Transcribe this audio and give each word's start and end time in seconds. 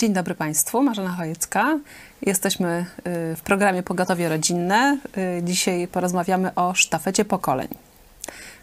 Dzień 0.00 0.12
dobry 0.12 0.34
Państwu, 0.34 0.82
Marzena 0.82 1.10
Chojecka. 1.10 1.78
Jesteśmy 2.22 2.86
y, 3.32 3.36
w 3.36 3.40
programie 3.44 3.82
Pogotowie 3.82 4.28
Rodzinne. 4.28 4.98
Y, 5.38 5.42
dzisiaj 5.42 5.88
porozmawiamy 5.88 6.54
o 6.54 6.74
sztafecie 6.74 7.24
pokoleń. 7.24 7.68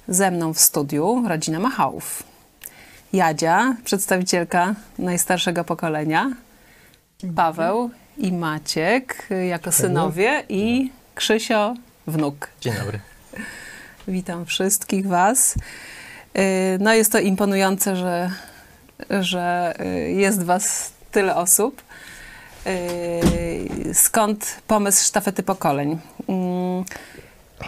Ze 0.08 0.32
mną 0.32 0.54
w 0.54 0.60
studiu 0.60 1.24
rodzina 1.28 1.60
Machałów. 1.60 2.24
Jadzia, 3.14 3.76
przedstawicielka 3.84 4.76
najstarszego 5.00 5.64
pokolenia. 5.64 6.32
Paweł 7.36 7.90
i 8.18 8.32
Maciek 8.32 9.28
y, 9.32 9.46
jako 9.46 9.72
synowie 9.72 10.44
i 10.50 10.92
Krzysio, 11.16 11.74
wnuk. 12.08 12.48
Dzień 12.62 12.74
dobry. 12.74 13.00
Witam 14.08 14.46
wszystkich 14.46 15.08
Was. 15.08 15.56
No 16.80 16.94
jest 16.94 17.12
to 17.12 17.20
imponujące, 17.20 17.96
że, 17.96 18.32
że 19.10 19.74
jest 20.08 20.44
Was 20.44 20.97
tyle 21.18 21.36
osób. 21.36 21.82
Skąd 23.94 24.62
pomysł 24.68 25.06
sztafety 25.06 25.44
pokoleń? 25.44 26.00
Mm, 26.28 26.84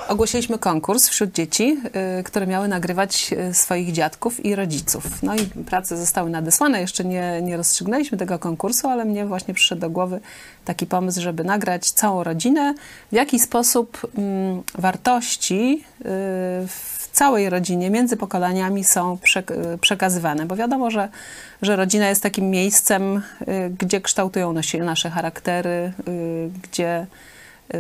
ogłosiliśmy 0.08 0.60
konkurs 0.60 1.08
wśród 1.08 1.32
dzieci, 1.32 1.78
które 2.26 2.48
miały 2.48 2.68
nagrywać 2.68 3.34
swoich 3.54 3.92
dziadków 3.92 4.46
i 4.46 4.56
rodziców. 4.56 5.23
No 5.23 5.36
i 5.36 5.46
prace 5.46 5.98
zostały 5.98 6.30
nadesłane. 6.30 6.82
Jeszcze 6.82 7.06
nie, 7.06 7.42
nie 7.42 7.58
rozstrzygnęliśmy 7.58 8.18
tego 8.18 8.40
konkursu, 8.40 8.88
ale 8.88 9.06
mnie 9.06 9.26
właśnie 9.26 9.54
przyszedł 9.54 9.82
do 9.82 9.90
głowy 9.90 10.20
taki 10.66 10.86
pomysł, 10.86 11.22
żeby 11.22 11.44
nagrać 11.44 11.92
całą 11.92 12.23
rodzinę, 12.23 12.73
w 13.12 13.16
jaki 13.16 13.40
sposób 13.40 14.08
mm, 14.18 14.64
wartości 14.78 15.84
całej 17.20 17.50
rodzinie, 17.50 17.89
między 17.89 18.17
pokoleniami 18.17 18.84
są 18.84 19.17
przekazywane, 19.81 20.45
bo 20.45 20.56
wiadomo, 20.56 20.92
że, 20.92 21.09
że 21.61 21.76
rodzina 21.76 22.09
jest 22.09 22.23
takim 22.23 22.50
miejscem, 22.50 23.17
y, 23.17 23.72
gdzie 23.80 24.02
kształtują 24.02 24.53
nasze 24.80 25.09
charaktery, 25.09 25.94
y, 26.08 26.50
gdzie 26.64 27.08
y, 27.73 27.78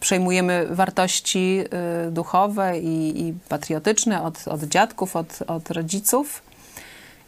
przejmujemy 0.00 0.66
wartości 0.70 1.64
duchowe 2.10 2.78
i, 2.78 3.20
i 3.20 3.34
patriotyczne 3.48 4.22
od, 4.22 4.48
od 4.48 4.62
dziadków, 4.62 5.16
od, 5.16 5.38
od 5.46 5.70
rodziców 5.70 6.42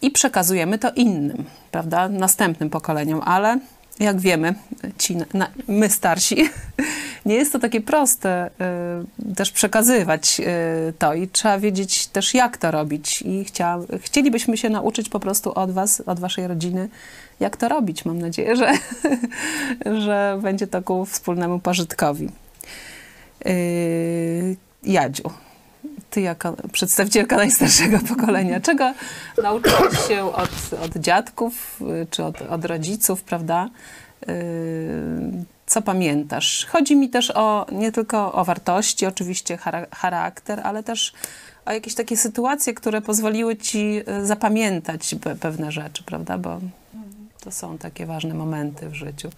i 0.03 0.11
przekazujemy 0.11 0.79
to 0.79 0.91
innym, 0.97 1.45
prawda, 1.71 2.09
następnym 2.09 2.71
pokoleniom, 2.71 3.21
ale 3.25 3.59
jak 4.01 4.21
wiemy, 4.21 4.55
ci, 4.99 5.17
na, 5.35 5.49
my 5.69 5.91
starsi, 5.91 6.37
nie 7.27 7.35
jest 7.35 7.53
to 7.53 7.59
takie 7.59 7.81
proste 7.81 8.51
y, 9.31 9.35
też 9.35 9.51
przekazywać 9.51 10.41
y, 10.41 10.93
to 10.99 11.15
i 11.15 11.29
trzeba 11.29 11.59
wiedzieć 11.59 12.07
też, 12.07 12.35
jak 12.35 12.57
to 12.57 12.71
robić. 12.71 13.23
I 13.23 13.45
chcia, 13.45 13.79
chcielibyśmy 14.01 14.57
się 14.57 14.71
nauczyć 14.71 15.09
po 15.09 15.21
prostu 15.21 15.59
od 15.59 15.71
Was, 15.71 16.01
od 16.01 16.21
Waszej 16.21 16.47
rodziny, 16.47 16.89
jak 17.41 17.57
to 17.57 17.69
robić. 17.69 18.05
Mam 18.05 18.19
nadzieję, 18.19 18.57
że, 18.57 18.73
że 20.05 20.39
będzie 20.43 20.67
to 20.67 20.83
ku 20.83 21.07
wspólnemu 21.07 21.59
pożytkowi. 21.59 22.29
Y, 23.47 24.57
Jadziu, 24.83 25.31
ty 26.15 26.21
jako 26.21 26.57
przedstawicielka 26.73 27.37
najstarszego 27.37 27.99
pokolenia, 28.09 28.61
czego 28.61 28.95
nauczyłaś 29.43 30.09
się 30.09 30.25
od, 30.25 30.51
od 30.85 30.97
dziadków 30.97 31.81
y, 32.03 32.07
czy 32.11 32.25
od, 32.25 32.43
od 32.43 32.65
rodziców, 32.65 33.23
prawda? 33.23 33.71
Y, 34.29 35.45
co 35.67 35.83
pamiętasz? 35.83 36.67
Chodzi 36.71 36.97
mi 36.97 37.11
też 37.11 37.31
o 37.31 37.67
nie 37.73 37.93
tylko 37.93 38.33
o 38.33 38.45
wartości, 38.45 39.07
oczywiście 39.07 39.59
charakter, 39.93 40.61
ale 40.65 40.83
też 40.83 41.13
o 41.67 41.73
jakieś 41.73 41.95
takie 41.95 42.17
sytuacje, 42.17 42.75
które 42.75 43.01
pozwoliły 43.01 43.57
ci 43.57 44.01
y, 44.23 44.27
zapamiętać 44.27 45.15
pewne 45.41 45.73
rzeczy, 45.73 46.05
prawda? 46.05 46.39
Bo 46.39 46.61
to 47.41 47.51
są 47.51 47.79
takie 47.79 48.07
ważne 48.07 48.35
momenty 48.35 48.89
w 48.89 48.95
życiu. 48.95 49.31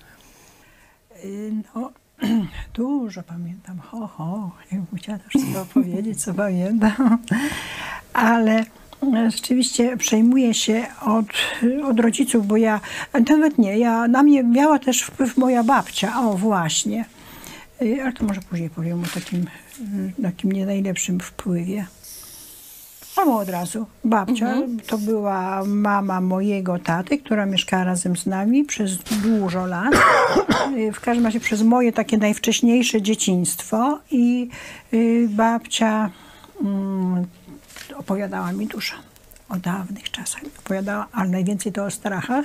No, 1.75 1.91
Dużo 2.75 3.22
pamiętam, 3.22 3.78
ho, 3.78 4.06
ho, 4.06 4.50
chciała 4.97 5.19
też 5.19 5.32
sobie 5.32 5.60
opowiedzieć, 5.60 6.22
co 6.22 6.34
pamiętam, 6.34 7.19
ale 8.12 8.65
e, 9.15 9.31
rzeczywiście 9.31 9.97
przejmuję 9.97 10.54
się 10.54 10.87
od, 11.00 11.27
od 11.84 12.00
rodziców, 12.00 12.47
bo 12.47 12.56
ja, 12.56 12.81
nawet 13.31 13.59
nie, 13.59 13.78
ja, 13.78 14.09
na 14.09 14.22
mnie 14.22 14.43
miała 14.43 14.78
też 14.78 15.03
wpływ 15.03 15.37
moja 15.37 15.65
babcia, 15.65 16.21
o 16.21 16.37
właśnie, 16.37 17.04
e, 17.82 18.03
ale 18.03 18.12
to 18.12 18.25
może 18.25 18.41
później 18.41 18.71
powiem 18.71 19.03
o 19.04 19.06
takim, 19.15 19.47
takim 20.22 20.53
nie 20.53 20.66
najlepszym 20.66 21.21
wpływie. 21.21 21.87
Albo 23.16 23.38
od 23.38 23.49
razu. 23.49 23.87
Babcia 24.04 24.49
mhm. 24.49 24.81
to 24.81 24.99
była 24.99 25.65
mama 25.65 26.21
mojego 26.21 26.78
taty, 26.78 27.19
która 27.19 27.47
mieszkała 27.47 27.84
razem 27.84 28.16
z 28.16 28.27
nami 28.27 28.65
przez 28.65 28.97
dużo 28.99 29.66
lat. 29.66 29.94
w 30.97 31.00
każdym 31.00 31.25
razie 31.25 31.41
przez 31.41 31.62
moje 31.62 31.93
takie 31.93 32.19
najwcześniejsze 32.19 33.03
dzieciństwo. 33.03 33.99
I 34.10 34.49
y, 34.94 35.28
babcia 35.31 36.10
mm, 36.60 37.27
opowiadała 37.97 38.53
mi 38.53 38.66
dużo 38.66 38.94
o 39.48 39.56
dawnych 39.56 40.10
czasach. 40.10 40.43
Opowiadała, 40.59 41.06
ale 41.12 41.28
najwięcej 41.28 41.72
to 41.72 41.84
o 41.84 41.91
strachach. 41.91 42.44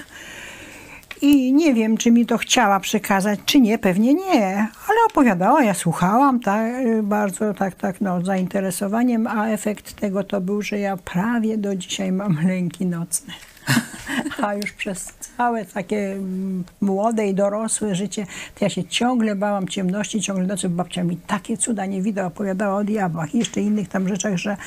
I 1.21 1.53
nie 1.53 1.73
wiem, 1.73 1.97
czy 1.97 2.11
mi 2.11 2.25
to 2.25 2.37
chciała 2.37 2.79
przekazać, 2.79 3.39
czy 3.45 3.59
nie, 3.59 3.77
pewnie 3.77 4.13
nie, 4.13 4.57
ale 4.57 4.97
opowiadała, 5.09 5.63
ja 5.63 5.73
słuchałam 5.73 6.39
tak, 6.39 6.73
bardzo 7.03 7.53
tak, 7.53 7.75
tak, 7.75 8.01
no, 8.01 8.21
zainteresowaniem, 8.21 9.27
a 9.27 9.47
efekt 9.47 9.93
tego 9.93 10.23
to 10.23 10.41
był, 10.41 10.61
że 10.61 10.79
ja 10.79 10.97
prawie 10.97 11.57
do 11.57 11.75
dzisiaj 11.75 12.11
mam 12.11 12.37
lęki 12.47 12.85
nocne. 12.85 13.33
A 14.41 14.53
już 14.53 14.71
przez 14.71 15.13
całe 15.37 15.65
takie 15.65 16.17
młode 16.81 17.27
i 17.27 17.33
dorosłe 17.33 17.95
życie, 17.95 18.25
to 18.55 18.65
ja 18.65 18.69
się 18.69 18.83
ciągle 18.83 19.35
bałam 19.35 19.67
ciemności, 19.67 20.21
ciągle 20.21 20.47
nocy. 20.47 20.69
Babcia 20.69 21.03
mi 21.03 21.17
takie 21.17 21.57
cuda 21.57 21.85
nie 21.85 22.01
widać, 22.01 22.27
opowiadała 22.27 22.77
o 22.77 22.83
diabłach 22.83 23.35
i 23.35 23.37
jeszcze 23.37 23.61
innych 23.61 23.89
tam 23.89 24.07
rzeczach, 24.07 24.37
że 24.37 24.57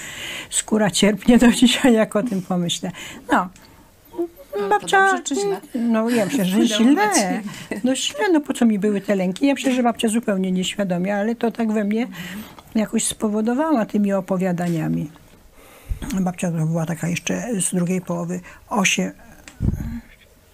skóra 0.51 0.91
cierpnie 0.91 1.39
do 1.39 1.53
dzisiaj, 1.61 1.95
jak 1.95 2.17
o 2.17 2.23
tym 2.23 2.43
pomyślę. 2.43 2.91
No, 3.33 3.49
babcia, 4.69 5.05
dobrze 5.05 5.23
czy 5.23 5.35
źle? 5.35 5.61
No 5.75 6.11
ja 6.11 6.25
myślę, 6.25 6.45
że 6.45 6.67
źle. 6.67 7.43
No 7.85 7.97
źle, 7.97 8.29
no 8.33 8.41
po 8.41 8.55
co 8.55 8.67
mi 8.67 8.79
były 8.79 9.01
te 9.01 9.17
lęki? 9.17 9.47
Ja 9.47 9.55
myślę, 9.55 9.75
że 9.75 9.83
babcia 9.83 10.09
zupełnie 10.09 10.53
nieświadomie, 10.53 11.17
ale 11.17 11.35
to 11.35 11.51
tak 11.51 11.73
we 11.73 11.85
mnie 11.85 12.07
jakoś 12.75 13.05
spowodowała 13.05 13.87
tymi 13.87 14.13
opowiadaniami. 14.13 15.11
Babcia 16.21 16.51
to 16.51 16.67
była 16.67 16.87
taka 16.87 17.09
jeszcze 17.09 17.61
z 17.61 17.75
drugiej 17.75 18.01
połowy 18.01 18.41
osiem, 18.69 19.13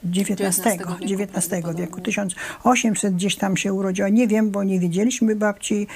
XIX, 0.05 0.67
XIX 1.01 1.77
wieku, 1.77 2.01
1800 2.01 3.15
gdzieś 3.15 3.37
tam 3.37 3.57
się 3.57 3.73
urodziła. 3.73 4.09
Nie 4.09 4.29
wiem, 4.29 4.51
bo 4.51 4.65
nie 4.65 4.81
wiedzieliśmy 4.81 5.37
babci 5.37 5.87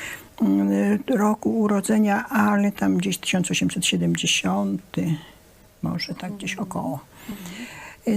mm, 0.43 0.99
roku 1.09 1.59
urodzenia, 1.59 2.29
ale 2.29 2.73
tam 2.73 2.97
gdzieś 2.97 3.19
1870, 3.19 4.83
może 5.83 6.15
tak 6.15 6.33
gdzieś 6.33 6.55
około. 6.55 7.01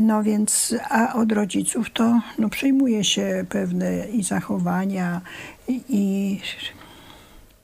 No 0.02 0.24
więc, 0.24 0.76
a 0.90 1.14
od 1.14 1.32
rodziców 1.32 1.90
to 1.90 2.22
no, 2.40 2.50
przejmuje 2.50 3.04
się 3.04 3.46
pewne 3.50 4.08
i 4.08 4.24
zachowania, 4.24 5.22
i, 5.68 5.82
i 5.90 6.40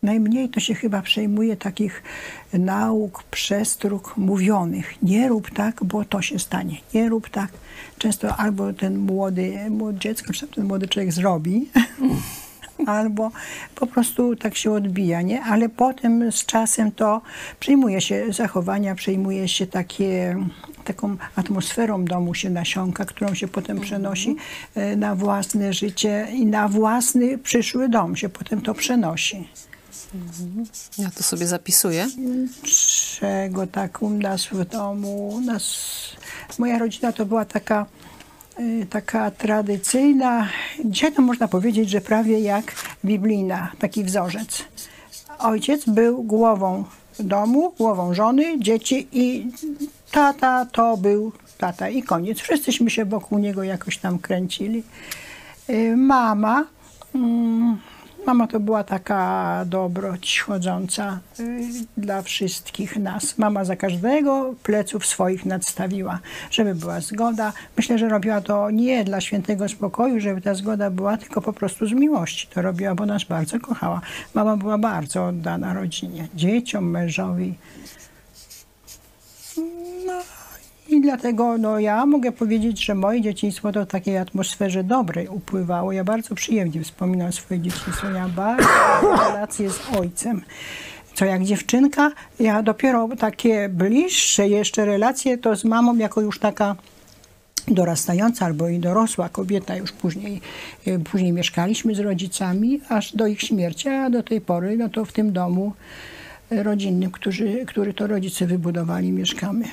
najmniej 0.04 0.50
to 0.50 0.60
się 0.60 0.74
chyba 0.74 1.02
przejmuje 1.02 1.58
takich 1.58 2.04
nauk, 2.54 3.24
przestróg 3.24 4.18
mówionych. 4.18 4.94
Nie 5.02 5.28
rób 5.28 5.50
tak, 5.50 5.84
bo 5.84 6.06
to 6.06 6.22
się 6.22 6.40
stanie. 6.40 6.78
Nie 6.94 7.10
rób 7.10 7.30
tak. 7.30 7.52
Często 7.98 8.36
albo 8.36 8.74
ten 8.74 8.98
młody, 8.98 9.70
młody 9.70 10.00
dziecko, 10.00 10.34
czy 10.34 10.48
ten 10.48 10.66
młody 10.66 10.88
człowiek 10.88 11.12
zrobi, 11.12 11.70
albo 12.88 13.32
po 13.76 13.88
prostu 13.88 14.36
tak 14.36 14.56
się 14.56 14.72
odbija, 14.72 15.22
nie? 15.22 15.44
Ale 15.44 15.70
potem 15.70 16.32
z 16.32 16.46
czasem 16.46 16.92
to 16.92 17.22
przyjmuje 17.60 18.02
się 18.02 18.26
zachowania, 18.30 18.96
przyjmuje 18.96 19.48
się 19.48 19.68
takie, 19.68 20.36
taką 20.84 21.18
atmosferą 21.36 22.06
domu 22.06 22.34
się 22.34 22.50
nasiąka, 22.50 23.06
którą 23.06 23.34
się 23.34 23.48
potem 23.48 23.78
mhm. 23.78 23.86
przenosi 23.86 24.36
e, 24.76 24.96
na 24.96 25.16
własne 25.16 25.74
życie 25.74 26.28
i 26.34 26.46
na 26.46 26.68
własny 26.68 27.38
przyszły 27.38 27.90
dom 27.90 28.16
się 28.16 28.30
potem 28.30 28.62
to 28.62 28.74
przenosi. 28.74 29.48
Ja 30.98 31.12
to 31.12 31.24
sobie 31.24 31.48
zapisuję. 31.48 32.08
Czego 33.20 33.68
tak 33.68 34.02
u 34.02 34.10
nas 34.10 34.46
w 34.46 34.66
domu, 34.66 35.30
u 35.30 35.42
nas, 35.42 35.76
moja 36.60 36.80
rodzina 36.80 37.12
to 37.12 37.26
była 37.26 37.46
taka 37.46 37.86
taka 38.90 39.32
tradycyjna, 39.32 40.48
dzisiaj 40.86 41.12
to 41.12 41.22
można 41.22 41.48
powiedzieć, 41.48 41.90
że 41.90 42.02
prawie 42.02 42.40
jak 42.40 42.76
biblijna, 43.06 43.72
taki 43.80 44.04
wzorzec. 44.04 44.66
Ojciec 45.40 45.90
był 45.90 46.24
głową 46.24 46.84
domu, 47.20 47.74
głową 47.78 48.14
żony, 48.14 48.60
dzieci 48.60 49.08
i 49.12 49.48
tata 50.12 50.66
to 50.66 50.98
był 50.98 51.32
tata 51.58 51.90
i 51.90 52.04
koniec. 52.04 52.40
Wszyscyśmy 52.40 52.90
się 52.90 53.06
wokół 53.06 53.40
niego 53.40 53.64
jakoś 53.64 53.98
tam 53.98 54.20
kręcili. 54.20 54.84
Y, 55.70 55.98
mama, 55.98 56.66
mm, 57.16 57.78
Mama 58.26 58.48
to 58.48 58.60
była 58.60 58.84
taka 58.84 59.66
dobroć 59.66 60.40
chodząca 60.40 61.20
y, 61.40 61.62
dla 61.98 62.22
wszystkich 62.22 62.98
nas. 62.98 63.38
Mama 63.38 63.66
za 63.66 63.76
każdego 63.76 64.56
pleców 64.64 65.06
swoich 65.06 65.46
nadstawiła, 65.46 66.20
żeby 66.52 66.76
była 66.76 67.00
zgoda. 67.00 67.54
Myślę, 67.78 67.98
że 67.98 68.10
robiła 68.10 68.42
to 68.42 68.72
nie 68.72 69.04
dla 69.04 69.22
świętego 69.22 69.70
spokoju, 69.70 70.20
żeby 70.20 70.42
ta 70.42 70.54
zgoda 70.54 70.90
była, 70.90 71.18
tylko 71.18 71.42
po 71.42 71.54
prostu 71.54 71.88
z 71.88 71.92
miłości. 71.92 72.48
To 72.48 72.62
robiła, 72.62 72.96
bo 72.96 73.06
nas 73.06 73.24
bardzo 73.24 73.60
kochała. 73.60 74.02
Mama 74.34 74.58
była 74.58 74.78
bardzo 74.78 75.26
oddana 75.26 75.74
rodzinie, 75.74 76.28
dzieciom, 76.36 76.90
mężowi. 76.90 77.56
Dlatego 81.04 81.58
no, 81.58 81.80
ja 81.80 82.06
mogę 82.06 82.32
powiedzieć, 82.32 82.86
że 82.86 82.96
moje 82.96 83.22
dzieciństwo 83.22 83.72
to 83.72 83.86
w 83.86 83.88
takiej 83.88 84.18
atmosferze 84.18 84.84
dobrej 84.84 85.28
upływało. 85.28 85.92
Ja 85.92 86.04
bardzo 86.04 86.36
przyjemnie 86.36 86.82
wspominam 86.84 87.34
swoje 87.34 87.60
dzieciństwo. 87.60 88.10
Ja 88.10 88.30
bardzo 88.30 88.68
relacje 89.02 89.70
z 89.70 89.80
ojcem. 90.00 90.42
Co 91.16 91.26
jak 91.26 91.44
dziewczynka, 91.44 92.12
ja 92.40 92.64
dopiero 92.64 93.10
takie 93.20 93.70
bliższe 93.70 94.48
jeszcze 94.48 94.86
relacje 94.86 95.38
to 95.38 95.56
z 95.56 95.64
mamą 95.64 95.98
jako 95.98 96.22
już 96.22 96.40
taka 96.40 96.76
dorastająca 97.68 98.46
albo 98.46 98.70
i 98.70 98.80
dorosła 98.80 99.30
kobieta 99.30 99.76
już 99.76 99.92
później, 99.92 100.42
e, 100.88 101.00
później 101.00 101.32
mieszkaliśmy 101.32 101.96
z 101.96 102.00
rodzicami 102.00 102.82
aż 102.90 103.16
do 103.16 103.28
ich 103.28 103.42
śmierci, 103.42 103.90
a 103.90 104.10
do 104.10 104.24
tej 104.24 104.42
pory 104.42 104.78
no 104.78 104.90
to 104.90 105.06
w 105.06 105.14
tym 105.14 105.34
domu 105.34 105.74
rodzinnym, 106.52 107.12
którzy, 107.12 107.66
który 107.66 107.94
to 107.94 108.08
rodzice 108.08 108.48
wybudowali, 108.48 109.12
mieszkamy 109.12 109.66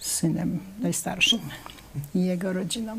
z 0.00 0.12
synem 0.12 0.58
najstarszym 0.80 1.40
i 2.14 2.24
jego 2.24 2.52
rodziną. 2.52 2.98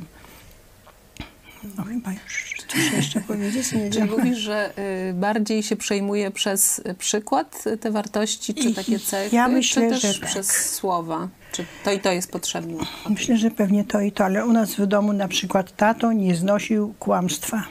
No 1.78 1.84
chyba 1.84 2.12
już 2.12 2.56
coś 2.68 2.92
jeszcze 2.92 3.22
powiedzieć, 3.32 3.72
nie 3.72 3.90
Czy 3.90 4.00
wiem. 4.00 4.10
mówisz, 4.10 4.38
że 4.38 4.74
y, 5.10 5.14
bardziej 5.14 5.64
się 5.64 5.76
przejmuje 5.76 6.32
przez 6.32 6.82
przykład 6.98 7.64
te 7.80 7.92
wartości, 7.92 8.54
czy 8.54 8.74
takie 8.74 9.00
cechy, 9.00 9.36
ja 9.36 9.48
myślę, 9.48 9.84
czy 9.84 9.90
też 9.90 10.02
że 10.02 10.20
tak. 10.20 10.30
przez 10.30 10.74
słowa? 10.76 11.28
Czy 11.52 11.66
to 11.84 11.92
i 11.92 12.00
to 12.00 12.12
jest 12.12 12.32
potrzebne? 12.32 12.84
Myślę, 13.10 13.38
że 13.38 13.52
pewnie 13.52 13.84
to 13.84 14.02
i 14.02 14.12
to, 14.12 14.26
ale 14.26 14.46
u 14.46 14.54
nas 14.54 14.76
w 14.76 14.86
domu 14.86 15.14
na 15.14 15.28
przykład 15.28 15.76
tato 15.76 16.14
nie 16.14 16.36
znosił 16.36 16.94
kłamstwa. 17.00 17.64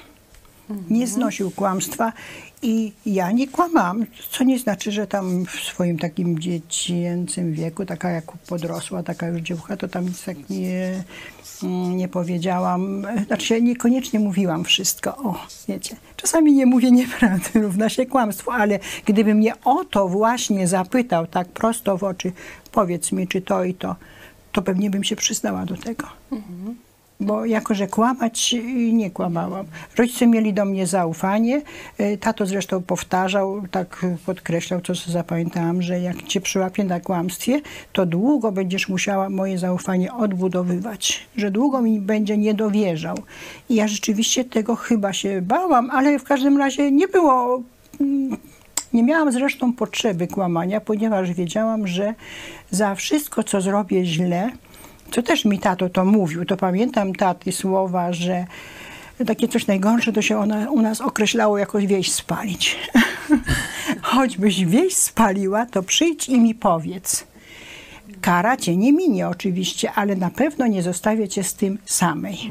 Nie 0.91 1.07
znosił 1.07 1.51
kłamstwa 1.51 2.13
i 2.63 2.93
ja 3.07 3.33
nie 3.33 3.49
kłamałam, 3.49 4.07
co 4.31 4.45
nie 4.45 4.59
znaczy, 4.59 4.93
że 4.93 5.07
tam 5.07 5.47
w 5.47 5.51
swoim 5.51 5.99
takim 5.99 6.39
dziecięcym 6.39 7.53
wieku, 7.53 7.87
taka 7.87 8.11
jak 8.11 8.33
podrosła, 8.33 9.03
taka 9.03 9.29
już 9.29 9.41
dziewucha, 9.41 9.77
to 9.77 9.89
tam 9.89 10.05
nic 10.05 10.25
tak 10.25 10.51
nie, 10.51 11.05
mm, 11.63 11.97
nie 11.97 12.09
powiedziałam. 12.09 13.07
Znaczy 13.27 13.55
ja 13.55 13.61
niekoniecznie 13.61 14.21
mówiłam 14.21 14.65
wszystko, 14.65 15.17
o, 15.17 15.47
wiecie. 15.69 15.97
Czasami 16.17 16.53
nie 16.53 16.67
mówię 16.67 16.91
nieprawdy, 16.91 17.61
równa 17.63 17.89
się 17.89 18.07
kłamstwu, 18.07 18.51
ale 18.51 18.79
gdyby 19.05 19.35
mnie 19.35 19.53
o 19.65 19.85
to 19.85 20.09
właśnie 20.09 20.69
zapytał 20.69 21.27
tak 21.27 21.49
prosto 21.49 21.97
w 21.97 22.05
oczy, 22.05 22.33
powiedz 22.73 23.13
mi, 23.13 23.29
czy 23.29 23.41
to 23.41 23.65
i 23.65 23.75
to, 23.75 23.97
to 24.53 24.63
pewnie 24.63 24.91
bym 24.91 25.05
się 25.05 25.17
przyznała 25.17 25.67
do 25.67 25.77
tego. 25.77 26.07
Bo 27.21 27.45
jako, 27.45 27.75
że 27.75 27.87
kłamać 27.87 28.55
y, 28.55 28.93
nie 28.93 29.11
kłamałam. 29.11 29.67
Rodzice 29.97 30.27
mieli 30.27 30.55
do 30.55 30.65
mnie 30.65 30.87
zaufanie. 30.87 31.63
Y, 32.01 32.19
Tato 32.21 32.47
zresztą 32.47 32.83
powtarzał, 32.83 33.63
tak 33.71 34.07
podkreślał, 34.27 34.81
co 34.81 34.95
zapamiętałam, 34.95 35.83
że 35.83 36.01
jak 36.01 36.23
cię 36.23 36.41
przyłapię 36.41 36.85
na 36.85 37.01
kłamstwie, 37.01 37.61
to 37.93 38.07
długo 38.07 38.53
będziesz 38.53 38.89
musiała 38.89 39.31
moje 39.31 39.59
zaufanie 39.59 40.13
odbudowywać. 40.13 41.27
Że 41.37 41.51
długo 41.51 41.83
mi 41.83 42.01
będzie 42.01 42.37
nie 42.37 42.55
dowierzał. 42.55 43.17
I 43.69 43.75
ja 43.75 43.89
rzeczywiście 43.89 44.45
tego 44.45 44.77
chyba 44.77 45.13
się 45.13 45.43
bałam, 45.43 45.91
ale 45.91 46.19
w 46.19 46.25
każdym 46.25 46.59
razie 46.59 46.91
nie 46.91 47.09
było 47.09 47.63
mm, 48.01 48.37
nie 48.93 49.03
miałam 49.03 49.33
zresztą 49.33 49.73
potrzeby 49.73 50.29
kłamania, 50.29 50.81
ponieważ 50.81 51.33
wiedziałam, 51.33 51.87
że 51.87 52.15
za 52.71 52.95
wszystko, 52.95 53.43
co 53.43 53.61
zrobię 53.61 54.05
źle, 54.05 54.51
co 55.11 55.23
też 55.23 55.45
mi 55.45 55.59
tato 55.59 55.89
to 55.89 56.05
mówił, 56.05 56.45
to 56.45 56.57
pamiętam 56.57 57.15
taty 57.15 57.53
słowa, 57.53 58.13
że 58.13 58.47
takie 59.27 59.49
coś 59.49 59.67
najgorsze 59.67 60.13
to 60.13 60.23
się 60.23 60.39
ona, 60.39 60.71
u 60.71 60.83
nas 60.83 61.01
określało 61.01 61.59
jako 61.59 61.79
wieś 61.79 62.13
spalić. 62.13 62.79
Choćbyś 64.03 64.65
wieś 64.65 64.97
spaliła, 64.97 65.67
to 65.67 65.83
przyjdź 65.83 66.29
i 66.29 66.41
mi 66.41 66.55
powiedz. 66.55 67.25
Kara 68.21 68.57
cię 68.57 68.77
nie 68.77 68.93
minie 68.93 69.29
oczywiście, 69.29 69.93
ale 69.93 70.17
na 70.17 70.31
pewno 70.31 70.67
nie 70.67 70.83
zostawię 70.83 71.29
cię 71.29 71.45
z 71.45 71.55
tym 71.55 71.79
samej. 71.85 72.51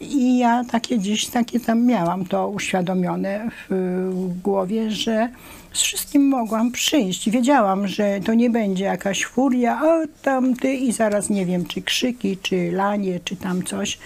I 0.00 0.38
ja 0.38 0.64
takie 0.70 0.98
gdzieś 0.98 1.26
takie 1.26 1.60
tam 1.60 1.86
miałam 1.86 2.24
to 2.24 2.48
uświadomione 2.48 3.50
w 3.70 4.40
głowie, 4.42 4.90
że 4.90 5.28
z 5.72 5.82
wszystkim 5.82 6.28
mogłam 6.28 6.72
przyjść. 6.72 7.30
Wiedziałam, 7.30 7.88
że 7.88 8.20
to 8.24 8.34
nie 8.34 8.50
będzie 8.50 8.84
jakaś 8.84 9.24
furia, 9.24 9.80
o 9.82 10.06
tam 10.22 10.54
ty 10.54 10.74
i 10.74 10.92
zaraz 10.92 11.30
nie 11.30 11.46
wiem, 11.46 11.66
czy 11.66 11.82
krzyki, 11.82 12.36
czy 12.36 12.72
lanie, 12.72 13.20
czy 13.24 13.36
tam 13.36 13.62
coś. 13.62 13.98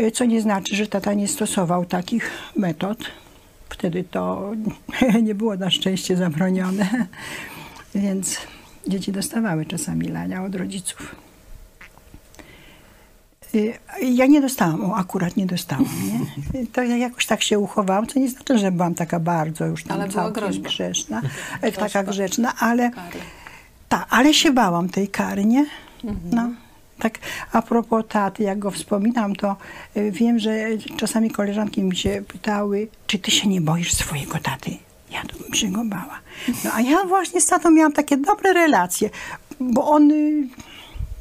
Y, 0.00 0.10
Co 0.10 0.24
nie 0.24 0.40
znaczy, 0.40 0.76
że 0.76 0.86
tata 0.86 1.14
nie 1.14 1.28
stosował 1.28 1.84
takich 1.84 2.30
metod. 2.56 2.98
Wtedy 3.68 4.04
to 4.04 4.52
nie 5.22 5.34
było 5.34 5.56
na 5.56 5.70
szczęście 5.70 6.16
zabronione. 6.16 6.88
Więc 7.94 8.38
dzieci 8.88 9.12
dostawały 9.12 9.66
czasami 9.66 10.08
lania 10.08 10.44
od 10.44 10.54
rodziców. 10.54 11.14
Y, 13.54 13.78
Ja 14.02 14.26
nie 14.26 14.40
dostałam, 14.40 14.84
o, 14.90 14.96
akurat 14.96 15.36
nie 15.36 15.46
dostałam. 15.46 15.84
Nie? 16.54 16.66
To 16.66 16.82
ja 16.82 16.96
jakoś 16.96 17.26
tak 17.26 17.42
się 17.42 17.58
uchowałam, 17.58 18.06
co 18.06 18.18
nie 18.20 18.28
znaczy, 18.28 18.58
że 18.58 18.72
byłam 18.72 18.94
taka 18.94 19.20
bardzo 19.20 19.66
już 19.66 19.84
tam 19.84 20.00
Ale 20.00 20.10
całkiem 20.10 20.62
grzeczna, 20.62 21.22
e, 21.62 21.72
taka 21.72 21.80
Groźba. 21.88 22.02
grzeczna, 22.02 22.52
ale 22.58 22.90
tak, 23.88 24.06
ale 24.10 24.34
się 24.34 24.52
bałam 24.52 24.88
tej 24.88 25.08
kary, 25.08 25.44
nie? 25.44 25.66
Mhm. 26.04 26.20
No. 26.32 26.50
Tak, 26.98 27.18
a 27.52 27.62
propos 27.62 28.04
taty, 28.08 28.42
jak 28.42 28.58
go 28.58 28.70
wspominam, 28.70 29.36
to 29.36 29.56
y, 29.96 30.10
wiem, 30.10 30.38
że 30.38 30.56
czasami 30.96 31.30
koleżanki 31.30 31.82
mi 31.82 31.96
się 31.96 32.22
pytały, 32.28 32.88
czy 33.06 33.18
ty 33.18 33.30
się 33.30 33.48
nie 33.48 33.60
boisz 33.60 33.92
swojego 33.94 34.38
taty? 34.38 34.70
Ja 35.10 35.22
to 35.22 35.38
bym 35.38 35.54
się 35.54 35.68
go 35.72 35.84
bała. 35.84 36.18
No 36.64 36.70
a 36.74 36.80
ja 36.80 37.04
właśnie 37.04 37.40
z 37.40 37.46
tatą 37.46 37.70
miałam 37.70 37.92
takie 37.92 38.16
dobre 38.16 38.52
relacje, 38.52 39.10
bo 39.60 39.88
on... 39.90 40.10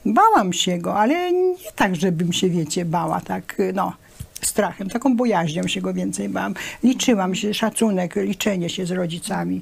Bałam 0.05 0.53
się 0.53 0.77
go, 0.77 0.95
ale 0.99 1.31
nie 1.31 1.71
tak, 1.75 1.95
żebym 1.95 2.33
się, 2.33 2.49
wiecie, 2.49 2.85
bała, 2.85 3.21
tak, 3.21 3.57
no, 3.73 3.93
strachem, 4.41 4.89
taką 4.89 5.15
bojaźnią 5.15 5.67
się 5.67 5.81
go 5.81 5.93
więcej 5.93 6.29
bałam. 6.29 6.53
Liczyłam 6.83 7.35
się, 7.35 7.53
szacunek, 7.53 8.15
liczenie 8.15 8.69
się 8.69 8.85
z 8.85 8.91
rodzicami. 8.91 9.61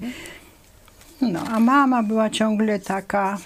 No, 1.21 1.39
a 1.39 1.59
mama 1.59 2.03
była 2.03 2.29
ciągle 2.29 2.79
taka, 2.79 3.37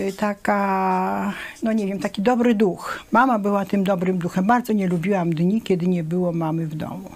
y, 0.00 0.12
taka, 0.12 1.32
no 1.62 1.72
nie 1.72 1.86
wiem, 1.86 1.98
taki 1.98 2.22
dobry 2.22 2.54
duch. 2.54 3.04
Mama 3.12 3.38
była 3.38 3.64
tym 3.64 3.84
dobrym 3.84 4.18
duchem. 4.18 4.46
Bardzo 4.46 4.72
nie 4.72 4.88
lubiłam 4.88 5.34
dni, 5.34 5.62
kiedy 5.62 5.86
nie 5.86 6.04
było 6.04 6.32
mamy 6.32 6.66
w 6.66 6.74
domu. 6.74 7.10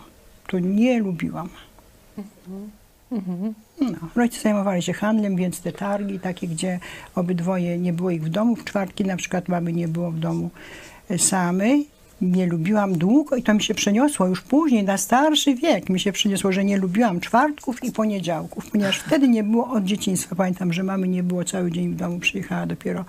To 0.47 0.59
nie 0.59 0.99
lubiłam. 0.99 1.49
No, 3.81 4.09
rodzice 4.17 4.43
zajmowali 4.43 4.83
się 4.83 4.93
handlem, 4.93 5.37
więc 5.37 5.61
te 5.61 5.73
targi 5.73 6.21
takie, 6.21 6.49
gdzie 6.49 6.81
obydwoje 7.15 7.79
nie 7.79 7.93
było 7.93 8.11
ich 8.11 8.25
w 8.25 8.29
domu, 8.29 8.57
w 8.57 8.65
czwartki 8.65 9.05
na 9.05 9.17
przykład 9.17 9.49
mamy 9.49 9.73
nie 9.73 9.89
było 9.89 10.11
w 10.11 10.19
domu 10.19 10.51
e, 11.11 11.19
samej. 11.19 11.87
Nie 12.21 12.47
lubiłam 12.47 12.99
długo 12.99 13.37
i 13.37 13.43
to 13.43 13.55
mi 13.55 13.63
się 13.63 13.75
przeniosło 13.75 14.27
już 14.27 14.41
później, 14.43 14.85
na 14.85 14.99
starszy 14.99 15.55
wiek 15.55 15.89
mi 15.89 16.01
się 16.01 16.13
przeniosło, 16.13 16.53
że 16.53 16.65
nie 16.65 16.79
lubiłam 16.79 17.21
czwartków 17.21 17.85
i 17.85 17.93
poniedziałków, 17.93 18.71
ponieważ 18.71 18.99
wtedy 19.07 19.29
nie 19.29 19.45
było 19.45 19.71
od 19.71 19.85
dzieciństwa. 19.85 20.37
Pamiętam, 20.37 20.73
że 20.73 20.83
mamy 20.83 21.09
nie 21.09 21.23
było 21.23 21.45
cały 21.45 21.73
dzień 21.73 21.93
w 21.93 21.97
domu, 21.97 22.19
przyjechała 22.19 22.67
dopiero 22.67 23.05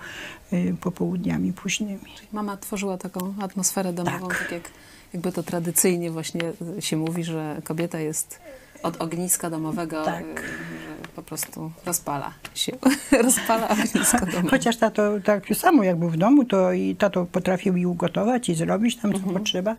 y, 0.52 0.74
popołudniami 0.80 1.52
późnymi. 1.52 1.98
Mama 2.32 2.56
tworzyła 2.56 2.98
taką 2.98 3.34
atmosferę 3.40 3.92
domową, 3.92 4.28
tak, 4.28 4.38
Tak. 4.38 4.52
jak 4.52 4.70
jakby 5.12 5.32
to 5.32 5.42
tradycyjnie 5.42 6.10
właśnie 6.10 6.40
się 6.80 6.96
mówi, 6.96 7.24
że 7.24 7.60
kobieta 7.64 8.00
jest 8.00 8.40
od 8.82 9.02
ogniska 9.02 9.50
domowego, 9.50 10.04
Tak. 10.04 10.22
y, 10.24 11.08
po 11.16 11.22
prostu 11.22 11.72
rozpala 11.86 12.32
się, 12.54 12.72
rozpala 13.22 13.68
ognisko 13.68 14.26
domowe. 14.26 14.48
Chociaż 14.50 14.76
tato 14.76 15.02
tak 15.24 15.44
samo 15.54 15.82
jak 15.84 15.96
był 15.96 16.10
w 16.10 16.16
domu, 16.16 16.44
to 16.44 16.72
i 16.72 16.96
tato 16.96 17.24
potrafił 17.26 17.76
i 17.76 17.86
ugotować 17.86 18.48
i 18.48 18.54
zrobić 18.54 18.96
tam, 18.96 19.12
co 19.12 19.18
Mhm. 19.18 19.36
potrzeba. 19.36 19.76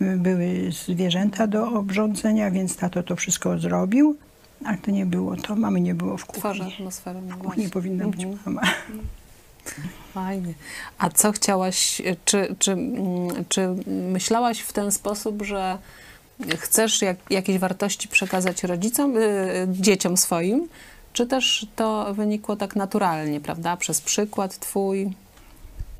Były 0.00 0.70
zwierzęta 0.88 1.46
do 1.46 1.72
obrządzenia, 1.72 2.50
więc 2.50 2.76
tato 2.76 3.02
to 3.02 3.16
wszystko 3.16 3.58
zrobił, 3.58 4.16
ale 4.64 4.78
to 4.78 4.90
nie 4.90 5.06
było 5.06 5.36
to. 5.36 5.56
Mamy 5.56 5.80
nie 5.80 5.94
było 5.94 6.16
w 6.16 6.24
kuchni. 6.26 6.40
Tworzy 6.40 6.62
atmosferę. 6.64 7.20
W 7.20 7.36
kuchni 7.36 7.68
powinna 7.68 8.08
być 8.08 8.24
Mhm. 8.24 8.38
mama. 8.54 8.68
Fajnie. 10.14 10.54
A 10.98 11.10
co 11.10 11.32
chciałaś, 11.32 12.02
czy, 12.24 12.54
czy, 12.58 12.72
mm, 12.72 13.44
czy 13.48 13.68
myślałaś 14.12 14.60
w 14.60 14.72
ten 14.72 14.92
sposób, 14.92 15.42
że 15.42 15.78
chcesz 16.58 17.02
jak, 17.02 17.16
jakieś 17.30 17.58
wartości 17.58 18.08
przekazać 18.08 18.64
rodzicom, 18.64 19.16
y, 19.16 19.66
dzieciom 19.70 20.16
swoim, 20.16 20.68
czy 21.12 21.26
też 21.26 21.66
to 21.76 22.14
wynikło 22.14 22.56
tak 22.56 22.76
naturalnie, 22.76 23.40
prawda? 23.40 23.76
Przez 23.76 24.00
przykład 24.00 24.58
twój? 24.58 25.12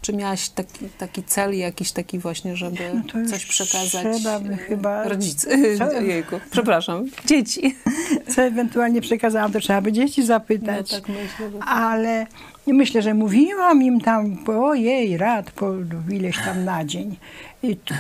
Czy 0.00 0.12
miałaś 0.12 0.49
taki, 0.49 0.88
taki 0.99 1.23
cel, 1.23 1.59
jakiś 1.59 1.93
taki 1.93 2.19
właśnie, 2.19 2.57
żeby 2.57 2.78
No 2.95 3.28
coś 3.31 3.47
przekazać 3.47 4.07
trzeba 4.21 4.40
by 4.40 4.52
e, 4.52 4.57
chyba- 4.57 5.09
rodzicom? 5.09 5.52
Co? 5.78 6.00
Jejku, 6.00 6.40
przepraszam, 6.50 7.05
dzieci. 7.26 7.76
Co 8.35 8.43
ewentualnie 8.43 9.00
przekazałam, 9.00 9.52
to 9.52 9.61
trzeba 9.61 9.81
by 9.81 9.93
dzieci 9.93 10.21
No 10.21 10.26
zapytać. 10.26 10.90
tak 10.90 11.09
myślę, 11.09 11.50
że... 11.50 11.59
Ale 11.64 12.26
myślę, 12.67 13.02
że 13.02 13.14
mówiłam 13.14 13.83
im 13.83 14.00
tam, 14.00 14.37
ojej, 14.62 15.17
rad 15.17 15.50
po 15.50 15.73
ileś 16.11 16.38
tam 16.38 16.64
na 16.64 16.85
dzień, 16.85 17.17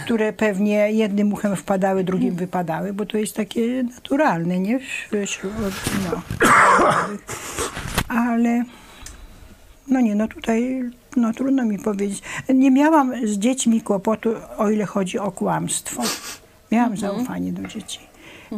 które 0.04 0.32
pewnie 0.32 0.92
jednym 0.92 1.32
uchem 1.32 1.56
wpadały, 1.56 2.04
drugim 2.04 2.34
wypadały, 2.34 2.92
bo 2.92 3.06
to 3.06 3.18
jest 3.18 3.36
takie 3.36 3.82
naturalne, 3.82 4.58
nie? 4.60 4.78
Wśród, 5.26 5.52
no. 6.12 6.22
Ale 8.22 8.64
no 9.88 10.00
nie, 10.00 10.14
no 10.14 10.28
tutaj 10.28 10.82
no 11.18 11.32
trudno 11.32 11.64
mi 11.64 11.78
powiedzieć. 11.78 12.22
Nie 12.54 12.70
miałam 12.70 13.26
z 13.26 13.38
dziećmi 13.38 13.80
kłopotu, 13.80 14.34
o 14.56 14.70
ile 14.70 14.86
chodzi 14.86 15.18
o 15.18 15.32
kłamstwo. 15.32 16.02
Miałam 16.72 16.96
zaufanie 16.96 17.52
do 17.52 17.68
dzieci. 17.68 17.98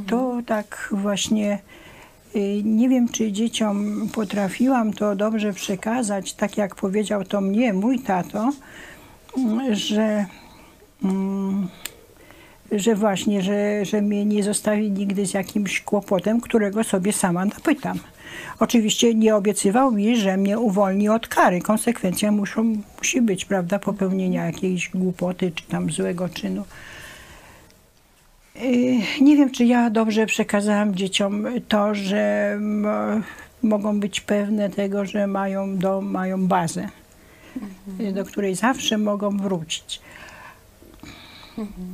To 0.07 0.41
tak 0.47 0.89
właśnie 0.93 1.59
y, 2.37 2.63
nie 2.65 2.89
wiem, 2.89 3.09
czy 3.09 3.33
dzieciom 3.33 4.09
potrafiłam 4.15 4.93
to 4.93 5.17
dobrze 5.17 5.53
przekazać, 5.53 6.33
tak 6.33 6.57
jak 6.57 6.75
powiedział 6.75 7.25
to 7.25 7.41
mnie 7.41 7.73
mój 7.73 7.99
tato, 7.99 8.53
że, 9.71 10.27
mm, 11.05 11.69
że 12.73 12.95
właśnie, 12.95 13.43
że, 13.43 13.85
że 13.85 14.03
mnie 14.03 14.25
nie 14.25 14.43
zostawi 14.43 14.91
nigdy 14.91 15.27
z 15.27 15.35
jakimś 15.35 15.81
kłopotem, 15.81 16.41
którego 16.41 16.85
sobie 16.85 17.13
sama 17.13 17.45
napytam. 17.45 17.99
Oczywiście 18.61 19.15
nie 19.15 19.37
obiecywał 19.37 19.93
mi, 19.93 20.17
że 20.17 20.37
mnie 20.37 20.59
uwolni 20.59 21.09
od 21.09 21.29
kary. 21.29 21.61
Konsekwencja 21.61 22.33
muszą, 22.33 22.77
musi 22.99 23.23
być, 23.23 23.45
prawda, 23.45 23.79
popełnienia 23.79 24.47
jakiejś 24.47 24.91
głupoty 24.91 25.53
czy 25.55 25.65
tam 25.65 25.91
złego 25.91 26.29
czynu. 26.29 26.65
Y, 28.57 28.97
Nie 29.21 29.37
wiem, 29.37 29.51
czy 29.51 29.65
ja 29.65 29.91
dobrze 29.91 30.27
przekazałam 30.27 30.95
dzieciom 30.95 31.47
to, 31.69 31.95
że 31.95 32.59
mogą 33.63 34.01
być 34.01 34.21
pewne 34.21 34.71
tego, 34.71 35.05
że 35.05 35.27
mają 35.27 35.79
dom, 35.79 36.11
mają 36.11 36.47
bazę, 36.47 36.89
y, 38.01 38.13
do 38.13 38.25
której 38.25 38.55
zawsze 38.55 38.99
mogą 38.99 39.37
wrócić. 39.37 40.01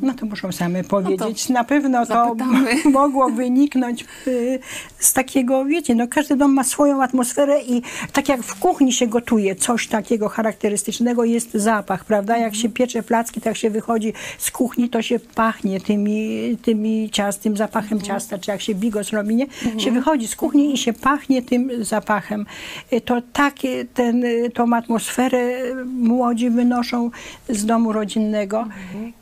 No 0.03 0.15
to 0.15 0.27
muszą 0.27 0.53
same 0.53 0.85
powiedzieć. 0.85 1.49
Na 1.49 1.65
pewno 1.65 2.07
to 2.07 2.15
zapytamy. 2.15 2.75
mogło 2.93 3.31
wyniknąć 3.31 4.05
y, 4.27 4.59
z 4.99 5.13
takiego, 5.13 5.65
wiecie, 5.65 5.95
no 5.95 6.09
każdy 6.09 6.37
dom 6.37 6.53
ma 6.53 6.65
swoją 6.65 7.03
atmosferę 7.03 7.63
i 7.63 7.83
tak 8.13 8.29
jak 8.29 8.43
w 8.43 8.61
kuchni 8.61 8.93
się 8.93 9.07
gotuje 9.07 9.55
coś 9.55 9.89
takiego 9.89 10.29
charakterystycznego, 10.29 11.25
jest 11.25 11.55
zapach, 11.55 12.05
prawda? 12.05 12.37
Jak 12.39 12.55
się 12.55 12.69
piecze 12.69 13.03
placki, 13.03 13.41
tak 13.41 13.57
się 13.57 13.71
wychodzi 13.71 14.13
z 14.39 14.51
kuchni, 14.51 14.89
to 14.89 15.03
się 15.03 15.19
pachnie 15.19 15.81
tymi, 15.81 16.57
tymi 16.63 17.11
ciast, 17.11 17.43
tym 17.43 17.57
zapachem 17.57 18.01
ciasta, 18.01 18.39
czy 18.39 18.51
jak 18.51 18.61
się 18.61 18.75
bigos 18.75 19.11
robi, 19.11 19.37
nie? 19.37 19.47
Się 19.79 19.91
wychodzi 19.91 20.27
z 20.27 20.37
kuchni 20.37 20.75
i 20.75 20.79
się 20.79 20.93
pachnie 20.93 21.43
tym 21.43 21.85
zapachem. 21.85 22.47
Y, 22.93 23.01
To 23.01 23.23
takie, 23.33 23.85
ten, 23.85 24.25
y, 24.25 24.51
tą 24.55 24.73
atmosferę 24.77 25.39
młodzi 25.85 26.51
wynoszą 26.51 27.11
z 27.49 27.67
domu 27.67 27.93
rodzinnego 27.93 28.67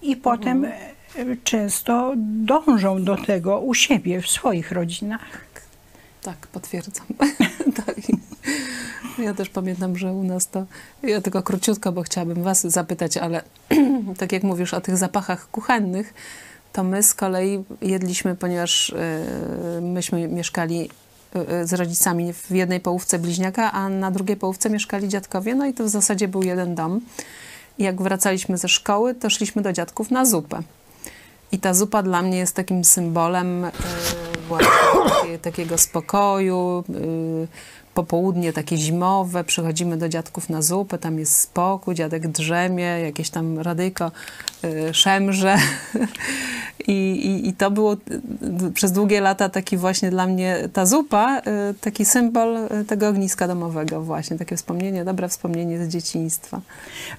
i 0.02 0.16
potem 0.38 0.64
y, 0.64 1.36
często 1.44 2.12
dążą 2.16 3.04
do 3.04 3.16
tego 3.16 3.60
u 3.60 3.74
siebie, 3.74 4.20
w 4.20 4.28
swoich 4.28 4.72
rodzinach. 4.72 5.44
Tak, 6.22 6.46
potwierdzam. 6.46 7.06
tak. 7.86 7.96
Ja 9.18 9.34
też 9.34 9.48
pamiętam, 9.48 9.98
że 9.98 10.12
u 10.12 10.24
nas 10.24 10.48
to. 10.48 10.66
Ja 11.02 11.20
tylko 11.20 11.42
króciutko, 11.42 11.92
bo 11.92 12.02
chciałabym 12.02 12.42
Was 12.42 12.60
zapytać, 12.60 13.16
ale 13.16 13.42
tak 14.18 14.32
jak 14.32 14.42
mówisz 14.42 14.74
o 14.74 14.80
tych 14.80 14.96
zapachach 14.96 15.50
kuchennych, 15.50 16.14
to 16.72 16.84
my 16.84 17.02
z 17.02 17.14
kolei 17.14 17.64
jedliśmy, 17.82 18.34
ponieważ 18.34 18.90
e, 18.90 19.80
myśmy 19.80 20.28
mieszkali 20.28 20.90
e, 21.34 21.66
z 21.66 21.72
rodzicami 21.72 22.32
w 22.32 22.50
jednej 22.50 22.80
połówce 22.80 23.18
bliźniaka, 23.18 23.72
a 23.72 23.88
na 23.88 24.10
drugiej 24.10 24.36
połówce 24.36 24.70
mieszkali 24.70 25.08
dziadkowie, 25.08 25.54
no 25.54 25.66
i 25.66 25.74
to 25.74 25.84
w 25.84 25.88
zasadzie 25.88 26.28
był 26.28 26.42
jeden 26.42 26.74
dom. 26.74 27.00
Jak 27.78 28.02
wracaliśmy 28.02 28.58
ze 28.58 28.68
szkoły, 28.68 29.14
to 29.14 29.30
szliśmy 29.30 29.62
do 29.62 29.72
dziadków 29.72 30.10
na 30.10 30.24
zupę. 30.24 30.62
I 31.52 31.58
ta 31.58 31.74
zupa 31.74 32.02
dla 32.02 32.22
mnie 32.22 32.38
jest 32.38 32.56
takim 32.56 32.84
symbolem 32.84 33.64
y, 33.64 33.70
właśnie 34.48 34.68
takie, 35.08 35.38
takiego 35.38 35.78
spokoju. 35.78 36.84
Y, 36.90 37.48
popołudnie 37.94 38.52
takie 38.52 38.76
zimowe, 38.76 39.44
przychodzimy 39.44 39.96
do 39.96 40.08
dziadków 40.08 40.50
na 40.50 40.62
zupę, 40.62 40.98
tam 40.98 41.18
jest 41.18 41.40
spokój, 41.40 41.94
dziadek 41.94 42.28
drzemie, 42.28 42.84
jakieś 42.84 43.30
tam 43.30 43.58
radyjko 43.58 44.12
y, 44.64 44.94
szemrze. 44.94 45.56
I, 46.88 46.92
i, 46.92 47.48
I 47.48 47.52
to 47.52 47.70
było 47.70 47.92
y, 47.92 47.96
y, 48.66 48.72
przez 48.72 48.92
długie 48.92 49.20
lata 49.20 49.48
taki 49.48 49.76
właśnie 49.76 50.10
dla 50.10 50.26
mnie 50.26 50.68
ta 50.72 50.86
zupa, 50.86 51.38
y, 51.70 51.74
taki 51.80 52.04
symbol 52.04 52.56
y, 52.56 52.84
tego 52.84 53.08
ogniska 53.08 53.48
domowego 53.48 54.02
właśnie, 54.02 54.38
takie 54.38 54.56
wspomnienie, 54.56 55.04
dobre 55.04 55.28
wspomnienie 55.28 55.84
z 55.84 55.88
dzieciństwa. 55.88 56.60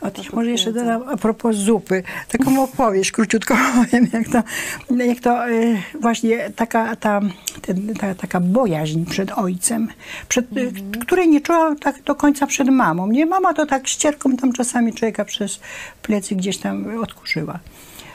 O, 0.02 0.12
to 0.12 0.22
może 0.34 0.52
jeszcze 0.52 0.74
dodam 0.74 1.04
a 1.10 1.18
propos 1.18 1.56
zupy, 1.56 2.04
taką 2.30 2.64
opowieść, 2.64 3.12
króciutko 3.12 3.58
powiem, 3.76 4.08
jak 4.14 4.30
to, 4.30 4.44
jak 5.04 5.20
to 5.20 5.50
y, 5.50 5.78
właśnie 6.02 6.50
taka, 6.56 6.96
ta, 6.96 7.22
ten, 7.62 7.94
ta, 7.94 8.16
taka 8.16 8.40
bojaźń 8.40 9.06
przed 9.06 9.32
ojcem, 9.32 9.88
przed, 10.28 10.46
której 11.02 11.30
nie 11.30 11.42
czuła 11.42 11.76
tak 11.76 12.04
do 12.04 12.16
końca 12.16 12.48
przed 12.48 12.70
mamą. 12.70 13.08
Nie, 13.08 13.26
mama 13.26 13.54
to 13.54 13.66
tak 13.66 13.88
ścierką 13.88 14.38
tam 14.38 14.54
czasami 14.54 14.94
człowieka 14.94 15.26
przez 15.26 15.60
plecy 16.02 16.36
gdzieś 16.36 16.58
tam 16.58 17.00
odkurzyła. 17.00 17.60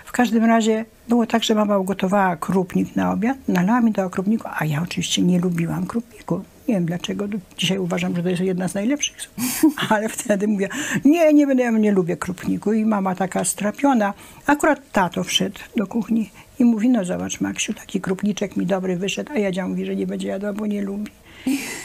W 0.04 0.12
każdym 0.12 0.44
razie 0.44 0.84
było 1.08 1.26
tak, 1.26 1.44
że 1.44 1.54
mama 1.54 1.78
ugotowała 1.78 2.36
krupnik 2.36 2.96
na 2.96 3.12
obiad, 3.12 3.38
nalała 3.48 3.80
mi 3.80 3.92
do 3.92 4.10
krupniku, 4.10 4.48
a 4.58 4.64
ja 4.64 4.82
oczywiście 4.82 5.22
nie 5.22 5.38
lubiłam 5.38 5.86
krupniku. 5.86 6.40
Nie 6.68 6.74
wiem 6.74 6.86
dlaczego. 6.86 7.24
Dzisiaj 7.58 7.78
uważam, 7.78 8.16
że 8.16 8.22
to 8.22 8.28
jest 8.28 8.42
jedna 8.42 8.68
z 8.68 8.74
najlepszych. 8.74 9.16
Ale 9.90 10.08
wtedy 10.08 10.48
mówię, 10.48 10.68
nie, 11.04 11.32
nie 11.32 11.46
będę, 11.46 11.62
ja 11.62 11.70
nie 11.70 11.92
lubię 11.92 12.16
krupniku. 12.16 12.72
I 12.72 12.84
mama 12.84 13.14
taka 13.14 13.44
strapiona. 13.44 14.14
Akurat 14.46 14.80
tato 14.92 15.24
wszedł 15.24 15.60
do 15.76 15.86
kuchni 15.86 16.30
i 16.58 16.64
mówi, 16.64 16.88
no 16.88 17.04
zobacz 17.04 17.40
Maksiu, 17.40 17.74
taki 17.74 18.00
krupniczek 18.00 18.56
mi 18.56 18.66
dobry 18.66 18.96
wyszedł. 18.96 19.32
A 19.32 19.38
Jadzia 19.38 19.68
mówi, 19.68 19.86
że 19.86 19.96
nie 19.96 20.06
będzie 20.06 20.28
jadła, 20.28 20.52
bo 20.52 20.66
nie 20.66 20.82
lubi. 20.82 21.10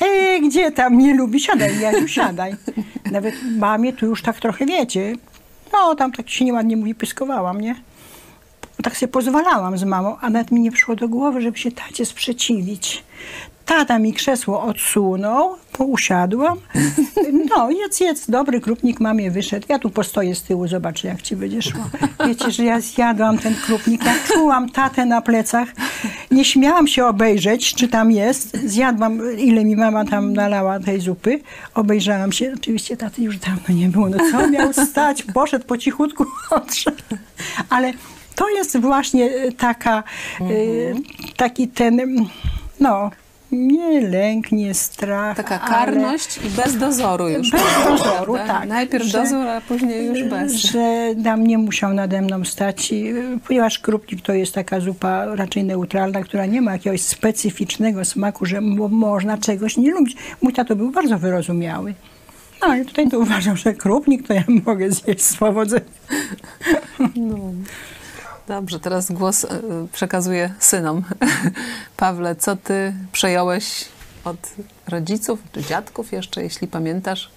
E, 0.01 0.39
gdzie 0.39 0.71
tam 0.71 0.97
nie 0.97 1.13
lubi? 1.13 1.39
Siadaj, 1.39 1.79
Jadziu, 1.79 2.07
siadaj. 2.07 2.55
Nawet 3.11 3.35
mamie 3.57 3.93
tu 3.93 4.05
już 4.05 4.21
tak 4.21 4.39
trochę 4.39 4.65
wiecie. 4.65 5.15
No, 5.73 5.95
tam 5.95 6.11
tak 6.11 6.29
się 6.29 6.45
nieładnie 6.45 6.77
mówi, 6.77 6.95
pyskowałam, 6.95 7.61
nie? 7.61 7.75
tak 8.83 8.97
sobie 8.97 9.11
pozwalałam 9.11 9.77
z 9.77 9.83
mamą, 9.83 10.17
a 10.21 10.29
nawet 10.29 10.51
mi 10.51 10.59
nie 10.59 10.71
przyszło 10.71 10.95
do 10.95 11.09
głowy, 11.09 11.41
żeby 11.41 11.57
się 11.57 11.71
tacie 11.71 12.05
sprzeciwić. 12.05 13.03
Tata 13.65 13.99
mi 13.99 14.13
krzesło 14.13 14.63
odsunął, 14.63 15.55
usiadłam. 15.79 16.57
No, 17.49 17.71
jedz, 17.71 17.99
jedz, 17.99 18.29
dobry 18.29 18.61
krupnik 18.61 18.99
mamie 18.99 19.31
wyszedł. 19.31 19.65
Ja 19.69 19.79
tu 19.79 19.89
postoję 19.89 20.35
z 20.35 20.43
tyłu, 20.43 20.67
zobaczę 20.67 21.07
jak 21.07 21.21
ci 21.21 21.35
będzie 21.35 21.61
szło. 21.61 21.81
Wiecie, 22.27 22.51
że 22.51 22.63
ja 22.63 22.81
zjadłam 22.81 23.37
ten 23.37 23.55
krupnik, 23.55 24.05
ja 24.05 24.13
czułam 24.27 24.69
tatę 24.69 25.05
na 25.05 25.21
plecach. 25.21 25.69
Nie 26.31 26.45
śmiałam 26.45 26.87
się 26.87 27.05
obejrzeć, 27.05 27.73
czy 27.73 27.87
tam 27.87 28.11
jest. 28.11 28.57
Zjadłam, 28.65 29.37
ile 29.37 29.65
mi 29.65 29.75
mama 29.75 30.05
tam 30.05 30.33
nalała 30.33 30.79
tej 30.79 30.99
zupy. 30.99 31.39
Obejrzałam 31.73 32.31
się. 32.31 32.53
Oczywiście 32.57 32.97
taty 32.97 33.21
już 33.21 33.37
dawno 33.37 33.75
nie 33.75 33.89
było. 33.89 34.09
No 34.09 34.17
co 34.31 34.49
miał 34.49 34.73
stać? 34.73 35.23
Poszedł 35.23 35.65
po 35.65 35.77
cichutku, 35.77 36.25
odszedł. 36.51 37.03
Ale 37.69 37.93
to 38.35 38.49
jest 38.49 38.79
właśnie 38.79 39.51
taka, 39.57 40.03
y, 40.41 40.95
taki 41.35 41.67
ten, 41.67 42.25
no, 42.79 43.11
nie 43.55 44.01
lęk, 44.01 44.51
nie 44.51 44.73
strach. 44.73 45.37
Taka 45.37 45.61
ale- 45.61 45.69
karność 45.75 46.37
i 46.37 46.49
bez 46.49 46.77
dozoru 46.77 47.29
już. 47.29 47.51
Bez 47.51 47.61
dozoru, 47.87 48.33
prawda? 48.33 48.53
tak. 48.59 48.69
Najpierw 48.69 49.05
Że- 49.05 49.17
dozór, 49.21 49.47
a 49.47 49.61
później 49.61 50.05
już 50.05 50.23
bez. 50.23 50.53
Że 50.53 51.13
nam 51.17 51.47
nie 51.47 51.57
musiał 51.57 51.93
nade 51.93 52.21
mną 52.21 52.45
stać, 52.45 52.91
i, 52.91 53.07
y, 53.07 53.39
ponieważ 53.47 53.79
krupnik 53.79 54.21
to 54.21 54.33
jest 54.33 54.53
taka 54.53 54.79
zupa 54.79 55.25
raczej 55.35 55.63
neutralna, 55.63 56.21
która 56.21 56.45
nie 56.45 56.61
ma 56.61 56.71
jakiegoś 56.73 57.01
specyficznego 57.01 58.05
smaku, 58.05 58.45
że 58.45 58.61
mo- 58.61 58.87
można 58.89 59.37
czegoś 59.37 59.77
nie 59.77 59.91
lubić. 59.91 60.17
Mój 60.41 60.53
tato 60.53 60.75
był 60.75 60.91
bardzo 60.91 61.17
wyrozumiały. 61.17 61.93
No 62.61 62.67
ale 62.67 62.85
tutaj 62.85 63.09
to 63.09 63.19
uważam, 63.19 63.57
że 63.57 63.73
krupnik 63.73 64.27
to 64.27 64.33
ja 64.33 64.43
mogę 64.65 64.91
zjeść 64.91 65.21
z 65.21 65.37
powodzeniem. 65.37 65.85
No. 67.15 67.37
Dobrze, 68.47 68.79
teraz 68.79 69.11
głos 69.11 69.45
e, 69.45 69.49
przekazuję 69.91 70.53
synom. 70.59 71.03
Pawle, 71.97 72.35
co 72.35 72.55
ty 72.55 72.93
przejąłeś 73.11 73.85
od 74.25 74.37
rodziców, 74.87 75.39
czy 75.51 75.63
dziadków 75.63 76.11
jeszcze, 76.11 76.43
jeśli 76.43 76.67
pamiętasz? 76.67 77.29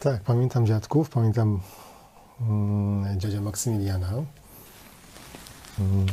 Tak, 0.00 0.20
pamiętam 0.20 0.66
dziadków, 0.66 1.10
pamiętam 1.10 1.60
mm, 2.40 3.20
dziadzia 3.20 3.40
Maksymiliana. 3.40 4.08
Mm, 5.78 6.06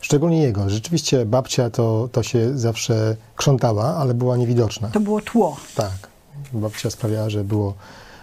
szczególnie 0.00 0.42
jego. 0.42 0.70
Rzeczywiście 0.70 1.26
babcia 1.26 1.70
to, 1.70 2.08
to 2.12 2.22
się 2.22 2.58
zawsze 2.58 3.16
krzątała, 3.36 3.96
ale 3.96 4.14
była 4.14 4.36
niewidoczna. 4.36 4.88
To 4.88 5.00
było 5.00 5.20
tło. 5.20 5.56
Tak. 5.74 6.08
Babcia 6.52 6.90
sprawiała, 6.90 7.30
że 7.30 7.44
było 7.44 7.74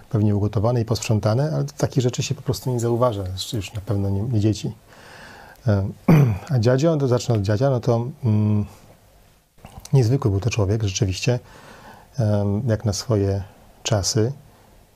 pewnie 0.10 0.36
ugotowane 0.36 0.82
i 0.82 0.86
posprzątane, 0.86 1.52
ale 1.54 1.66
takich 1.66 2.04
rzeczy 2.04 2.24
się 2.24 2.36
po 2.36 2.42
prostu 2.42 2.74
nie 2.74 2.80
zauważa, 2.80 3.24
już 3.54 3.74
na 3.74 3.82
pewno 3.82 4.10
nie, 4.10 4.22
nie 4.22 4.40
dzieci. 4.40 4.72
E, 5.68 5.88
A 6.54 6.60
dziadzio, 6.60 6.98
to 6.98 7.08
zacznę 7.08 7.36
od 7.36 7.42
dziadzia, 7.42 7.70
no 7.70 7.80
to 7.80 8.08
mm, 8.24 8.66
niezwykły 9.94 10.32
był 10.32 10.40
to 10.40 10.50
człowiek, 10.50 10.84
rzeczywiście, 10.84 11.40
jak 12.68 12.86
na 12.86 12.94
swoje 12.94 13.44
czasy, 13.84 14.32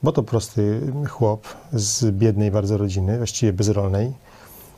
bo 0.03 0.11
to 0.11 0.23
prosty 0.23 0.81
chłop 1.09 1.47
z 1.73 2.11
biednej 2.11 2.51
bardzo 2.51 2.77
rodziny, 2.77 3.17
właściwie 3.17 3.53
bezrolnej. 3.53 4.13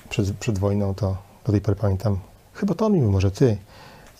Przed, 0.09 0.31
przed 0.31 0.59
wojną 0.59 0.95
to 0.95 1.17
do 1.45 1.51
tej 1.51 1.61
pory 1.61 1.75
pamiętam, 1.75 2.19
chyba 2.53 2.73
to 2.73 2.85
on 2.85 2.93
mówił, 2.93 3.11
może 3.11 3.31
ty, 3.31 3.57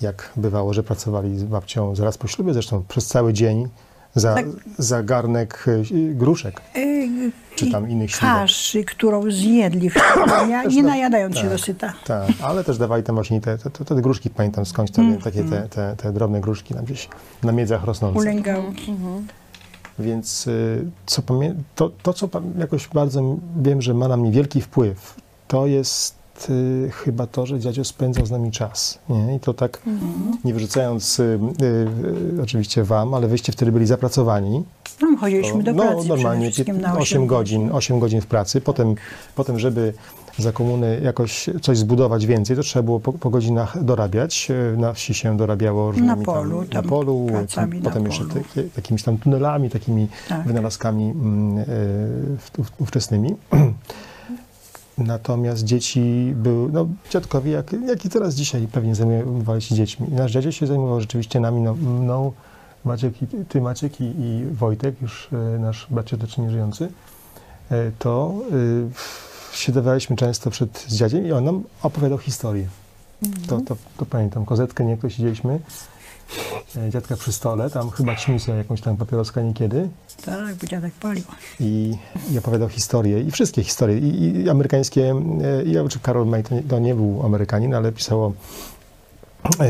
jak 0.01 0.31
bywało, 0.35 0.73
że 0.73 0.83
pracowali 0.83 1.39
z 1.39 1.43
babcią 1.43 1.95
zaraz 1.95 2.17
po 2.17 2.27
ślubie, 2.27 2.53
zresztą 2.53 2.83
przez 2.87 3.07
cały 3.07 3.33
dzień 3.33 3.69
za, 4.15 4.33
Tak. 4.35 4.45
za 4.77 5.03
garnek 5.03 5.65
y, 5.67 6.13
gruszek, 6.15 6.61
Y, 6.77 7.31
czy 7.55 7.71
tam 7.71 7.89
innych 7.89 8.11
śliwek. 8.11 8.35
Kaszy, 8.35 8.83
którą 8.83 9.31
zjedli 9.31 9.89
w 9.89 9.93
tygodnia, 9.93 10.63
Też 10.63 10.73
nie 10.75 10.83
da- 10.83 10.89
najadając 10.89 11.35
się 11.35 11.41
tak. 11.41 11.51
do 11.51 11.57
syta. 11.57 11.93
Tak, 12.05 12.29
ale 12.43 12.63
też 12.63 12.77
dawali 12.77 13.03
tam 13.03 13.15
właśnie 13.15 13.41
te, 13.41 13.57
te, 13.57 13.69
te, 13.69 13.85
te 13.85 13.95
gruszki, 13.95 14.29
pamiętam 14.29 14.65
skądś, 14.65 14.91
to, 14.91 15.01
takie 15.23 15.43
te, 15.43 15.67
te, 15.69 15.95
te 15.97 16.13
drobne 16.13 16.41
gruszki 16.41 16.73
tam 16.73 16.85
gdzieś 16.85 17.09
na 17.43 17.51
miedzach 17.51 17.83
rosnące. 17.83 18.19
Ulęgałki. 18.19 18.95
Więc 19.99 20.47
y, 20.47 20.85
co 21.05 21.21
to, 21.75 21.91
to, 22.03 22.13
co 22.13 22.29
jakoś 22.57 22.87
bardzo 22.87 23.37
wiem, 23.61 23.81
że 23.81 23.93
ma 23.93 24.07
na 24.07 24.17
mnie 24.17 24.31
wielki 24.31 24.61
wpływ, 24.61 25.15
to 25.47 25.67
jest 25.67 26.22
y, 26.49 26.91
chyba 26.93 27.27
to, 27.27 27.45
że 27.45 27.59
dziadzio 27.59 27.83
spędzał 27.83 28.25
z 28.25 28.31
nami 28.31 28.51
czas. 28.51 28.99
Nie? 29.09 29.35
I 29.35 29.39
to 29.39 29.53
tak, 29.53 29.81
nie 30.45 30.53
wyrzucając 30.53 31.19
y, 31.19 31.23
y, 31.61 31.65
y, 32.37 32.41
oczywiście 32.43 32.83
wam, 32.83 33.13
ale 33.13 33.27
wyście 33.27 33.51
wtedy 33.51 33.71
byli 33.71 33.85
zapracowani. 33.85 34.63
No, 35.01 35.17
chodziliśmy 35.19 35.63
do 35.63 35.73
pracy 35.73 35.95
no, 35.97 36.03
normalnie 36.15 36.51
przede 36.51 36.51
wszystkim 36.53 36.81
na 36.81 36.91
8, 36.91 37.01
8 37.01 37.27
godzin, 37.27 37.69
8 37.71 37.99
godzin 37.99 38.21
w 38.21 38.25
pracy. 38.27 38.61
Potem, 38.61 38.95
potem, 39.35 39.59
żeby 39.59 39.93
za 40.37 40.51
komuny 40.51 40.99
jakoś 41.03 41.49
coś 41.61 41.77
zbudować 41.77 42.25
więcej, 42.25 42.55
to 42.55 42.63
trzeba 42.63 42.83
było 42.83 42.99
po, 42.99 43.13
po 43.13 43.29
godzinach 43.29 43.83
dorabiać. 43.83 44.47
E, 44.73 44.77
Na 44.77 44.93
wsi 44.93 45.13
się 45.13 45.37
dorabiało 45.37 45.91
różnymi 45.91 46.25
polu, 46.25 46.59
tam, 46.59 46.67
na 46.67 46.81
tam 46.81 46.89
polu, 46.89 47.27
pracami 47.31 47.77
na 47.79 47.89
potem 47.89 48.05
jeszcze 48.05 48.25
polu. 48.25 48.33
takie, 48.43 48.67
jakimiś 48.77 49.03
tam 49.03 49.17
tunelami, 49.17 49.69
takimi 49.69 50.07
Tak. 50.29 50.47
wynalazkami 50.47 51.03
mm, 51.11 51.65
ów- 52.57 52.71
ówczesnymi. 52.79 53.35
Natomiast 54.97 55.63
dzieci 55.63 56.33
były, 56.35 56.71
no 56.71 56.87
dziadkowie, 57.09 57.51
jak, 57.51 57.73
jak 57.87 58.05
i 58.05 58.09
teraz 58.09 58.35
dzisiaj 58.35 58.67
pewnie 58.71 58.95
zajmowali 58.95 59.61
się 59.61 59.75
dziećmi. 59.75 60.09
I 60.09 60.13
nasz 60.13 60.31
dziadzio 60.31 60.51
się 60.51 60.67
zajmował 60.67 61.01
rzeczywiście 61.01 61.39
nami, 61.39 61.61
no, 61.61 61.73
mną, 61.73 62.31
Maciek 62.85 63.21
i, 63.21 63.27
ty 63.49 63.61
Maciek 63.61 64.01
i, 64.01 64.03
i 64.03 64.45
Wojtek, 64.51 65.01
już 65.01 65.29
e, 65.33 65.59
nasz 65.59 65.87
baciotecznie 65.89 66.51
żyjący, 66.51 66.91
e, 67.71 67.91
to 67.99 68.33
y, 70.11 70.15
często 70.15 70.49
przed 70.49 70.85
z 70.87 70.95
dziadziem 70.95 71.27
i 71.27 71.31
on 71.31 71.43
nam 71.43 71.63
opowiadał 71.83 72.17
historię. 72.17 72.67
To, 73.47 73.61
to, 73.61 73.75
to 73.97 74.05
pamiętam, 74.05 74.45
kozetkę 74.45 74.85
nie, 74.85 74.97
to 74.97 75.09
siedzieliśmy, 75.09 75.59
dziadka 76.89 77.15
przy 77.15 77.33
stole, 77.33 77.69
tam 77.69 77.89
chyba 77.89 78.15
sobie 78.17 78.57
jakąś 78.57 78.81
tam 78.81 78.97
papieroska 78.97 79.41
niekiedy 79.41 79.89
Tak, 80.25 80.55
bo 80.55 80.67
dziadek 80.67 80.93
palił. 80.93 81.23
i, 81.59 81.97
i 82.31 82.37
opowiadał 82.37 82.69
historie, 82.69 83.21
i 83.21 83.31
wszystkie 83.31 83.63
historie, 83.63 83.97
i, 83.97 84.41
i 84.41 84.49
amerykańskie, 84.49 85.15
e, 85.43 85.63
i 85.63 85.89
czy 85.89 85.99
Karol 85.99 86.27
May 86.27 86.43
to 86.43 86.55
nie, 86.55 86.63
to 86.63 86.79
nie 86.79 86.95
był 86.95 87.21
Amerykanin, 87.25 87.73
ale 87.73 87.91
pisało 87.91 88.33
e, 89.59 89.65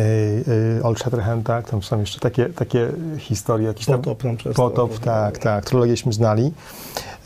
e, 0.80 0.84
Old 0.84 1.00
Shatterhand, 1.00 1.46
tak, 1.46 1.70
tam 1.70 1.84
są 1.84 2.00
jeszcze 2.00 2.20
takie, 2.20 2.46
takie 2.46 2.92
historie, 3.18 3.68
jakieś 3.68 3.86
tam 3.86 4.02
Potop 4.02 4.24
często 4.24 4.54
Potop, 4.54 5.00
tak, 5.00 5.38
tak, 5.38 5.66
trylogięśmy 5.66 6.14
znali. 6.14 6.54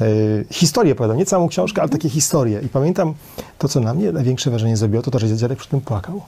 E, 0.02 0.06
historię 0.50 0.94
opowiadał, 0.94 1.18
nie 1.18 1.26
całą 1.26 1.48
książkę, 1.48 1.82
ale 1.82 1.90
takie 1.90 2.10
historie. 2.10 2.62
I 2.62 2.70
pamiętam 2.70 3.14
to, 3.58 3.68
co 3.68 3.80
na 3.80 3.94
mnie 3.94 4.12
największe 4.12 4.50
wrażenie 4.50 4.78
zrobiło, 4.78 5.04
to 5.04 5.12
to, 5.12 5.20
że 5.20 5.38
dziadek 5.38 5.60
przy 5.60 5.70
tym 5.70 5.82
płakał. 5.82 6.22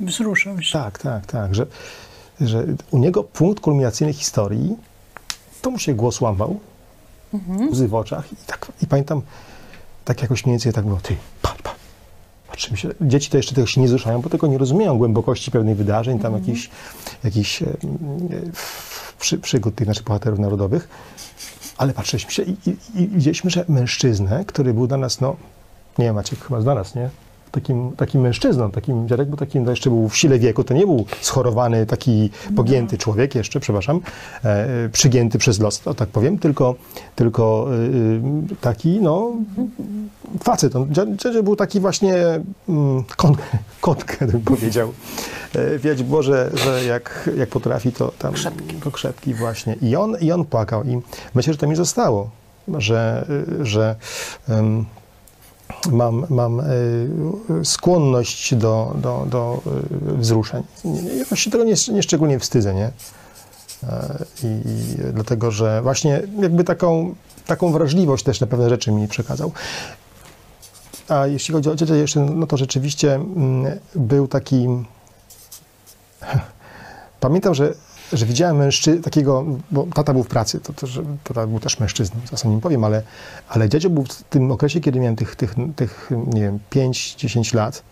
Wzruszał 0.00 0.62
się. 0.62 0.72
Tak, 0.72 0.98
tak, 0.98 1.26
tak, 1.26 1.54
że, 1.54 1.66
że 2.40 2.66
u 2.90 2.98
niego 2.98 3.24
punkt 3.24 3.60
kulminacyjny 3.60 4.12
historii, 4.12 4.76
to 5.62 5.70
mu 5.70 5.78
się 5.78 5.94
głos 5.94 6.20
łamał, 6.20 6.60
łzy 7.70 7.88
w 7.88 7.94
oczach 7.94 8.32
i, 8.32 8.36
tak, 8.46 8.72
i 8.82 8.86
pamiętam, 8.86 9.22
tak 10.04 10.22
jakoś 10.22 10.44
mniej 10.44 10.52
więcej 10.52 10.72
tak 10.72 10.84
było, 10.84 11.00
ty, 11.02 11.16
patrz, 11.42 11.62
patrz. 11.62 11.78
Patrzymy 12.48 12.76
się, 12.76 12.88
dzieci 13.00 13.30
to 13.30 13.36
jeszcze 13.36 13.54
tego 13.54 13.66
się 13.66 13.80
nie 13.80 13.88
zruszają, 13.88 14.20
bo 14.20 14.30
tego 14.30 14.46
nie 14.46 14.58
rozumieją 14.58 14.98
głębokości 14.98 15.50
pewnych 15.50 15.76
wydarzeń, 15.76 16.18
tam 16.18 16.34
jakichś, 16.34 16.70
jakichś 17.24 17.62
e, 17.62 17.66
e, 17.66 17.72
przy, 19.20 19.38
przygód 19.38 19.74
tych 19.74 19.88
naszych 19.88 20.04
bohaterów 20.04 20.38
narodowych. 20.38 20.88
Ale 21.76 21.92
patrzyliśmy 21.92 22.32
się 22.32 22.42
i, 22.42 22.56
i, 22.66 22.76
i 22.94 23.08
widzieliśmy, 23.08 23.50
że 23.50 23.64
mężczyznę, 23.68 24.44
który 24.44 24.74
był 24.74 24.86
dla 24.86 24.96
nas, 24.96 25.20
no, 25.20 25.36
nie 25.98 26.04
wiem, 26.04 26.14
Maciek 26.14 26.44
chyba 26.44 26.60
dla 26.60 26.74
nas, 26.74 26.94
nie? 26.94 27.10
Takim, 27.52 27.92
takim 27.96 28.20
mężczyzną, 28.20 28.70
takim 28.70 29.08
dziadek 29.08 29.28
był 29.28 29.36
takim, 29.36 29.64
no 29.64 29.70
jeszcze 29.70 29.90
był 29.90 30.08
w 30.08 30.16
sile 30.16 30.38
wieku, 30.38 30.64
to 30.64 30.74
nie 30.74 30.86
był 30.86 31.06
schorowany, 31.20 31.86
taki 31.86 32.30
pogięty 32.56 32.98
człowiek 32.98 33.34
jeszcze, 33.34 33.60
przepraszam, 33.60 34.00
e, 34.44 34.48
e, 34.84 34.88
przygięty 34.88 35.38
przez 35.38 35.60
los, 35.60 35.82
tak 35.96 36.08
powiem, 36.08 36.38
tylko, 36.38 36.74
tylko 37.16 37.68
e, 37.70 37.74
e, 38.52 38.56
taki, 38.60 39.00
no, 39.00 39.32
facet. 40.42 40.76
On, 40.76 40.88
dzia- 40.88 41.16
dziadzio 41.16 41.42
był 41.42 41.56
taki 41.56 41.80
właśnie 41.80 42.14
mm, 42.68 43.04
kon, 43.16 43.36
kotkę, 43.80 44.26
bym 44.26 44.40
powiedział. 44.40 44.92
E, 45.54 45.78
Wiedź 45.78 46.02
Boże, 46.02 46.50
że 46.54 46.84
jak, 46.84 47.30
jak 47.36 47.48
potrafi, 47.48 47.92
to 47.92 48.12
tam... 48.18 48.32
Krzepki. 48.32 48.74
To 48.74 48.90
krzepki 48.90 49.34
właśnie. 49.34 49.76
I 49.82 49.96
on, 49.96 50.16
I 50.20 50.32
on 50.32 50.44
płakał. 50.44 50.84
I 50.84 51.00
myślę, 51.34 51.52
że 51.52 51.58
to 51.58 51.66
mi 51.66 51.76
zostało, 51.76 52.30
że, 52.78 53.26
że 53.62 53.96
em, 54.48 54.84
mam, 55.90 56.26
mam 56.30 56.60
y, 56.60 57.64
skłonność 57.64 58.54
do, 58.54 58.94
do, 58.96 59.26
do 59.30 59.62
y, 60.12 60.16
wzruszeń. 60.16 60.62
Jakoś 61.18 61.40
się 61.40 61.50
tego 61.50 61.64
nie, 61.64 61.74
nie 61.92 62.02
szczególnie 62.02 62.38
wstydzę, 62.38 62.74
nie? 62.74 62.90
E, 63.88 64.24
I, 64.42 64.46
I 64.46 65.12
dlatego, 65.12 65.50
że 65.50 65.82
właśnie 65.82 66.22
jakby 66.40 66.64
taką, 66.64 67.14
taką 67.46 67.72
wrażliwość 67.72 68.24
też 68.24 68.40
na 68.40 68.46
pewne 68.46 68.68
rzeczy 68.68 68.92
mi 68.92 69.08
przekazał. 69.08 69.52
A 71.08 71.26
jeśli 71.26 71.54
chodzi 71.54 71.70
o 71.70 71.74
dziecię 71.74 71.94
jeszcze, 71.94 72.20
no 72.20 72.46
to 72.46 72.56
rzeczywiście 72.56 73.14
mm, 73.14 73.78
był 73.94 74.28
taki... 74.28 74.68
Pamiętam, 77.20 77.54
że, 77.54 77.74
że 78.12 78.26
widziałem 78.26 78.56
mężczyznę, 78.56 79.02
takiego, 79.02 79.44
bo 79.70 79.86
tata 79.94 80.12
był 80.12 80.22
w 80.22 80.28
pracy, 80.28 80.60
to, 80.60 80.72
to, 80.72 80.86
że 80.86 81.02
tata 81.24 81.46
był 81.46 81.60
też 81.60 81.80
mężczyzną, 81.80 82.20
zaraz 82.24 82.46
o 82.46 82.48
nim 82.48 82.60
powiem, 82.60 82.84
ale, 82.84 83.02
ale 83.48 83.68
dziadzio 83.68 83.90
był 83.90 84.04
w 84.04 84.22
tym 84.22 84.52
okresie, 84.52 84.80
kiedy 84.80 85.00
miałem 85.00 85.16
tych, 85.16 85.36
tych, 85.36 85.54
tych 85.76 86.10
nie 86.26 86.40
wiem, 86.40 86.58
5-10 86.70 87.54
lat 87.54 87.82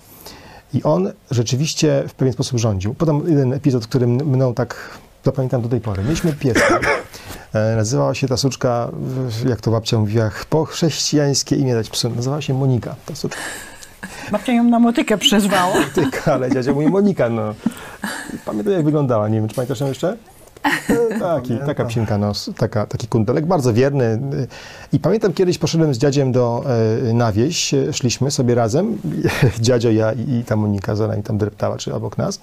i 0.74 0.82
on 0.82 1.12
rzeczywiście 1.30 2.04
w 2.08 2.14
pewien 2.14 2.32
sposób 2.32 2.58
rządził. 2.58 2.94
Potem 2.94 3.22
jeden 3.28 3.52
epizod, 3.52 3.86
który 3.86 4.06
mną 4.06 4.54
tak 4.54 4.98
zapamiętam 5.24 5.62
do 5.62 5.68
tej 5.68 5.80
pory. 5.80 6.02
Mieliśmy 6.02 6.32
pieska, 6.32 6.80
e, 7.52 7.76
nazywała 7.76 8.14
się 8.14 8.28
ta 8.28 8.36
suczka, 8.36 8.90
jak 9.48 9.60
to 9.60 9.70
babcia 9.70 9.98
mówiła, 9.98 10.30
po 10.50 10.64
chrześcijańskie 10.64 11.56
imię 11.56 11.74
dać 11.74 11.90
psu, 11.90 12.10
nazywała 12.10 12.42
się 12.42 12.54
Monika, 12.54 12.96
ta 13.06 13.14
suczka. 13.14 13.40
Babcia 14.32 14.52
ją 14.52 14.64
na 14.64 14.78
motykę 14.78 15.18
przezwała. 15.18 15.74
Tyka, 15.94 16.32
ale 16.34 16.50
dziadzia 16.50 16.72
mówi 16.72 16.88
Monika, 16.88 17.28
no. 17.28 17.54
Pamiętam 18.44 18.72
jak 18.74 18.84
wyglądała, 18.84 19.28
nie 19.28 19.38
wiem, 19.40 19.48
czy 19.48 19.54
pamiętasz 19.54 19.80
ją 19.80 19.86
jeszcze? 19.88 20.16
E, 21.10 21.18
Taki, 21.18 21.58
taka 21.66 21.84
psinka, 21.84 22.18
no, 22.18 22.30
s- 22.30 22.50
taka, 22.56 22.86
taki 22.86 23.08
kundelek, 23.08 23.46
bardzo 23.46 23.72
wierny. 23.72 24.18
I 24.92 24.98
pamiętam 24.98 25.32
kiedyś 25.32 25.58
poszedłem 25.58 25.94
z 25.94 25.98
dziadziem 25.98 26.32
do 26.32 26.64
e, 27.08 27.12
na 27.14 27.32
wieś, 27.32 27.74
e, 27.74 27.92
szliśmy 27.92 28.30
sobie 28.30 28.54
razem, 28.54 28.98
dziadzio, 29.60 29.90
ja 29.90 30.12
i, 30.12 30.30
i 30.32 30.44
ta 30.44 30.56
Monika 30.56 30.96
za 30.96 31.06
nami 31.08 31.22
tam 31.22 31.38
dreptała, 31.38 31.76
czy 31.78 31.94
obok 31.94 32.18
nas. 32.18 32.40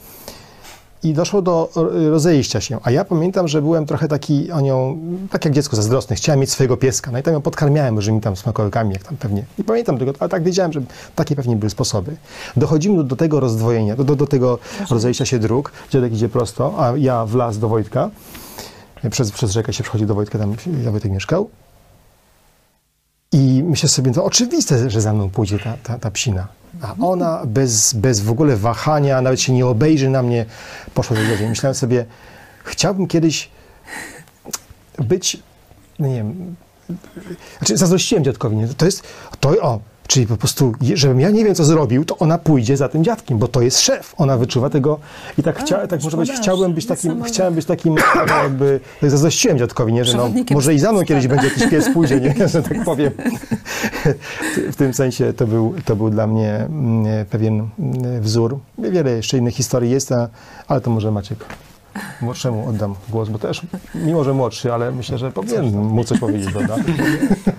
I 1.03 1.13
doszło 1.13 1.41
do 1.41 1.69
rozejścia 2.09 2.61
się. 2.61 2.79
A 2.83 2.91
ja 2.91 3.05
pamiętam, 3.05 3.47
że 3.47 3.61
byłem 3.61 3.85
trochę 3.85 4.07
taki 4.07 4.51
o 4.51 4.61
nią, 4.61 4.97
tak 5.31 5.45
jak 5.45 5.53
dziecko 5.53 5.75
zazdrosny. 5.75 6.15
Chciałem 6.15 6.39
mieć 6.39 6.51
swojego 6.51 6.77
pieska. 6.77 7.11
No 7.11 7.19
i 7.19 7.23
tam 7.23 7.33
ją 7.33 7.41
podkarmiałem 7.41 7.95
różnymi 7.95 8.21
tam 8.21 8.35
smakołykami, 8.35 8.93
jak 8.93 9.03
tam 9.03 9.17
pewnie. 9.17 9.45
I 9.59 9.63
pamiętam 9.63 9.97
tego, 9.97 10.13
ale 10.19 10.29
tak 10.29 10.43
wiedziałem, 10.43 10.73
że 10.73 10.81
takie 11.15 11.35
pewnie 11.35 11.55
były 11.55 11.69
sposoby. 11.69 12.15
Dochodzimy 12.57 13.03
do 13.03 13.15
tego 13.15 13.39
rozdwojenia, 13.39 13.95
do, 13.95 14.03
do, 14.03 14.15
do 14.15 14.27
tego 14.27 14.59
rozejścia 14.89 15.25
się 15.25 15.39
dróg. 15.39 15.71
Dziadek 15.89 16.13
idzie 16.13 16.29
prosto, 16.29 16.73
a 16.77 16.97
ja 16.97 17.25
w 17.25 17.35
las 17.35 17.59
do 17.59 17.69
Wojtka. 17.69 18.09
Przez, 19.11 19.31
przez 19.31 19.51
rzekę 19.51 19.73
się 19.73 19.83
przechodzi 19.83 20.05
do 20.05 20.15
Wojtka, 20.15 20.39
tam 20.39 20.55
ja 20.83 20.91
Wojtek 20.91 21.11
mieszkał. 21.11 21.49
I 23.31 23.63
myślę 23.63 23.89
sobie, 23.89 24.11
to 24.13 24.25
oczywiste, 24.25 24.89
że 24.89 25.01
za 25.01 25.13
mną 25.13 25.29
pójdzie 25.29 25.59
ta, 25.59 25.77
ta, 25.83 25.99
ta 25.99 26.11
psina. 26.11 26.47
A 26.81 26.95
ona 27.05 27.41
bez, 27.45 27.93
bez 27.93 28.19
w 28.21 28.31
ogóle 28.31 28.57
wahania, 28.57 29.21
nawet 29.21 29.41
się 29.41 29.53
nie 29.53 29.65
obejrzy 29.65 30.09
na 30.09 30.23
mnie, 30.23 30.45
poszła 30.93 31.15
do 31.15 31.25
dziadzia. 31.25 31.49
Myślałem 31.49 31.75
sobie, 31.75 32.05
chciałbym 32.63 33.07
kiedyś 33.07 33.49
być, 34.97 35.39
no 35.99 36.07
nie 36.07 36.15
wiem, 36.15 36.55
znaczy 37.57 37.77
zazdrościłem 37.77 38.23
dziadkowi, 38.23 38.55
nie? 38.55 38.67
to 38.67 38.85
jest, 38.85 39.03
to, 39.39 39.49
o, 39.49 39.79
Czyli 40.07 40.27
po 40.27 40.37
prostu, 40.37 40.73
żebym 40.93 41.19
ja 41.19 41.29
nie 41.29 41.45
wiem, 41.45 41.55
co 41.55 41.65
zrobił, 41.65 42.05
to 42.05 42.17
ona 42.17 42.37
pójdzie 42.37 42.77
za 42.77 42.89
tym 42.89 43.03
dziadkiem, 43.03 43.37
bo 43.37 43.47
to 43.47 43.61
jest 43.61 43.79
szef. 43.79 44.13
Ona 44.17 44.37
wyczuwa 44.37 44.69
tego 44.69 44.99
i 45.37 45.43
tak, 45.43 45.59
chcia, 45.59 45.87
tak 45.87 46.03
może 46.03 46.17
być, 46.17 46.31
chciałem 46.31 46.73
być 46.73 46.85
takim, 46.85 47.23
chciałem 47.23 47.53
być 47.53 47.65
takim 47.65 47.95
jakby, 48.43 48.79
tak 49.01 49.09
zazdrościłem 49.09 49.57
dziadkowi, 49.57 49.93
nie, 49.93 50.05
że 50.05 50.17
no, 50.17 50.29
może 50.51 50.73
i 50.73 50.79
za 50.79 50.91
mną 50.91 51.03
kiedyś 51.03 51.27
będzie 51.27 51.47
jakiś 51.47 51.67
pies 51.69 51.89
pójdzie, 51.93 52.19
nie, 52.19 52.47
że 52.47 52.63
tak 52.63 52.83
powiem. 52.91 53.11
W 54.71 54.75
tym 54.75 54.93
sensie 54.93 55.33
to 55.33 55.47
był, 55.47 55.75
to 55.85 55.95
był 55.95 56.09
dla 56.09 56.27
mnie 56.27 56.55
mm, 56.55 57.25
pewien 57.25 57.69
mm, 57.79 58.21
wzór. 58.21 58.59
Wiele 58.77 59.11
jeszcze 59.11 59.37
innych 59.37 59.55
historii 59.55 59.91
jest, 59.91 60.11
a, 60.11 60.29
ale 60.67 60.81
to 60.81 60.89
może 60.89 61.11
Maciek 61.11 61.66
młodszemu 62.21 62.69
oddam 62.69 62.95
głos, 63.09 63.29
bo 63.29 63.39
też, 63.39 63.61
mimo 63.95 64.23
że 64.23 64.33
młodszy, 64.33 64.73
ale 64.73 64.91
myślę, 64.91 65.17
że 65.17 65.31
powinien 65.31 65.71
mu 65.71 66.03
coś 66.03 66.19
powiedzieć, 66.19 66.51
prawda? 66.51 66.75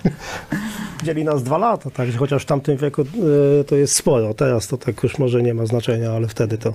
Dzieli 1.03 1.23
nas 1.23 1.43
dwa 1.43 1.57
lata, 1.57 1.89
także 1.89 2.17
chociaż 2.17 2.43
w 2.43 2.45
tamtym 2.45 2.77
wieku 2.77 3.01
e, 3.01 3.63
to 3.63 3.75
jest 3.75 3.95
sporo. 3.95 4.33
Teraz 4.33 4.67
to 4.67 4.77
tak 4.77 5.03
już 5.03 5.17
może 5.17 5.43
nie 5.43 5.53
ma 5.53 5.65
znaczenia, 5.65 6.11
ale 6.11 6.27
wtedy 6.27 6.57
to 6.57 6.73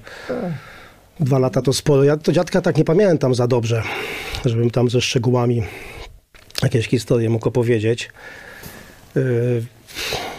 dwa 1.21 1.39
lata 1.39 1.63
to 1.63 1.73
sporo. 1.73 2.05
Ja 2.05 2.17
to 2.17 2.33
dziadka 2.33 2.61
tak 2.61 2.77
nie 2.77 2.85
pamiętam 2.85 3.35
za 3.35 3.47
dobrze, 3.47 3.83
żebym 4.45 4.71
tam 4.71 4.91
ze 4.91 5.01
szczegółami 5.01 5.63
jakieś 6.63 6.89
historie 6.89 7.31
mógł 7.31 7.49
opowiedzieć. 7.49 8.11
E, 9.17 9.21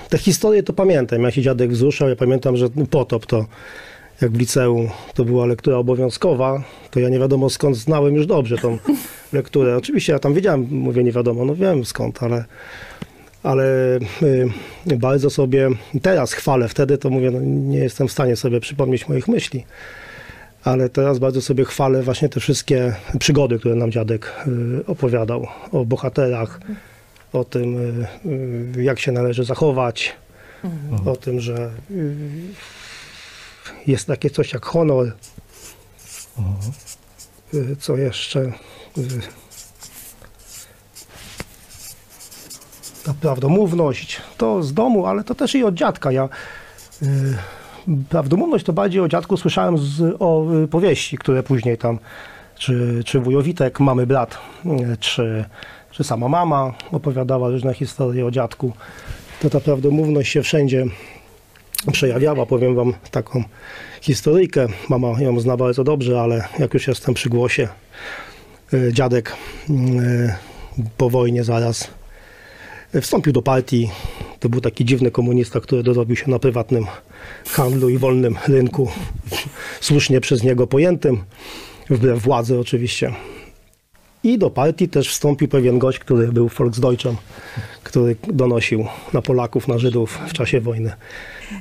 Te 0.10 0.18
historie 0.18 0.64
to 0.64 0.74
pamiętam, 0.74 1.24
jak 1.24 1.34
się 1.34 1.42
dziadek 1.42 1.72
wzruszał. 1.72 2.10
Ja 2.10 2.16
pamiętam, 2.16 2.58
że 2.58 2.70
potop 2.90 3.26
to 3.26 3.46
jak 4.22 4.32
w 4.32 4.40
liceum 4.40 4.90
to 5.14 5.26
była 5.26 5.46
lektura 5.46 5.78
obowiązkowa, 5.78 6.64
to 6.92 7.00
ja 7.00 7.10
nie 7.10 7.20
wiadomo 7.20 7.50
skąd 7.50 7.76
znałem 7.76 8.16
już 8.16 8.26
dobrze 8.26 8.58
tą 8.58 8.78
lekturę. 9.34 9.78
Oczywiście 9.78 10.14
ja 10.14 10.20
tam 10.20 10.34
wiedziałem, 10.34 10.68
mówię 10.72 11.04
nie 11.04 11.12
wiadomo, 11.12 11.46
no 11.46 11.56
wiem 11.56 11.86
skąd, 11.86 12.24
ale 12.24 12.46
ale 13.44 14.00
y, 14.92 14.98
bardzo 14.98 15.30
sobie 15.30 15.70
teraz 16.02 16.34
chwalę, 16.34 16.68
wtedy 16.68 16.98
to 16.98 17.10
mówię, 17.10 17.32
no, 17.32 17.40
nie 17.42 17.78
jestem 17.78 18.08
w 18.08 18.12
stanie 18.12 18.36
sobie 18.36 18.60
przypomnieć 18.60 19.10
moich 19.10 19.28
myśli, 19.28 19.66
ale 20.64 20.90
teraz 20.90 21.20
bardzo 21.20 21.42
sobie 21.42 21.66
chwalę 21.66 22.04
właśnie 22.04 22.30
te 22.30 22.40
wszystkie 22.40 22.96
przygody, 23.20 23.60
które 23.60 23.76
nam 23.76 23.92
dziadek 23.92 24.32
y, 24.48 24.86
opowiadał 24.86 25.48
o 25.72 25.86
bohaterach, 25.86 26.60
o 27.34 27.44
tym, 27.44 27.78
y, 27.78 28.08
y, 28.78 28.84
jak 28.84 29.00
się 29.00 29.12
należy 29.12 29.44
zachować, 29.44 30.16
o 31.06 31.16
tym, 31.16 31.40
że 31.40 31.70
y, 31.92 32.16
jest 33.88 34.08
takie 34.08 34.30
coś 34.30 34.54
jak 34.54 34.66
honor. 34.66 35.12
Y, 37.54 37.76
Co 37.76 37.98
jeszcze? 37.98 38.40
Y, 38.98 39.22
ta 43.06 43.14
prawdomówność 43.14 44.22
to 44.38 44.64
z 44.64 44.74
domu, 44.74 45.06
ale 45.06 45.24
to 45.24 45.36
też 45.36 45.56
i 45.56 45.64
od 45.64 45.76
dziadka. 45.76 46.12
Ja 46.12 46.30
y, 47.04 47.08
prawdomówność 48.10 48.66
to 48.66 48.74
bardziej 48.74 49.02
o 49.02 49.08
dziadku 49.08 49.38
słyszałem 49.38 49.78
z, 49.78 50.16
o 50.20 50.46
y, 50.64 50.68
powieści, 50.68 51.18
które 51.18 51.44
później 51.44 51.78
tam, 51.78 52.00
czy, 52.58 53.04
czy 53.06 53.20
wujowitek, 53.20 53.80
mamy 53.80 54.08
brat, 54.08 54.38
y, 54.66 54.98
czy, 54.98 55.46
czy 55.92 56.04
sama 56.04 56.28
mama 56.28 56.74
opowiadała 56.92 57.50
różne 57.50 57.74
historie 57.74 58.26
o 58.26 58.32
dziadku. 58.32 58.74
To 59.42 59.50
ta 59.50 59.60
prawdomówność 59.60 60.32
się 60.32 60.44
wszędzie 60.44 60.86
przejawiała. 61.92 62.46
Powiem 62.46 62.76
wam 62.76 62.94
taką 63.12 63.44
historyjkę. 64.02 64.68
Mama 64.90 65.22
ją 65.22 65.40
zna 65.40 65.58
bardzo 65.58 65.84
dobrze, 65.84 66.22
ale 66.22 66.48
jak 66.60 66.74
już 66.74 66.88
jestem 66.88 67.14
przy 67.14 67.30
głosie, 67.30 67.68
y, 68.74 68.94
dziadek 68.94 69.36
y, 69.70 70.34
po 70.98 71.10
wojnie 71.10 71.44
zaraz 71.44 71.90
Wstąpił 73.02 73.34
do 73.34 73.42
partii. 73.42 73.90
To 74.40 74.50
był 74.50 74.62
taki 74.62 74.86
dziwny 74.86 75.12
komunista, 75.12 75.60
który 75.60 75.84
dorobił 75.84 76.16
się 76.16 76.32
na 76.32 76.40
prywatnym 76.40 76.86
handlu 77.50 77.90
i 77.90 77.98
wolnym 77.98 78.36
rynku, 78.48 78.92
słusznie 79.82 80.22
przez 80.22 80.44
niego 80.44 80.68
pojętym, 80.68 81.24
wbrew 81.90 82.22
władzy 82.22 82.60
oczywiście. 82.60 83.14
I 84.24 84.38
do 84.38 84.50
partii 84.50 84.90
też 84.90 85.10
wstąpił 85.10 85.48
pewien 85.48 85.80
gość, 85.80 86.00
który 86.00 86.28
był 86.28 86.48
Volksdeutschem, 86.48 87.16
który 87.84 88.16
donosił 88.28 88.86
na 89.14 89.22
Polaków, 89.22 89.68
na 89.68 89.78
Żydów 89.78 90.20
w 90.28 90.34
czasie 90.34 90.62
wojny. 90.62 90.92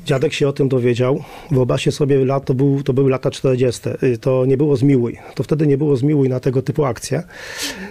Dziadek 0.04 0.32
się 0.32 0.48
o 0.48 0.52
tym 0.52 0.68
dowiedział. 0.68 1.24
Wyobraźcie 1.50 1.92
sobie, 1.92 2.24
lat, 2.24 2.44
to, 2.44 2.54
był, 2.54 2.82
to 2.82 2.92
były 2.92 3.10
lata 3.10 3.30
40. 3.30 3.80
Y, 4.02 4.18
To 4.18 4.46
nie 4.46 4.56
było 4.56 4.76
zmiłuj. 4.76 5.18
To 5.34 5.42
wtedy 5.42 5.66
nie 5.66 5.78
było 5.78 5.96
zmiłuj 5.96 6.28
na 6.28 6.40
tego 6.40 6.62
typu 6.62 6.84
akcje. 6.84 7.22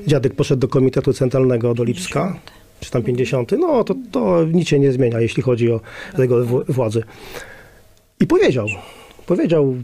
Dziadek 0.07 0.35
poszedł 0.35 0.59
do 0.59 0.67
Komitetu 0.67 1.13
Centralnego 1.13 1.73
do 1.73 1.83
Lipska, 1.83 2.39
czy 2.79 2.91
tam 2.91 3.03
50. 3.03 3.51
No 3.59 3.83
to, 3.83 3.95
to 4.11 4.45
nic 4.45 4.67
się 4.67 4.79
nie 4.79 4.91
zmienia, 4.91 5.19
jeśli 5.19 5.43
chodzi 5.43 5.71
o 5.71 5.79
wł- 6.17 6.63
władzy. 6.71 7.03
I 8.19 8.27
powiedział, 8.27 8.67
powiedział, 9.25 9.75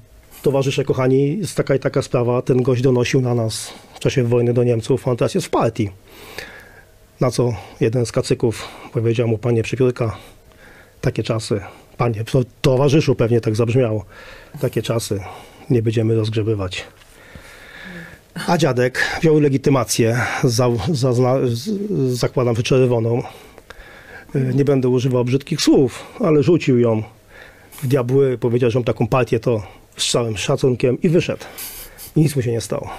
towarzysze 0.41 0.83
kochani, 0.83 1.37
jest 1.39 1.55
taka 1.57 1.75
i 1.75 1.79
taka 1.79 2.01
sprawa, 2.01 2.41
ten 2.41 2.61
gość 2.63 2.81
donosił 2.81 3.21
na 3.21 3.35
nas 3.35 3.73
w 3.95 3.99
czasie 3.99 4.23
wojny 4.23 4.53
do 4.53 4.63
Niemców, 4.63 5.07
on 5.07 5.17
teraz 5.17 5.35
jest 5.35 5.47
w 5.47 5.49
partii. 5.49 5.89
Na 7.21 7.31
co 7.31 7.53
jeden 7.79 8.05
z 8.05 8.11
kacyków 8.11 8.67
powiedział 8.93 9.27
mu, 9.27 9.37
panie 9.37 9.63
Przypiórka, 9.63 10.17
takie 11.01 11.23
czasy, 11.23 11.61
panie, 11.99 12.23
to 12.23 12.41
towarzyszu 12.61 13.15
pewnie 13.15 13.41
tak 13.41 13.55
zabrzmiało, 13.55 14.05
takie 14.61 14.81
czasy 14.81 15.19
nie 15.69 15.81
będziemy 15.81 16.15
rozgrzebywać. 16.15 16.83
A 18.47 18.57
dziadek 18.57 19.19
wziął 19.21 19.39
legitymację, 19.39 20.21
za, 20.43 20.69
zazna, 20.91 21.35
z, 21.43 21.69
zakładam 22.13 22.55
wyczerwoną. 22.55 23.23
Y, 24.35 24.51
Nie 24.55 24.65
będę 24.65 24.89
używał 24.89 25.25
brzydkich 25.25 25.61
słów, 25.61 26.05
ale 26.19 26.43
rzucił 26.43 26.79
ją 26.79 27.03
w 27.83 27.87
diabły, 27.87 28.37
powiedział, 28.37 28.71
że 28.71 28.79
mam 28.79 28.83
taką 28.83 29.07
partię, 29.07 29.39
to 29.39 29.63
z 29.97 30.11
całym 30.11 30.37
szacunkiem 30.37 31.01
i 31.01 31.09
wyszedł. 31.09 31.45
I 32.15 32.21
nic 32.21 32.35
mu 32.35 32.41
się 32.41 32.51
nie 32.51 32.61
stało. 32.61 32.89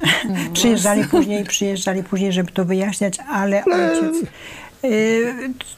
Przyjeżdżali 0.52 1.04
później, 1.04 1.44
przyjeżdżali 1.44 2.02
później, 2.04 2.32
żeby 2.32 2.52
to 2.52 2.64
wyjaśniać, 2.64 3.18
ale 3.28 3.64
ojciec 3.64 4.16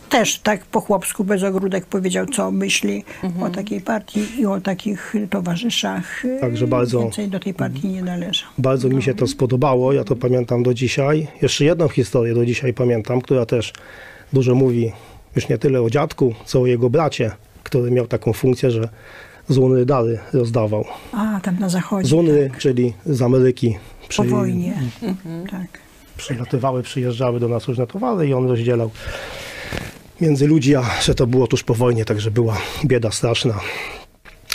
też 0.09 0.39
tak 0.39 0.65
po 0.65 0.81
chłopsku 0.81 1.25
bez 1.25 1.43
ogródek 1.43 1.87
powiedział, 1.87 2.27
co 2.27 2.51
myśli 2.51 3.05
o 3.41 3.51
takiej 3.51 3.81
partii 3.81 4.41
i 4.41 4.47
o 4.47 4.61
takich 4.61 5.15
towarzyszach. 5.31 6.25
Y, 6.25 6.39
Także 6.41 6.67
bardzo- 6.67 7.01
Więcej 7.01 7.29
do 7.29 7.41
tej 7.41 7.55
partii 7.55 7.89
nie 7.89 8.03
należał. 8.03 8.49
Bardzo 8.59 8.89
mi 8.89 9.03
się 9.03 9.15
to 9.15 9.27
spodobało, 9.27 9.93
ja 9.93 10.05
to 10.05 10.17
pamiętam 10.17 10.63
do 10.63 10.75
dzisiaj. 10.75 11.29
Jeszcze 11.43 11.65
jedną 11.65 11.89
historię 11.89 12.35
do 12.35 12.47
dzisiaj 12.47 12.75
pamiętam, 12.75 13.21
która 13.21 13.47
też 13.47 13.73
dużo 14.33 14.55
mówi 14.55 14.93
już 15.37 15.49
nie 15.49 15.59
tyle 15.59 15.83
o 15.83 15.91
dziadku, 15.91 16.35
co 16.45 16.61
o 16.61 16.67
jego 16.67 16.91
bracie, 16.91 17.31
który 17.63 17.91
miał 17.91 18.07
taką 18.07 18.33
funkcję, 18.33 18.71
że 18.71 18.89
z 19.49 19.59
Unry 19.59 19.87
dary 19.87 20.19
rozdawał. 20.33 20.85
A, 21.13 21.41
tam 21.43 21.59
na 21.59 21.69
zachodzie. 21.69 22.09
Z 22.09 22.13
Unry, 22.13 22.51
czyli 22.59 22.93
z 23.07 23.23
Ameryki. 23.23 23.77
Po 24.03 24.09
Przy, 24.09 24.23
wojnie. 24.25 24.75
Tak. 25.51 25.79
Przylatywały, 26.23 26.83
przyjeżdżały 26.83 27.41
do 27.41 27.49
nas 27.49 27.69
różne 27.69 27.87
towary 27.87 28.29
i 28.29 28.35
on 28.35 28.49
rozdzielał 28.49 28.91
między 30.21 30.47
ludzi, 30.47 30.77
a 30.77 30.85
że 31.03 31.15
to 31.15 31.27
było 31.27 31.47
tuż 31.47 31.63
po 31.63 31.75
wojnie, 31.75 32.05
także 32.05 32.31
była 32.31 32.57
bieda 32.85 33.11
straszna. 33.11 33.61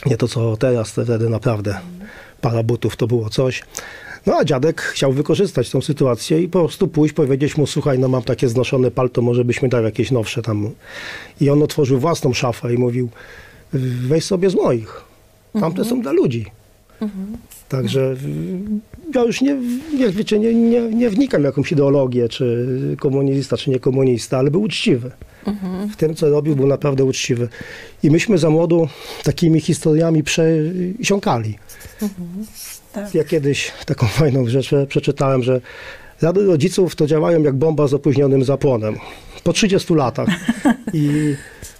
Nie 0.05 0.17
to 0.17 0.27
co 0.27 0.57
teraz, 0.57 0.91
wtedy 0.91 1.29
naprawdę 1.29 1.79
para 2.41 2.63
butów 2.63 2.95
to 2.95 3.07
było 3.07 3.29
coś. 3.29 3.63
No 4.25 4.37
a 4.37 4.45
dziadek 4.45 4.81
chciał 4.81 5.11
wykorzystać 5.11 5.69
tą 5.69 5.81
sytuację 5.81 6.41
i 6.41 6.47
po 6.47 6.59
prostu 6.59 6.87
pójść, 6.87 7.13
powiedzieć 7.15 7.57
mu, 7.57 7.67
słuchaj, 7.67 7.99
no 7.99 8.07
mam 8.07 8.23
takie 8.23 8.49
znoszone 8.49 8.91
palto, 8.91 9.21
może 9.21 9.45
byś 9.45 9.61
mi 9.61 9.69
dał 9.69 9.83
jakieś 9.83 10.11
nowsze 10.11 10.41
tam. 10.41 10.69
I 11.41 11.49
on 11.49 11.63
otworzył 11.63 11.99
własną 11.99 12.33
szafę 12.33 12.73
i 12.73 12.77
mówił, 12.77 13.09
weź 14.07 14.23
sobie 14.23 14.49
z 14.49 14.55
moich. 14.55 15.01
Tamte 15.59 15.85
są 15.85 16.01
dla 16.01 16.11
ludzi. 16.11 16.45
Także 17.69 18.01
y, 18.01 18.15
ja 19.15 19.23
już 19.23 19.41
nie, 19.41 19.57
nie, 19.97 20.09
wiecie, 20.09 20.39
nie, 20.39 20.53
nie, 20.53 20.81
nie 20.81 21.09
wnikam 21.09 21.41
w 21.41 21.45
jakąś 21.45 21.71
ideologię, 21.71 22.29
czy 22.29 22.67
komunista, 22.99 23.57
czy 23.57 23.69
nie 23.69 23.79
komunista, 23.79 24.37
ale 24.37 24.51
był 24.51 24.61
uczciwy. 24.61 25.11
W 25.91 25.95
tym, 25.95 26.15
co 26.15 26.29
robił, 26.29 26.55
był 26.55 26.67
naprawdę 26.67 27.03
uczciwy. 27.03 27.49
I 28.03 28.11
myśmy 28.11 28.37
za 28.37 28.49
młodu 28.49 28.87
takimi 29.23 29.59
historiami 29.59 30.23
przesiąkali. 30.23 31.57
Tak. 32.93 33.15
Ja 33.15 33.23
kiedyś 33.23 33.71
taką 33.85 34.07
fajną 34.19 34.47
rzecz 34.47 34.69
przeczytałem, 34.87 35.43
że 35.43 35.61
rady 36.21 36.45
rodziców 36.45 36.95
to 36.95 37.07
działają 37.07 37.43
jak 37.43 37.55
bomba 37.55 37.87
z 37.87 37.93
opóźnionym 37.93 38.43
zapłonem. 38.43 38.95
Po 39.43 39.53
30 39.53 39.93
latach. 39.93 40.29
I 40.93 41.35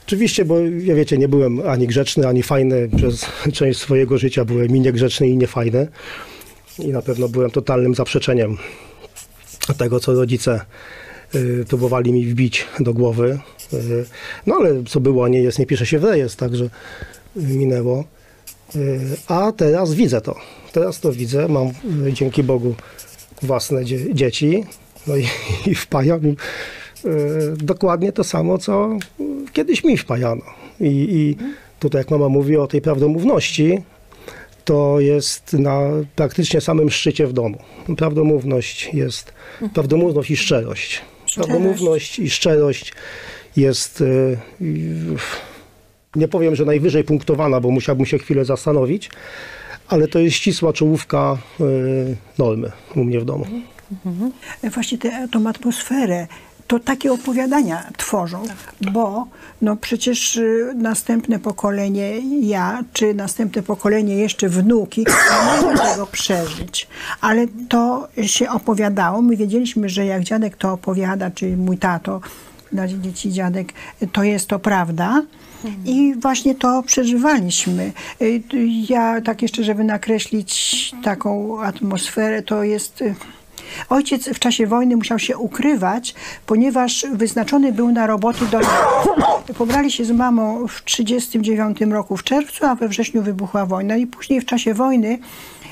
oczywiście, 0.08 0.46
bo 0.46 0.60
ja 0.60 0.96
wiecie, 0.96 1.18
nie 1.18 1.28
byłem 1.28 1.60
ani 1.68 1.88
grzeczny, 1.88 2.28
ani 2.28 2.44
fajny. 2.44 2.90
Przez 2.98 3.26
część 3.54 3.80
swojego 3.80 4.18
życia 4.18 4.46
byłem 4.46 4.76
i 4.76 4.80
niegrzeczny, 4.80 5.28
i 5.28 5.38
niefajny. 5.38 5.88
I 6.80 6.88
na 6.88 7.02
pewno 7.02 7.30
byłem 7.30 7.52
totalnym 7.52 7.96
zaprzeczeniem 7.96 8.58
tego, 9.78 10.00
co 10.00 10.14
rodzice 10.14 10.62
y, 11.36 11.66
próbowali 11.70 12.14
mi 12.14 12.26
wbić 12.26 12.66
do 12.80 12.94
głowy. 12.94 13.40
Y, 13.74 14.06
no 14.46 14.56
ale 14.56 14.84
co 14.84 15.00
było, 15.00 15.28
nie 15.28 15.42
jest, 15.42 15.60
nie 15.60 15.66
pisze 15.66 15.86
się 15.86 16.00
w 16.00 16.04
rejestr, 16.04 16.38
także 16.40 16.70
minęło. 17.36 18.04
Y, 18.76 19.00
A 19.28 19.52
teraz 19.52 19.94
widzę 19.94 20.22
to. 20.22 20.36
Teraz 20.74 21.00
to 21.00 21.12
widzę. 21.12 21.48
Mam 21.48 21.72
dzięki 22.14 22.44
Bogu 22.44 22.76
własne 23.42 23.86
dzie- 23.86 24.14
dzieci. 24.16 24.64
No 25.08 25.16
i, 25.18 25.26
i 25.66 25.76
wpajam 25.76 26.20
dokładnie 27.58 28.12
to 28.12 28.24
samo, 28.24 28.58
co 28.58 28.90
kiedyś 29.54 29.84
mi 29.84 29.98
wpajano. 29.98 30.42
I, 30.80 30.86
I 30.88 31.38
tutaj 31.80 32.00
jak 32.00 32.12
mama 32.12 32.30
mówi 32.30 32.58
o 32.58 32.68
tej 32.68 32.82
prawdomówności, 32.82 33.82
to 34.68 35.00
jest 35.00 35.54
na 35.54 35.80
praktycznie 36.16 36.62
samym 36.62 36.90
szczycie 36.90 37.28
w 37.28 37.34
domu. 37.34 37.58
Prawdomówność 37.98 38.90
jest, 38.94 39.34
prawdomówność 39.74 40.32
i 40.32 40.38
szczerość. 40.38 41.02
Prawdomówność 41.36 42.20
i 42.20 42.30
szczerość 42.30 42.94
jest, 43.56 44.02
y, 44.02 44.38
y, 44.62 45.16
nie 46.16 46.28
powiem, 46.28 46.56
że 46.56 46.66
najwyżej 46.66 47.04
punktowana, 47.04 47.60
bo 47.60 47.72
musiałbym 47.72 48.06
się 48.06 48.18
chwilę 48.20 48.46
zastanowić, 48.46 49.10
ale 49.88 50.08
to 50.08 50.20
jest 50.20 50.36
ścisła 50.36 50.74
czołówka 50.74 51.38
y, 51.62 52.16
normy 52.38 52.72
u 52.96 53.04
mnie 53.04 53.20
w 53.20 53.26
domu. 53.26 53.46
Właśnie 54.64 54.98
tę 54.98 55.28
tą 55.32 55.48
atmosferę, 55.48 56.28
to 56.68 56.80
takie 56.80 57.14
opowiadania 57.14 57.84
tworzą, 57.98 58.44
bo 58.82 59.28
no 59.62 59.76
przecież 59.76 60.36
y, 60.36 60.74
następne 60.76 61.40
pokolenie, 61.40 62.20
ja, 62.48 62.84
czy 62.94 63.14
następne 63.14 63.64
pokolenie 63.64 64.16
jeszcze 64.16 64.50
wnuki, 64.50 65.02
nie 65.06 65.62
mogą 65.62 65.78
tego 65.78 66.08
przeżyć. 66.08 66.88
Ale 67.22 67.46
to 67.70 68.08
się 68.22 68.50
opowiadało. 68.50 69.22
My 69.22 69.36
wiedzieliśmy, 69.36 69.90
że 69.90 70.06
jak 70.06 70.24
dziadek 70.24 70.58
to 70.58 70.74
opowiada, 70.74 71.32
czy 71.32 71.58
mój 71.58 71.78
tato, 71.78 72.22
dzieci 73.02 73.32
dziadek, 73.32 73.74
to 74.12 74.24
jest 74.24 74.48
to 74.48 74.60
prawda. 74.60 75.22
I 75.86 76.16
właśnie 76.22 76.56
to 76.56 76.84
przeżywaliśmy. 76.84 77.92
Y, 78.22 78.42
Ja 78.90 79.22
tak 79.22 79.42
jeszcze, 79.42 79.64
żeby 79.64 79.84
nakreślić 79.84 80.92
taką 81.04 81.62
atmosferę, 81.62 82.42
to 82.42 82.64
jest... 82.64 83.04
Ojciec 83.90 84.30
w 84.30 84.40
czasie 84.40 84.68
wojny 84.68 84.98
musiał 84.98 85.20
się 85.20 85.38
ukrywać, 85.38 86.16
ponieważ 86.46 87.06
wyznaczony 87.14 87.74
był 87.74 87.92
na 87.92 88.08
roboty 88.08 88.46
do 88.46 88.60
Pobrali 89.58 89.92
się 89.92 90.06
z 90.06 90.12
mamą 90.12 90.68
w 90.68 90.82
1939 90.82 91.94
roku 91.94 92.18
w 92.18 92.24
czerwcu, 92.24 92.66
a 92.66 92.76
we 92.76 92.88
wrześniu 92.88 93.22
wybuchła 93.22 93.66
wojna. 93.66 93.98
I 93.98 94.08
później 94.08 94.42
w 94.42 94.46
czasie 94.46 94.74
wojny, 94.74 95.20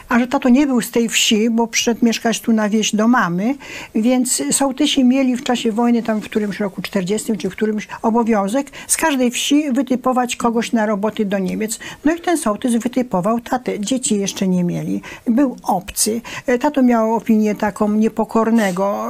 a 0.10 0.20
że 0.20 0.28
tato 0.28 0.50
nie 0.50 0.68
był 0.68 0.82
z 0.82 0.92
tej 0.92 1.10
wsi, 1.10 1.50
bo 1.50 1.68
przyszedł 1.68 2.06
mieszkać 2.06 2.40
tu 2.40 2.54
na 2.54 2.70
wieś 2.70 2.96
do 2.96 3.08
mamy, 3.08 3.56
więc 3.96 4.44
sołtysi 4.52 5.04
mieli 5.04 5.36
w 5.36 5.44
czasie 5.44 5.72
wojny, 5.72 6.04
tam 6.04 6.22
w 6.22 6.26
którymś 6.26 6.60
roku 6.60 6.82
40 6.82 7.38
czy 7.38 7.50
w 7.50 7.52
którymś 7.52 7.88
obowiązek, 8.02 8.72
z 8.88 8.98
każdej 8.98 9.32
wsi 9.32 9.72
wytypować 9.72 10.36
kogoś 10.36 10.72
na 10.72 10.86
roboty 10.86 11.26
do 11.26 11.40
Niemiec. 11.40 11.80
No 12.06 12.16
i 12.16 12.20
ten 12.20 12.38
sołtys 12.38 12.76
wytypował 12.76 13.40
tatę. 13.40 13.80
Dzieci 13.80 14.20
jeszcze 14.20 14.48
nie 14.48 14.64
mieli. 14.64 15.02
Był 15.28 15.56
obcy. 15.64 16.22
Tato 16.60 16.84
miał 16.84 17.16
opinię 17.16 17.56
taką 17.56 17.92
niepokornego, 17.92 19.10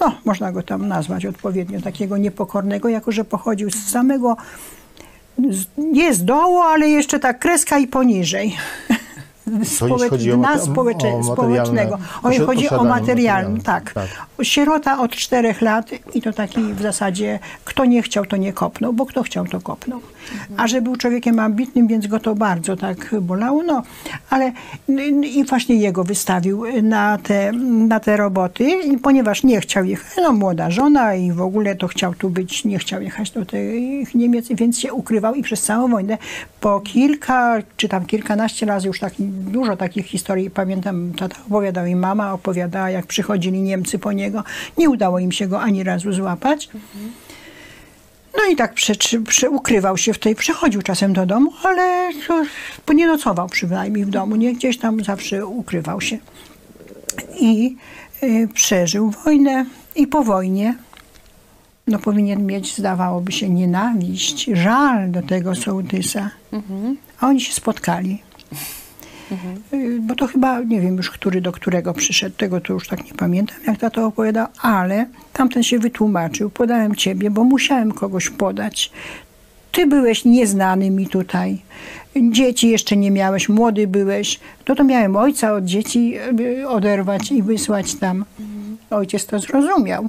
no, 0.00 0.14
można 0.24 0.52
go 0.52 0.62
tam 0.62 0.88
nazwać 0.88 1.26
odpowiednio, 1.26 1.80
takiego 1.80 2.16
niepokornego, 2.16 2.88
jako 2.88 3.12
że 3.12 3.24
pochodził 3.24 3.70
z 3.70 3.90
samego, 3.90 4.36
nie 5.78 6.14
z 6.14 6.24
dołu, 6.24 6.58
ale 6.58 6.88
jeszcze 6.88 7.20
tak 7.20 7.38
kreska 7.38 7.78
i 7.78 7.86
poniżej. 7.86 8.56
Społecz- 9.64 10.10
chodzi 10.10 10.32
o 10.32 10.36
dna 10.36 10.58
społecze- 10.58 11.14
o 11.20 11.24
społecznego. 11.32 11.98
O, 12.22 12.46
chodzi 12.46 12.68
o 12.68 12.84
materialne, 12.84 13.60
tak. 13.60 13.92
tak. 13.92 14.06
Sierota 14.42 15.00
od 15.00 15.10
czterech 15.10 15.60
lat 15.62 15.90
i 16.14 16.22
to 16.22 16.32
taki 16.32 16.74
w 16.74 16.82
zasadzie, 16.82 17.38
kto 17.64 17.84
nie 17.84 18.02
chciał, 18.02 18.26
to 18.26 18.36
nie 18.36 18.52
kopnął, 18.52 18.92
bo 18.92 19.06
kto 19.06 19.22
chciał, 19.22 19.46
to 19.46 19.60
kopnął. 19.60 20.00
A 20.56 20.66
że 20.68 20.82
był 20.82 20.96
człowiekiem 20.96 21.38
ambitnym, 21.38 21.86
więc 21.86 22.06
go 22.06 22.20
to 22.20 22.34
bardzo 22.34 22.76
tak 22.76 23.14
bolało, 23.20 23.62
no. 23.62 23.82
Ale 24.30 24.52
n- 24.88 25.24
i 25.24 25.44
właśnie 25.44 25.74
jego 25.76 26.04
wystawił 26.04 26.64
na 26.82 27.18
te, 27.18 27.52
na 27.88 28.00
te 28.00 28.16
roboty, 28.16 28.70
ponieważ 29.02 29.42
nie 29.42 29.60
chciał 29.60 29.84
jechać, 29.84 30.16
no 30.22 30.32
młoda 30.32 30.70
żona 30.70 31.14
i 31.14 31.32
w 31.32 31.40
ogóle 31.40 31.76
to 31.76 31.88
chciał 31.88 32.14
tu 32.14 32.30
być, 32.30 32.64
nie 32.64 32.78
chciał 32.78 33.02
jechać 33.02 33.30
do 33.30 33.44
tych 33.46 34.14
Niemiec, 34.14 34.46
więc 34.50 34.78
się 34.78 34.92
ukrywał 34.92 35.34
i 35.34 35.42
przez 35.42 35.62
całą 35.62 35.88
wojnę 35.88 36.18
po 36.60 36.80
kilka, 36.80 37.58
czy 37.76 37.88
tam 37.88 38.06
kilkanaście 38.06 38.66
razy 38.66 38.86
już 38.88 39.00
tak 39.00 39.12
dużo 39.38 39.76
takich 39.76 40.06
historii 40.06 40.50
pamiętam, 40.50 41.12
tata 41.12 41.36
opowiadał 41.46 41.86
i 41.86 41.94
mama 41.94 42.32
opowiadała, 42.32 42.90
jak 42.90 43.06
przychodzili 43.06 43.62
Niemcy 43.62 43.98
po 43.98 44.12
niego. 44.12 44.44
Nie 44.78 44.90
udało 44.90 45.18
im 45.18 45.32
się 45.32 45.46
go 45.46 45.60
ani 45.60 45.84
razu 45.84 46.12
złapać. 46.12 46.68
No 48.36 48.44
i 48.52 48.56
tak 48.56 48.74
prze, 48.74 48.94
prze, 49.26 49.50
ukrywał 49.50 49.96
się 49.96 50.12
w 50.12 50.18
tej, 50.18 50.34
przychodził 50.34 50.82
czasem 50.82 51.12
do 51.12 51.26
domu, 51.26 51.52
ale 51.62 52.10
nie 52.94 53.06
nocował 53.06 53.48
przynajmniej 53.48 54.04
w 54.04 54.10
domu, 54.10 54.36
nie 54.36 54.54
gdzieś 54.54 54.78
tam 54.78 55.04
zawsze 55.04 55.46
ukrywał 55.46 56.00
się. 56.00 56.18
I 57.40 57.76
y, 58.22 58.48
przeżył 58.54 59.10
wojnę 59.10 59.64
i 59.96 60.06
po 60.06 60.24
wojnie 60.24 60.74
no 61.88 61.98
powinien 61.98 62.46
mieć, 62.46 62.76
zdawałoby 62.76 63.32
się, 63.32 63.48
nienawiść, 63.48 64.44
żal 64.52 65.10
do 65.10 65.22
tego 65.22 65.54
sołtysa. 65.54 66.30
A 67.20 67.26
oni 67.26 67.40
się 67.40 67.52
spotkali. 67.52 68.22
Y, 69.72 69.98
Bo 70.00 70.14
to 70.14 70.26
chyba, 70.26 70.60
nie 70.60 70.80
wiem 70.80 70.96
już, 70.96 71.10
który 71.10 71.40
do 71.40 71.52
którego 71.52 71.94
przyszedł, 71.94 72.36
tego 72.36 72.60
to 72.60 72.72
już 72.72 72.88
tak 72.88 73.04
nie 73.04 73.14
pamiętam, 73.14 73.56
jak 73.66 73.78
tato 73.78 74.06
opowiadał, 74.06 74.46
ale 74.62 75.06
tamten 75.32 75.62
się 75.62 75.78
wytłumaczył, 75.78 76.50
podałem 76.50 76.94
ciebie, 76.96 77.30
bo 77.30 77.44
musiałem 77.44 77.92
kogoś 77.92 78.30
podać. 78.30 78.90
Ty 79.72 79.86
byłeś 79.86 80.24
nieznany 80.24 80.90
mi 80.90 81.06
tutaj, 81.06 81.58
dzieci 82.30 82.68
jeszcze 82.68 82.96
nie 82.96 83.10
miałeś, 83.10 83.48
młody 83.48 83.86
byłeś, 83.86 84.40
no 84.68 84.74
to 84.74 84.84
miałem 84.84 85.16
ojca 85.16 85.52
od 85.52 85.64
dzieci 85.64 86.14
y, 86.40 86.68
oderwać 86.68 87.32
i 87.32 87.42
wysłać 87.42 87.94
tam. 87.94 88.24
Ojciec 88.90 89.26
to 89.26 89.38
zrozumiał. 89.38 90.08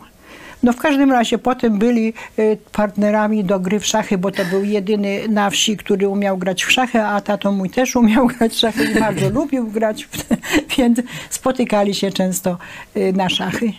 No 0.63 0.73
w 0.73 0.77
każdym 0.77 1.11
razie 1.11 1.37
potem 1.37 1.79
byli 1.79 2.13
y, 2.39 2.57
partnerami 2.71 3.43
do 3.43 3.59
gry 3.59 3.79
w 3.79 3.85
szachy, 3.85 4.17
bo 4.17 4.31
to 4.31 4.45
był 4.45 4.63
jedyny 4.63 5.27
na 5.29 5.49
wsi, 5.49 5.77
który 5.77 6.07
umiał 6.07 6.37
grać 6.37 6.63
w 6.63 6.71
szachy, 6.71 7.01
a 7.01 7.21
tato 7.21 7.51
mój 7.51 7.69
też 7.69 7.95
umiał 7.95 8.27
grać 8.37 8.53
w 8.53 8.59
szachy 8.59 8.83
i 8.83 8.99
bardzo 8.99 9.29
lubił 9.29 9.67
grać, 9.67 10.07
więc 10.77 11.01
spotykali 11.29 11.95
się 11.95 12.11
często 12.11 12.57
y, 12.97 13.13
na 13.13 13.29
szachy. 13.29 13.73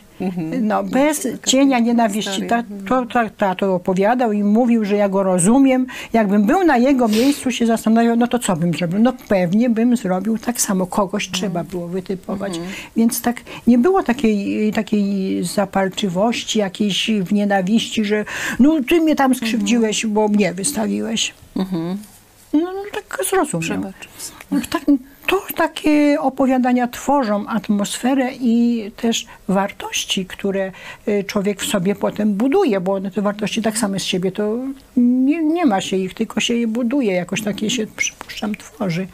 No 0.60 0.84
bez 0.84 1.28
cienia 1.46 1.78
nienawiści. 1.78 2.46
Ta, 2.46 2.62
to 2.88 3.06
ta, 3.06 3.30
tato 3.30 3.74
opowiadał 3.74 4.32
i 4.32 4.44
mówił, 4.44 4.84
że 4.84 4.96
ja 4.96 5.08
go 5.08 5.22
rozumiem. 5.22 5.86
Jakbym 6.12 6.46
był 6.46 6.64
na 6.64 6.76
jego 6.76 7.08
miejscu, 7.08 7.50
się 7.50 7.66
zastanawiał, 7.66 8.16
no 8.16 8.26
to 8.26 8.38
co 8.38 8.56
bym 8.56 8.74
zrobił? 8.74 8.98
No 8.98 9.12
pewnie 9.28 9.70
bym 9.70 9.96
zrobił 9.96 10.38
tak 10.38 10.60
samo. 10.60 10.86
Kogoś 10.86 11.30
trzeba 11.30 11.64
było 11.64 11.88
wytypować. 11.88 12.60
Więc 12.96 13.22
tak 13.22 13.40
nie 13.66 13.78
było 13.78 14.02
takiej, 14.02 14.72
takiej 14.72 15.44
zapalczywości, 15.44 16.58
jakiejś 16.58 17.10
w 17.10 17.32
nienawiści, 17.32 18.04
że 18.04 18.24
no 18.58 18.76
ty 18.88 19.00
mnie 19.00 19.16
tam 19.16 19.34
skrzywdziłeś, 19.34 20.06
bo 20.06 20.28
mnie 20.28 20.54
wystawiłeś. 20.54 21.34
No, 22.52 22.60
no 22.62 22.82
tak 22.92 23.18
zrozumiał. 23.30 23.60
Przebacz. 23.60 24.08
No, 24.50 24.60
tak, 24.70 24.82
to 25.26 25.42
takie 25.56 26.20
opowiadania 26.20 26.88
tworzą 26.88 27.46
atmosferę 27.46 28.30
i 28.40 28.84
też 28.96 29.26
wartości, 29.48 30.26
które 30.26 30.72
y, 31.08 31.24
człowiek 31.24 31.60
w 31.60 31.66
sobie 31.66 31.94
potem 31.94 32.34
buduje, 32.34 32.80
bo 32.80 32.92
one 32.94 33.10
te 33.10 33.22
wartości 33.22 33.62
tak 33.62 33.78
same 33.78 34.00
z 34.00 34.04
siebie 34.04 34.32
to 34.32 34.58
nie, 34.96 35.42
nie 35.42 35.66
ma 35.66 35.80
się 35.80 35.96
ich, 35.96 36.14
tylko 36.14 36.40
się 36.40 36.54
je 36.54 36.66
buduje, 36.66 37.12
jakoś 37.12 37.42
takie 37.42 37.70
się, 37.70 37.86
przypuszczam, 37.86 38.54
tworzy. 38.54 39.06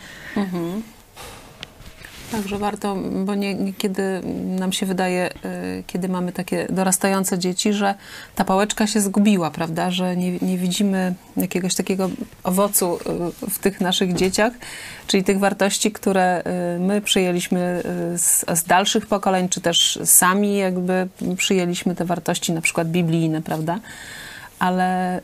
Także 2.33 2.59
warto, 2.59 2.97
bo 3.25 3.35
nie, 3.35 3.55
niekiedy 3.55 4.23
nam 4.45 4.73
się 4.73 4.87
wydaje, 4.87 5.31
y, 5.31 5.85
kiedy 5.87 6.09
mamy 6.09 6.33
takie 6.33 6.67
dorastające 6.71 7.39
dzieci, 7.39 7.73
że 7.73 7.95
ta 8.35 8.45
pałeczka 8.45 8.87
się 8.87 9.01
zgubiła, 9.01 9.51
prawda? 9.51 9.91
Że 9.91 10.17
nie, 10.17 10.39
nie 10.39 10.59
widzimy 10.59 11.15
jakiegoś 11.37 11.75
takiego 11.75 12.11
owocu 12.43 12.99
y, 13.45 13.51
w 13.51 13.59
tych 13.59 13.81
naszych 13.81 14.15
dzieciach, 14.15 14.53
czyli 15.07 15.25
tych 15.25 15.39
wartości, 15.39 15.93
które 15.93 16.43
y, 16.77 16.81
my 16.81 17.01
przyjęliśmy 17.01 17.83
z, 18.17 18.45
z 18.59 18.65
dalszych 18.65 19.07
pokoleń, 19.07 19.49
czy 19.49 19.61
też 19.61 19.99
sami 20.05 20.57
jakby 20.57 21.09
przyjęliśmy 21.37 21.95
te 21.95 22.05
wartości, 22.05 22.53
na 22.53 22.61
przykład 22.61 22.89
biblijne, 22.89 23.43
prawda? 23.43 23.79
Ale 24.59 25.19
y, 25.19 25.23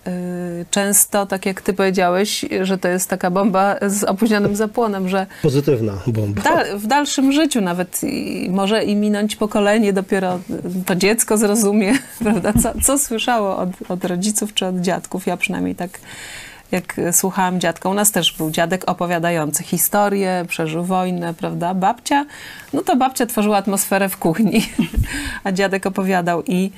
często, 0.71 1.27
tak 1.27 1.47
jak 1.47 1.61
ty 1.61 1.73
powiedziałeś, 1.73 2.45
że 2.63 2.79
to 2.79 2.89
jest 2.89 3.09
taka 3.11 3.31
bomba 3.31 3.77
z 3.87 4.05
opóźnionym 4.05 4.57
zapłonem, 4.57 5.09
że 5.09 5.27
Pozytywna 5.43 5.93
bomba. 6.07 6.43
da, 6.43 6.77
w 6.77 6.87
dalszym 6.87 7.33
życiu 7.33 7.61
nawet 7.61 8.03
i, 8.03 8.51
może 8.51 8.85
i 8.85 8.97
minąć 8.97 9.37
pokolenie, 9.37 9.93
dopiero 9.93 10.39
to 10.87 10.95
dziecko 10.95 11.37
zrozumie, 11.37 11.99
prawda, 12.19 12.53
co, 12.63 12.73
co 12.83 12.99
słyszało 12.99 13.57
od, 13.57 13.69
od 13.89 14.05
rodziców 14.05 14.55
czy 14.55 14.67
od 14.67 14.81
dziadków. 14.81 15.27
Ja 15.27 15.37
przynajmniej 15.37 15.75
tak 15.75 16.01
jak 16.73 17.01
słuchałam 17.13 17.61
dziadka, 17.61 17.89
u 17.89 17.95
nas 17.95 18.13
też 18.13 18.33
był 18.33 18.51
dziadek 18.51 18.91
opowiadający 18.91 19.63
historię, 19.63 20.45
przeżył 20.49 20.85
wojnę, 20.85 21.35
prawda, 21.35 21.75
babcia, 21.75 22.27
no 22.73 22.83
to 22.83 22.97
babcia 22.97 23.27
tworzyła 23.27 23.57
atmosferę 23.57 24.09
w 24.09 24.17
kuchni, 24.17 24.67
a 25.45 25.53
dziadek 25.53 25.87
opowiadał 25.87 26.43
i 26.47 26.71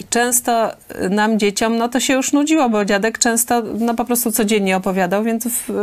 i 0.00 0.04
często 0.10 0.70
nam, 1.10 1.38
dzieciom, 1.38 1.76
no 1.76 1.88
to 1.88 2.00
się 2.00 2.14
już 2.14 2.32
nudziło, 2.32 2.68
bo 2.68 2.84
dziadek 2.84 3.18
często 3.18 3.62
no 3.78 3.94
po 3.94 4.04
prostu 4.04 4.32
codziennie 4.32 4.76
opowiadał, 4.76 5.24
więc 5.24 5.48
w, 5.48 5.70
y, 5.70 5.74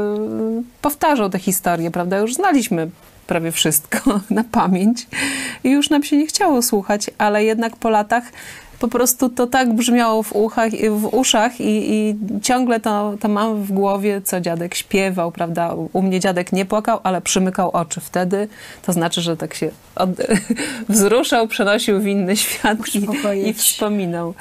powtarzał 0.81 1.29
te 1.29 1.39
historie, 1.39 1.91
prawda? 1.91 2.17
Już 2.17 2.33
znaliśmy 2.33 2.89
prawie 3.27 3.51
wszystko 3.51 4.19
na 4.29 4.43
pamięć 4.43 5.07
i 5.63 5.69
już 5.69 5.89
nam 5.89 6.03
się 6.03 6.17
nie 6.17 6.27
chciało 6.27 6.61
słuchać, 6.61 7.09
ale 7.17 7.43
jednak 7.43 7.75
po 7.75 7.89
latach 7.89 8.23
po 8.79 8.87
prostu 8.87 9.29
to 9.29 9.47
tak 9.47 9.73
brzmiało 9.73 10.23
w, 10.23 10.33
uchach, 10.33 10.71
w 10.89 11.05
uszach 11.13 11.61
i, 11.61 11.93
i 11.93 12.15
ciągle 12.41 12.79
to, 12.79 13.13
to 13.19 13.27
mam 13.27 13.63
w 13.63 13.71
głowie, 13.71 14.21
co 14.21 14.41
dziadek 14.41 14.75
śpiewał, 14.75 15.31
prawda? 15.31 15.73
U 15.93 16.01
mnie 16.01 16.19
dziadek 16.19 16.53
nie 16.53 16.65
płakał, 16.65 16.99
ale 17.03 17.21
przymykał 17.21 17.71
oczy 17.71 18.01
wtedy. 18.01 18.47
To 18.81 18.93
znaczy, 18.93 19.21
że 19.21 19.37
tak 19.37 19.53
się 19.53 19.69
od, 19.95 20.09
wzruszał, 20.89 21.47
przenosił 21.47 21.99
w 21.99 22.07
inny 22.07 22.37
świat 22.37 22.77
i, 22.95 23.49
i 23.49 23.53
wspominał. 23.53 24.33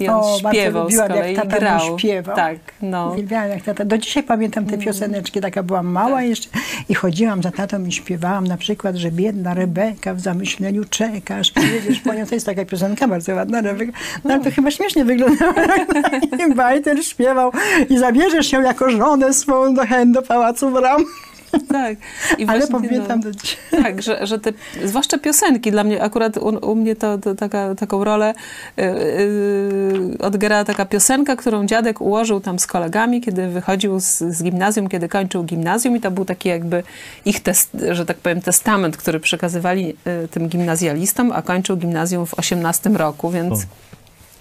I 0.00 0.08
on 0.08 0.20
o, 0.20 0.38
śpiewał 0.38 0.84
bardzo 0.84 1.04
z 1.04 1.08
kolei 1.08 1.34
jak 1.34 1.44
tata 1.44 1.58
grał. 1.58 1.98
śpiewał. 1.98 2.36
Tak, 2.36 2.56
no. 2.82 3.10
Uwielbiałam 3.12 3.48
jak 3.48 3.62
tata. 3.62 3.84
Do 3.84 3.98
dzisiaj 3.98 4.22
pamiętam 4.22 4.66
te 4.66 4.78
pioseneczki, 4.78 5.40
taka 5.40 5.62
byłam 5.62 5.86
mała 5.86 6.22
jeszcze 6.22 6.48
i 6.88 6.94
chodziłam 6.94 7.42
za 7.42 7.50
tatą 7.50 7.84
i 7.84 7.92
śpiewałam 7.92 8.46
na 8.46 8.56
przykład, 8.56 8.96
że 8.96 9.10
biedna 9.10 9.54
Rebeka 9.54 10.14
w 10.14 10.20
zamyśleniu 10.20 10.84
czekasz. 10.84 11.52
Jedziesz 11.74 12.00
po 12.00 12.14
nią, 12.14 12.26
to 12.26 12.34
jest 12.34 12.46
taka 12.46 12.64
piosenka 12.64 13.08
bardzo 13.08 13.34
ładna, 13.34 13.60
Rebeka. 13.60 13.77
No 14.24 14.34
ale 14.34 14.44
to 14.44 14.50
chyba 14.50 14.70
śmiesznie 14.70 15.04
wyglądało. 15.04 15.52
I 16.48 16.54
bajtel 16.54 17.02
śpiewał 17.02 17.52
i 17.90 17.98
zabierzesz 17.98 18.46
się 18.46 18.62
jako 18.62 18.90
żonę 18.90 19.34
swą 19.34 19.74
do 19.74 19.86
hen 19.86 20.12
do 20.12 20.22
pałacu 20.22 20.70
bram. 20.70 21.04
Tak. 21.68 21.96
I 22.38 22.46
Ale 22.46 22.66
pamiętam 22.66 23.20
no, 23.20 23.24
do 23.24 23.32
dzisiaj. 23.32 23.58
Tak, 23.82 24.02
że, 24.02 24.26
że 24.26 24.38
te, 24.38 24.52
zwłaszcza 24.84 25.18
piosenki, 25.18 25.70
dla 25.70 25.84
mnie 25.84 26.02
akurat 26.02 26.36
u, 26.36 26.70
u 26.70 26.74
mnie 26.74 26.96
to, 26.96 27.18
to 27.18 27.34
taka, 27.34 27.74
taką 27.74 28.04
rolę 28.04 28.34
yy, 28.76 28.84
yy, 28.84 30.18
odgrała 30.18 30.64
taka 30.64 30.86
piosenka, 30.86 31.36
którą 31.36 31.66
dziadek 31.66 32.00
ułożył 32.00 32.40
tam 32.40 32.58
z 32.58 32.66
kolegami, 32.66 33.20
kiedy 33.20 33.48
wychodził 33.48 34.00
z, 34.00 34.18
z 34.18 34.42
gimnazjum, 34.42 34.88
kiedy 34.88 35.08
kończył 35.08 35.44
gimnazjum 35.44 35.96
i 35.96 36.00
to 36.00 36.10
był 36.10 36.24
taki 36.24 36.48
jakby 36.48 36.82
ich, 37.24 37.40
test, 37.40 37.70
że 37.90 38.06
tak 38.06 38.16
powiem, 38.16 38.40
testament, 38.40 38.96
który 38.96 39.20
przekazywali 39.20 39.86
yy, 39.86 40.28
tym 40.30 40.48
gimnazjalistom, 40.48 41.32
a 41.32 41.42
kończył 41.42 41.76
gimnazjum 41.76 42.26
w 42.26 42.34
18 42.34 42.90
roku, 42.90 43.30
więc 43.30 43.66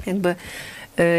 jakby 0.06 0.30
y, 0.30 0.36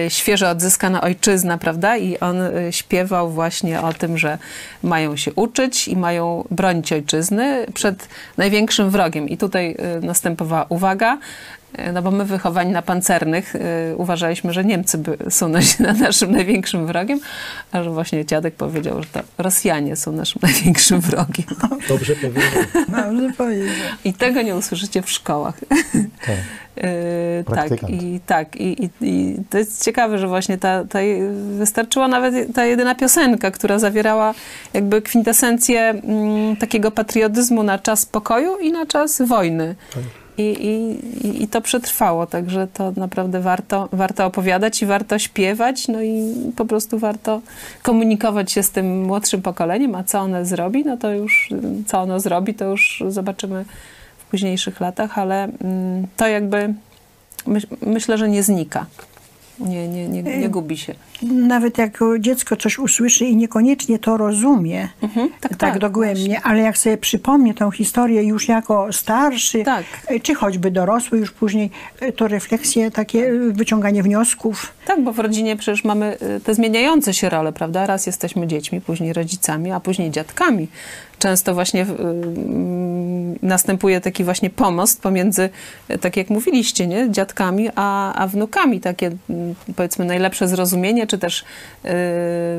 świeżo 0.08 0.50
odzyskana 0.50 1.00
ojczyzna, 1.00 1.58
prawda? 1.58 1.96
I 1.96 2.18
on 2.18 2.40
y, 2.40 2.72
śpiewał 2.72 3.30
właśnie 3.30 3.80
o 3.80 3.92
tym, 3.92 4.18
że 4.18 4.38
mają 4.82 5.16
się 5.16 5.32
uczyć 5.32 5.88
i 5.88 5.96
mają 5.96 6.44
bronić 6.50 6.92
ojczyzny 6.92 7.66
przed 7.74 8.08
największym 8.36 8.90
wrogiem. 8.90 9.28
I 9.28 9.36
tutaj 9.36 9.76
y, 9.98 10.06
następowała 10.06 10.66
uwaga, 10.68 11.14
y, 11.14 11.18
no 11.92 12.02
bo 12.02 12.10
my 12.10 12.24
wychowani 12.24 12.72
na 12.72 12.82
pancernych 12.82 13.54
y, 13.54 13.60
uważaliśmy, 13.96 14.52
że 14.52 14.64
Niemcy 14.64 14.98
by, 14.98 15.16
są 15.30 15.48
nasi- 15.48 15.80
na 15.86 15.92
naszym 15.92 16.32
największym 16.32 16.86
wrogiem, 16.86 17.20
a 17.72 17.82
że 17.82 17.90
właśnie 17.90 18.26
dziadek 18.26 18.54
powiedział, 18.54 19.02
że 19.02 19.08
to 19.12 19.20
Rosjanie 19.38 19.96
są 19.96 20.12
naszym 20.12 20.40
największym 20.48 21.00
wrogiem. 21.00 21.46
Dobrze 21.88 22.14
powiedział. 22.16 22.62
Dobrze 22.88 23.32
powiedział. 23.36 23.74
I 24.04 24.12
tego 24.12 24.42
nie 24.42 24.56
usłyszycie 24.56 25.02
w 25.02 25.10
szkołach. 25.10 25.54
Tak. 26.26 26.36
Yy, 26.76 27.44
tak, 27.54 27.90
i 27.90 28.20
tak. 28.26 28.56
I, 28.56 28.84
i, 28.84 28.90
I 29.00 29.36
to 29.50 29.58
jest 29.58 29.84
ciekawe, 29.84 30.18
że 30.18 30.28
właśnie 30.28 30.58
ta, 30.58 30.84
ta, 30.84 30.98
wystarczyła 31.58 32.08
nawet 32.08 32.54
ta 32.54 32.64
jedyna 32.64 32.94
piosenka, 32.94 33.50
która 33.50 33.78
zawierała 33.78 34.34
jakby 34.74 35.02
kwintesencję 35.02 35.80
mm, 35.80 36.56
takiego 36.56 36.90
patriotyzmu 36.90 37.62
na 37.62 37.78
czas 37.78 38.06
pokoju 38.06 38.58
i 38.58 38.72
na 38.72 38.86
czas 38.86 39.22
wojny. 39.22 39.74
I, 39.96 40.27
i, 40.38 40.42
i- 40.42 41.42
I 41.42 41.48
to 41.48 41.60
przetrwało, 41.60 42.26
także 42.26 42.66
to 42.74 42.92
naprawdę 42.96 43.40
warto, 43.40 43.88
warto 43.92 44.26
opowiadać 44.26 44.82
i 44.82 44.86
warto 44.86 45.18
śpiewać, 45.18 45.88
no 45.88 46.02
i 46.02 46.34
po 46.56 46.64
prostu 46.64 46.98
warto 46.98 47.40
komunikować 47.82 48.52
się 48.52 48.62
z 48.62 48.70
tym 48.70 49.02
młodszym 49.04 49.42
pokoleniem, 49.42 49.94
a 49.94 50.04
co 50.04 50.20
ono 50.20 50.44
zrobi, 50.44 50.84
no 50.84 50.96
to 50.96 51.10
już, 51.12 51.50
co 51.86 52.00
ono 52.00 52.20
zrobi, 52.20 52.54
to 52.54 52.64
już 52.64 53.02
zobaczymy 53.08 53.64
w 54.18 54.24
późniejszych 54.30 54.80
latach, 54.80 55.18
ale 55.18 55.44
mm, 55.44 56.06
to 56.16 56.26
jakby 56.26 56.74
myś, 57.46 57.66
myślę, 57.86 58.18
że 58.18 58.28
nie 58.28 58.42
znika. 58.42 58.86
Nie, 59.60 59.88
nie, 59.88 60.08
nie, 60.08 60.22
nie 60.22 60.48
gubi 60.48 60.76
się. 60.76 60.94
Nawet 61.22 61.78
jak 61.78 61.98
dziecko 62.20 62.56
coś 62.56 62.78
usłyszy 62.78 63.24
i 63.24 63.36
niekoniecznie 63.36 63.98
to 63.98 64.16
rozumie, 64.16 64.88
Mhm, 65.02 65.28
tak, 65.40 65.56
tak 65.56 65.78
dogłębnie, 65.78 66.40
ale 66.42 66.58
jak 66.62 66.78
sobie 66.78 66.96
przypomnie 66.96 67.54
tą 67.54 67.70
historię 67.70 68.22
już 68.22 68.48
jako 68.48 68.92
starszy, 68.92 69.64
Tak. 69.64 69.84
e, 70.06 70.20
czy 70.20 70.34
choćby 70.34 70.70
dorosły 70.70 71.18
już 71.18 71.30
później, 71.30 71.70
e, 72.00 72.12
to 72.12 72.28
refleksje, 72.28 72.90
takie 72.90 73.28
e, 73.28 73.32
wyciąganie 73.52 74.02
wniosków. 74.02 74.72
Tak, 74.86 75.02
bo 75.02 75.12
w 75.12 75.18
rodzinie 75.18 75.56
przecież 75.56 75.84
mamy 75.84 76.16
te 76.44 76.54
zmieniające 76.54 77.14
się 77.14 77.28
role, 77.28 77.52
prawda? 77.52 77.86
Raz 77.86 78.06
jesteśmy 78.06 78.46
dziećmi, 78.46 78.80
później 78.80 79.12
rodzicami, 79.12 79.70
a 79.70 79.80
później 79.80 80.10
dziadkami. 80.10 80.68
Często 81.18 81.54
właśnie 81.54 81.82
mm, 81.82 83.38
następuje 83.42 84.00
taki 84.00 84.24
właśnie 84.24 84.50
pomost 84.50 85.02
pomiędzy, 85.02 85.50
tak 86.00 86.16
jak 86.16 86.30
mówiliście, 86.30 86.86
nie? 86.86 87.10
dziadkami 87.10 87.68
a, 87.74 88.14
a 88.14 88.26
wnukami. 88.26 88.80
Takie 88.80 89.10
mm, 89.30 89.54
powiedzmy 89.76 90.04
najlepsze 90.04 90.48
zrozumienie, 90.48 91.06
czy 91.06 91.18
też 91.18 91.44
y, 91.84 91.88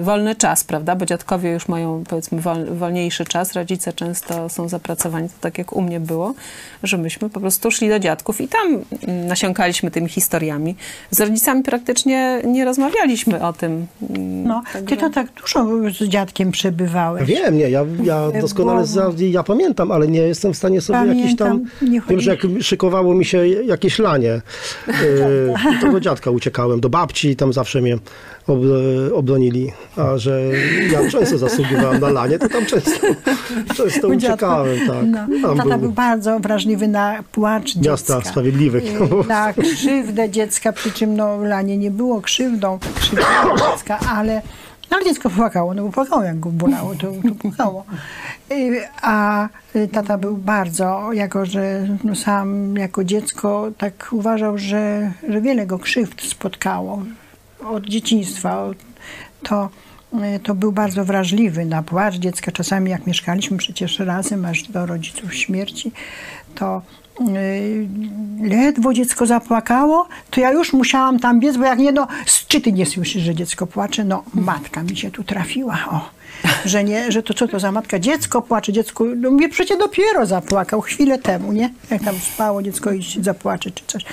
wolny 0.01 0.35
czas, 0.35 0.63
prawda? 0.63 0.95
Bo 0.95 1.05
dziadkowie 1.05 1.51
już 1.51 1.67
mają 1.67 2.03
powiedzmy 2.09 2.41
wol, 2.41 2.65
wolniejszy 2.65 3.25
czas, 3.25 3.53
rodzice 3.53 3.93
często 3.93 4.49
są 4.49 4.69
zapracowani, 4.69 5.29
to 5.29 5.35
tak 5.41 5.57
jak 5.57 5.73
u 5.73 5.81
mnie 5.81 5.99
było, 5.99 6.33
że 6.83 6.97
myśmy 6.97 7.29
po 7.29 7.39
prostu 7.39 7.71
szli 7.71 7.89
do 7.89 7.99
dziadków 7.99 8.41
i 8.41 8.47
tam 8.47 8.67
mm, 8.67 9.27
nasiąkaliśmy 9.27 9.91
tymi 9.91 10.09
historiami. 10.09 10.75
Z 11.11 11.19
rodzicami 11.19 11.63
praktycznie 11.63 12.41
nie 12.45 12.65
rozmawialiśmy 12.65 13.47
o 13.47 13.53
tym. 13.53 13.87
No, 14.45 14.63
także- 14.73 14.87
ty 14.87 14.97
to 14.97 15.09
tak 15.09 15.27
dużo 15.31 15.65
z 15.91 16.09
dziadkiem 16.09 16.51
przebywałeś. 16.51 17.27
Wiem, 17.27 17.57
nie, 17.57 17.69
ja, 17.69 17.85
ja 18.03 18.21
doskonale 18.49 18.85
ja 19.29 19.43
pamiętam, 19.43 19.91
ale 19.91 20.07
nie 20.07 20.19
jestem 20.19 20.53
w 20.53 20.57
stanie 20.57 20.81
sobie 20.81 21.15
jakiś 21.15 21.35
tam... 21.35 21.47
Pamiętam, 21.47 21.89
nie 21.89 22.01
Wiem, 22.09 22.19
że 22.21 22.31
jak 22.31 22.39
szykowało 22.61 23.13
mi 23.15 23.25
się 23.25 23.47
jakieś 23.47 23.99
lanie, 23.99 24.41
yy, 24.87 24.93
to 25.81 25.91
do 25.91 25.99
dziadka 25.99 26.31
uciekałem, 26.31 26.79
do 26.79 26.89
babci, 26.89 27.35
tam 27.35 27.53
zawsze 27.53 27.81
mnie 27.81 27.97
ob, 28.47 28.59
obronili, 29.13 29.71
a 29.97 30.17
że 30.17 30.41
ja 30.91 31.09
często 31.09 31.37
zasługiwałem 31.37 32.01
na 32.01 32.09
lanie, 32.09 32.39
to 32.39 32.49
tam 32.49 32.65
często, 32.65 33.07
często 33.75 34.07
U 34.07 34.15
dziadka. 34.15 34.63
uciekałem, 34.63 34.79
tak. 34.87 35.27
No, 35.41 35.55
tata 35.55 35.77
był 35.77 35.79
był 35.79 35.91
bardzo 35.91 36.39
wrażliwy 36.39 36.87
na 36.87 37.23
płacz 37.31 37.75
miasta 37.75 38.15
dziecka. 38.15 38.29
sprawiedliwych. 38.29 38.83
Y, 38.83 39.27
Na 39.27 39.53
krzywdę 39.53 40.29
dziecka, 40.29 40.73
przy 40.73 40.91
czym 40.91 41.15
no, 41.15 41.43
lanie 41.43 41.77
nie 41.77 41.91
było 41.91 42.21
krzywdą, 42.21 42.79
krzywdą 42.99 43.23
dziecka, 43.71 43.99
ale, 43.99 44.41
no, 44.91 44.97
ale 44.97 45.05
dziecko 45.05 45.29
płakało, 45.29 45.73
no 45.73 45.83
bo 45.83 45.89
płakało 45.89 46.23
jak 46.23 46.39
go 46.39 46.49
bolało, 46.49 46.95
to, 46.95 47.11
to 47.29 47.35
płakało. 47.35 47.85
A 49.01 49.47
tata 49.91 50.17
był 50.17 50.37
bardzo, 50.37 51.13
jako 51.13 51.45
że 51.45 51.87
no, 52.03 52.15
sam 52.15 52.75
jako 52.75 53.03
dziecko 53.03 53.71
tak 53.77 54.07
uważał, 54.11 54.57
że, 54.57 55.11
że 55.29 55.41
wiele 55.41 55.65
go 55.65 55.79
krzywd 55.79 56.21
spotkało 56.21 57.03
od 57.65 57.85
dzieciństwa. 57.85 58.69
To, 59.43 59.69
to 60.43 60.55
był 60.55 60.71
bardzo 60.71 61.05
wrażliwy 61.05 61.65
na 61.65 61.83
płacz 61.83 62.15
dziecka. 62.15 62.51
Czasami 62.51 62.91
jak 62.91 63.07
mieszkaliśmy 63.07 63.57
przecież 63.57 63.99
razem, 63.99 64.45
aż 64.45 64.63
do 64.63 64.85
rodziców 64.85 65.35
śmierci, 65.35 65.91
to 66.55 66.81
ledwo 68.41 68.93
dziecko 68.93 69.25
zapłakało, 69.25 70.07
to 70.29 70.41
ja 70.41 70.51
już 70.51 70.73
musiałam 70.73 71.19
tam 71.19 71.39
biec, 71.39 71.57
bo 71.57 71.63
jak 71.63 71.79
nie, 71.79 71.91
no, 71.91 72.07
czy 72.47 72.61
ty 72.61 72.71
nie 72.71 72.85
słyszysz, 72.85 73.23
że 73.23 73.35
dziecko 73.35 73.67
płacze? 73.67 74.03
No, 74.03 74.23
matka 74.33 74.83
mi 74.83 74.97
się 74.97 75.11
tu 75.11 75.23
trafiła, 75.23 75.77
o. 75.91 76.19
Że 76.65 76.83
nie, 76.83 77.11
że 77.11 77.23
to 77.23 77.33
co 77.33 77.47
to 77.47 77.59
za 77.59 77.71
matka? 77.71 77.99
Dziecko 77.99 78.41
płacze, 78.41 78.73
dziecko, 78.73 79.05
no 79.17 79.31
mówię, 79.31 79.49
przecież 79.49 79.77
dopiero 79.77 80.25
zapłakał 80.25 80.81
chwilę 80.81 81.17
temu, 81.17 81.51
nie? 81.53 81.73
Jak 81.91 82.03
tam 82.03 82.15
spało 82.33 82.63
dziecko 82.63 82.91
i 82.91 83.03
zapłacze 83.21 83.71
czy 83.71 83.83
coś. 83.87 84.05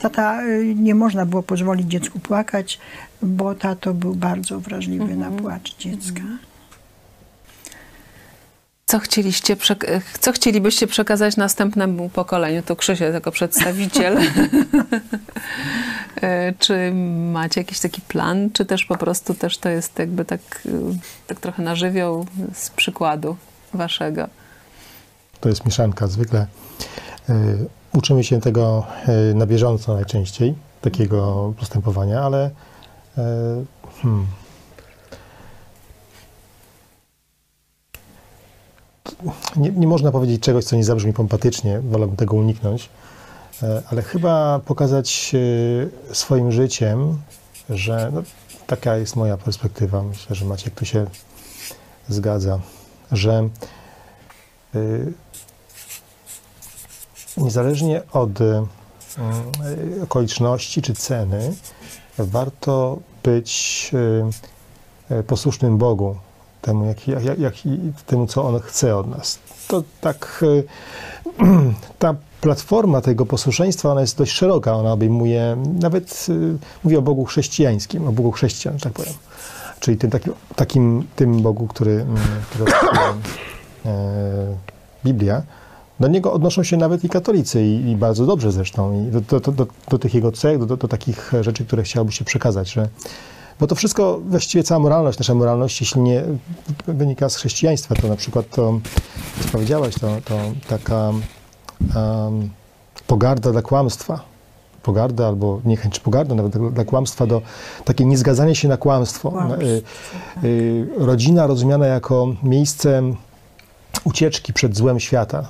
Tata, 0.00 0.42
y, 0.42 0.74
nie 0.76 0.94
można 0.94 1.26
było 1.26 1.42
pozwolić 1.42 1.86
dziecku 1.88 2.18
płakać, 2.18 2.78
bo 3.22 3.54
tato 3.54 3.94
był 3.94 4.14
bardzo 4.14 4.60
wrażliwy 4.60 5.16
na 5.16 5.30
płacz 5.30 5.76
dziecka. 5.76 6.22
Co, 8.94 8.98
chcieliście, 8.98 9.56
co 10.20 10.32
chcielibyście 10.32 10.86
przekazać 10.86 11.36
następnemu 11.36 12.08
pokoleniu? 12.08 12.62
To 12.62 12.76
Krzysiek 12.76 13.14
jako 13.14 13.30
przedstawiciel. 13.30 14.18
E, 16.22 16.52
czy 16.58 16.92
macie 17.32 17.60
jakiś 17.60 17.80
taki 17.80 18.00
plan, 18.00 18.50
czy 18.52 18.64
też 18.64 18.84
po 18.84 18.96
prostu 18.96 19.34
też 19.34 19.58
to 19.58 19.68
jest 19.68 19.98
jakby 19.98 20.24
tak, 20.24 20.40
y, 20.66 20.70
tak 21.26 21.40
trochę 21.40 21.62
na 21.62 21.76
żywioł 21.76 22.26
z 22.54 22.70
przykładu 22.70 23.36
waszego? 23.74 24.28
To 25.40 25.48
jest 25.48 25.64
mieszanka 25.64 26.06
zwykle. 26.06 26.46
y, 27.28 27.32
Uczymy 27.92 28.24
się 28.24 28.40
tego 28.40 28.86
na 29.34 29.46
bieżąco 29.46 29.94
najczęściej, 29.94 30.54
takiego 30.80 31.52
postępowania, 31.58 32.20
ale 32.20 32.50
hmm, 34.02 34.26
nie, 39.56 39.70
nie 39.70 39.86
można 39.86 40.12
powiedzieć 40.12 40.42
czegoś, 40.42 40.64
co 40.64 40.76
nie 40.76 40.84
zabrzmi 40.84 41.12
pompatycznie, 41.12 41.80
wolałbym 41.80 42.16
tego 42.16 42.36
uniknąć, 42.36 42.88
y, 43.62 43.66
ale 43.90 44.02
chyba 44.02 44.60
pokazać 44.64 45.30
y, 45.34 46.14
swoim 46.14 46.52
życiem, 46.52 47.18
że 47.70 48.10
no, 48.14 48.22
taka 48.66 48.96
jest 48.96 49.16
moja 49.16 49.36
perspektywa. 49.36 50.02
Myślę, 50.02 50.36
że 50.36 50.44
Maciek 50.44 50.74
tu 50.74 50.84
się 50.84 51.06
zgadza, 52.08 52.60
że 53.12 53.48
y, 54.74 55.12
niezależnie 57.36 58.02
od 58.12 58.30
okoliczności 60.02 60.82
czy 60.82 60.94
ceny, 60.94 61.54
warto 62.18 62.98
być 63.22 63.90
posłusznym 65.26 65.78
Bogu, 65.78 66.16
temu, 66.64 66.84
jak, 66.84 67.08
jak, 67.08 67.38
jak, 67.38 67.54
temu, 68.06 68.26
co 68.26 68.44
On 68.44 68.60
chce 68.60 68.96
od 68.96 69.10
nas. 69.10 69.38
To 69.68 69.82
tak, 70.00 70.40
y, 70.42 70.64
ta 71.98 72.14
platforma 72.40 73.00
tego 73.00 73.26
posłuszeństwa, 73.26 73.92
ona 73.92 74.00
jest 74.00 74.18
dość 74.18 74.32
szeroka, 74.32 74.74
ona 74.74 74.92
obejmuje, 74.92 75.56
nawet 75.80 76.26
mówię 76.84 76.98
o 76.98 77.02
Bogu 77.02 77.24
chrześcijańskim, 77.24 78.08
o 78.08 78.12
Bogu 78.12 78.32
chrześcijan, 78.32 78.78
tak 78.78 78.92
powiem. 78.92 79.14
Czyli 79.80 79.96
tym 79.96 80.10
takim, 80.10 80.32
takim 80.56 81.06
tym 81.16 81.42
Bogu, 81.42 81.66
który, 81.66 81.92
mm, 81.92 82.16
który 82.50 82.72
e, 83.86 84.56
Biblia, 85.04 85.42
do 86.00 86.08
niego 86.08 86.32
odnoszą 86.32 86.62
się 86.62 86.76
nawet 86.76 87.04
i 87.04 87.08
katolicy 87.08 87.62
i, 87.62 87.90
i 87.90 87.96
bardzo 87.96 88.26
dobrze 88.26 88.52
zresztą, 88.52 89.06
i 89.08 89.10
do, 89.10 89.20
do, 89.20 89.52
do, 89.52 89.66
do 89.88 89.98
tych 89.98 90.14
jego 90.14 90.32
cech, 90.32 90.64
do, 90.64 90.76
takich 90.76 91.32
rzeczy, 91.40 91.64
które 91.64 91.82
chciałby 91.82 92.12
się 92.12 92.24
przekazać, 92.24 92.72
że 92.72 92.88
bo 93.60 93.66
to 93.66 93.74
wszystko, 93.74 94.20
właściwie 94.28 94.64
cała 94.64 94.80
moralność, 94.80 95.18
nasza 95.18 95.34
moralność, 95.34 95.80
jeśli 95.80 96.00
nie 96.00 96.22
wynika 96.86 97.28
z 97.28 97.36
chrześcijaństwa, 97.36 97.94
to 97.94 98.08
na 98.08 98.16
przykład 98.16 98.50
to, 98.50 98.80
co 99.40 99.48
powiedziałaś, 99.52 99.94
to, 99.94 100.16
to 100.24 100.38
taka 100.68 101.08
um, 101.96 102.50
pogarda 103.06 103.52
dla 103.52 103.62
kłamstwa, 103.62 104.20
pogarda 104.82 105.26
albo 105.26 105.60
niechęć 105.64 106.00
pogarda 106.00 106.34
nawet 106.34 106.52
dla, 106.52 106.70
dla 106.70 106.84
kłamstwa, 106.84 107.26
do 107.26 107.42
takie 107.84 108.04
niezgadzanie 108.04 108.54
się 108.54 108.68
na 108.68 108.76
kłamstwo. 108.76 109.30
kłamstwo 109.30 109.62
y, 109.62 109.82
y, 110.44 110.86
rodzina 110.96 111.46
rozumiana 111.46 111.86
jako 111.86 112.34
miejsce 112.42 113.02
ucieczki 114.04 114.52
przed 114.52 114.76
złem 114.76 115.00
świata, 115.00 115.48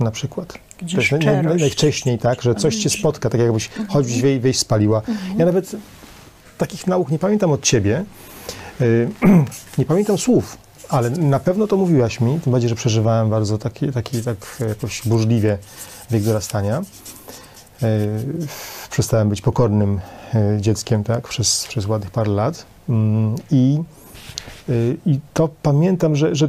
na 0.00 0.10
przykład. 0.10 0.54
Gdzie 0.82 0.96
to 0.96 1.02
jest 1.02 1.26
naj, 1.26 1.44
najwcześniej, 1.44 2.18
tak, 2.18 2.42
że 2.42 2.54
coś 2.54 2.76
cię 2.76 2.90
spotka, 2.90 3.30
tak 3.30 3.40
jakbyś 3.40 3.68
mhm. 3.68 3.88
choć 3.88 4.12
wieś, 4.12 4.38
wieś 4.38 4.58
spaliła. 4.58 4.98
Mhm. 4.98 5.38
Ja 5.38 5.46
nawet 5.46 5.76
takich 6.60 6.86
nauk 6.86 7.10
nie 7.10 7.18
pamiętam 7.18 7.50
od 7.50 7.62
ciebie, 7.62 8.04
yy, 8.80 9.08
nie 9.78 9.84
pamiętam 9.84 10.18
słów, 10.18 10.58
ale 10.88 11.10
na 11.10 11.40
pewno 11.40 11.66
to 11.66 11.76
mówiłaś 11.76 12.20
mi, 12.20 12.40
tym 12.40 12.52
bardziej, 12.52 12.68
że 12.68 12.74
przeżywałem 12.74 13.30
bardzo 13.30 13.58
taki, 13.58 13.92
taki 13.92 14.22
tak 14.22 14.62
jakoś 14.68 15.02
burzliwie 15.08 15.58
wiek 16.10 16.22
dorastania. 16.22 16.82
Yy, 17.82 17.88
przestałem 18.90 19.28
być 19.28 19.42
pokornym 19.42 20.00
yy, 20.34 20.60
dzieckiem, 20.60 21.04
tak, 21.04 21.28
przez, 21.28 21.66
przez 21.68 21.86
ładnych 21.86 22.10
parę 22.10 22.30
lat. 22.30 22.66
Mm, 22.88 23.36
I 23.50 23.80
Y, 24.68 24.96
I 25.06 25.20
to 25.34 25.48
pamiętam, 25.62 26.16
że, 26.16 26.34
że 26.34 26.48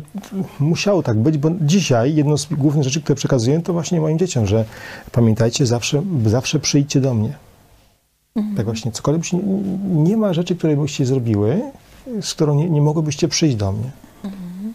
musiało 0.60 1.04
tak 1.04 1.18
być, 1.18 1.38
bo 1.38 1.50
dzisiaj 1.62 2.16
jedną 2.16 2.38
z 2.38 2.46
głównych 2.46 2.84
rzeczy, 2.84 3.02
które 3.02 3.16
przekazuję, 3.16 3.62
to 3.62 3.74
właśnie 3.74 4.02
moim 4.02 4.20
dzieciom, 4.20 4.46
że 4.46 4.66
pamiętajcie, 5.12 5.66
zawsze, 5.66 6.04
zawsze 6.26 6.60
przyjdźcie 6.60 7.02
do 7.02 7.14
mnie. 7.14 7.34
Mhm. 8.36 8.56
Tak 8.56 8.66
właśnie, 8.66 8.92
cokolwiek 8.92 9.24
nie 9.84 10.18
ma 10.18 10.34
rzeczy, 10.34 10.56
które 10.56 10.78
byście 10.78 11.06
zrobiły, 11.06 11.62
z 12.22 12.34
którą 12.34 12.56
nie, 12.56 12.70
nie 12.70 12.82
mogłybyście 12.82 13.28
przyjść 13.28 13.56
do 13.56 13.72
mnie. 13.72 13.92
Mhm. 14.24 14.74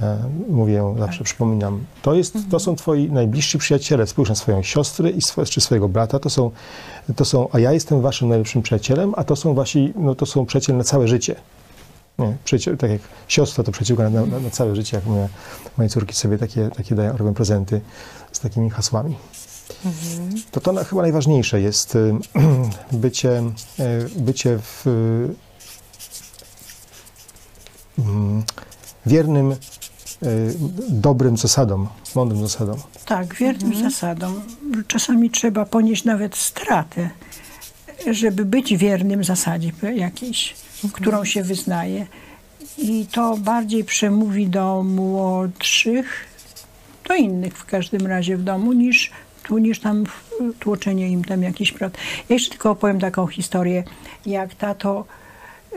E, 0.00 0.18
mówię, 0.48 0.94
zawsze 0.98 1.18
tak. 1.18 1.24
przypominam. 1.24 1.84
To, 2.02 2.14
jest, 2.14 2.32
to 2.32 2.38
mhm. 2.38 2.60
są 2.60 2.76
twoi 2.76 3.10
najbliżsi 3.10 3.58
przyjaciele. 3.58 4.06
Spójrz 4.06 4.28
na 4.28 4.34
swoją 4.34 4.62
siostrę 4.62 5.10
i 5.10 5.22
swoje, 5.22 5.46
czy 5.46 5.60
swojego 5.60 5.88
brata. 5.88 6.18
To 6.18 6.30
są, 6.30 6.50
to 7.16 7.24
są, 7.24 7.48
a 7.52 7.58
ja 7.58 7.72
jestem 7.72 8.00
waszym 8.00 8.28
najlepszym 8.28 8.62
przyjacielem, 8.62 9.12
a 9.16 9.24
to 9.24 9.36
są 9.36 9.54
wasi, 9.54 9.92
no 9.96 10.14
to 10.14 10.26
są 10.26 10.46
przyjaciele 10.46 10.78
na 10.78 10.84
całe 10.84 11.08
życie. 11.08 11.34
Nie, 12.18 12.36
przyjaciół, 12.44 12.76
tak 12.76 12.90
jak 12.90 13.00
siostra 13.28 13.64
to 13.64 13.72
przyjaciółka 13.72 14.10
na, 14.10 14.26
na, 14.26 14.40
na, 14.40 14.50
całe 14.50 14.76
życie, 14.76 14.96
jak 14.96 15.06
moje, 15.06 15.28
moje 15.76 15.88
córki 15.88 16.14
sobie 16.14 16.38
takie, 16.38 16.68
takie 16.68 16.94
dają, 16.94 17.16
robią 17.16 17.34
prezenty 17.34 17.80
z 18.32 18.40
takimi 18.40 18.70
hasłami. 18.70 19.16
Mhm. 19.84 20.42
To 20.50 20.60
to 20.60 20.84
chyba 20.84 21.02
najważniejsze 21.02 21.60
jest 21.60 21.96
y, 21.96 22.14
bycie, 22.92 23.42
y, 23.80 24.20
bycie 24.20 24.58
w, 24.58 24.86
y, 24.86 25.28
wiernym, 29.06 29.56
dobrym 30.88 31.36
zasadom, 31.36 31.88
mądrym 32.14 32.40
zasadom. 32.40 32.76
Tak, 33.04 33.34
wiernym 33.34 33.72
mhm. 33.72 33.90
zasadom. 33.90 34.42
Czasami 34.86 35.30
trzeba 35.30 35.64
ponieść 35.64 36.04
nawet 36.04 36.36
stratę, 36.36 37.10
żeby 38.10 38.44
być 38.44 38.76
wiernym 38.76 39.24
zasadzie 39.24 39.72
jakiejś 39.96 40.54
którą 40.92 41.24
się 41.24 41.42
wyznaje. 41.42 42.06
I 42.78 43.06
to 43.12 43.36
bardziej 43.36 43.84
przemówi 43.84 44.46
do 44.46 44.82
młodszych, 44.82 46.26
do 47.08 47.14
innych 47.14 47.58
w 47.58 47.64
każdym 47.64 48.06
razie 48.06 48.36
w 48.36 48.42
domu, 48.42 48.72
niż 48.72 49.10
tu, 49.48 49.58
niż 49.58 49.80
tam 49.80 50.04
tłoczenie 50.60 51.08
im 51.08 51.24
tam 51.24 51.42
jakiś 51.42 51.72
prawd. 51.72 51.98
Ja 52.28 52.34
jeszcze 52.34 52.50
tylko 52.50 52.70
opowiem 52.70 53.00
taką 53.00 53.26
historię, 53.26 53.84
jak 54.26 54.54
tato 54.54 55.04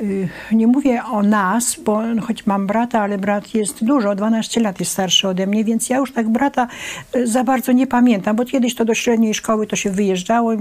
Y, 0.02 0.30
nie 0.52 0.68
mówię 0.68 1.04
o 1.04 1.24
nas, 1.24 1.80
bo 1.86 2.02
choć 2.28 2.46
mam 2.46 2.68
brata, 2.68 3.02
ale 3.02 3.18
brat 3.18 3.54
jest 3.54 3.84
dużo, 3.84 4.16
12 4.16 4.62
lat 4.62 4.80
jest 4.80 4.92
starszy 4.92 5.28
ode 5.28 5.48
mnie, 5.48 5.64
więc 5.64 5.90
ja 5.90 5.98
już 5.98 6.14
tak 6.14 6.30
brata 6.30 6.68
y, 7.16 7.28
za 7.28 7.44
bardzo 7.44 7.72
nie 7.72 7.88
pamiętam, 7.88 8.36
bo 8.36 8.46
kiedyś 8.46 8.76
to 8.76 8.86
do 8.86 8.94
średniej 8.94 9.34
szkoły 9.34 9.68
to 9.68 9.76
się 9.76 9.90
wyjeżdżało, 9.90 10.52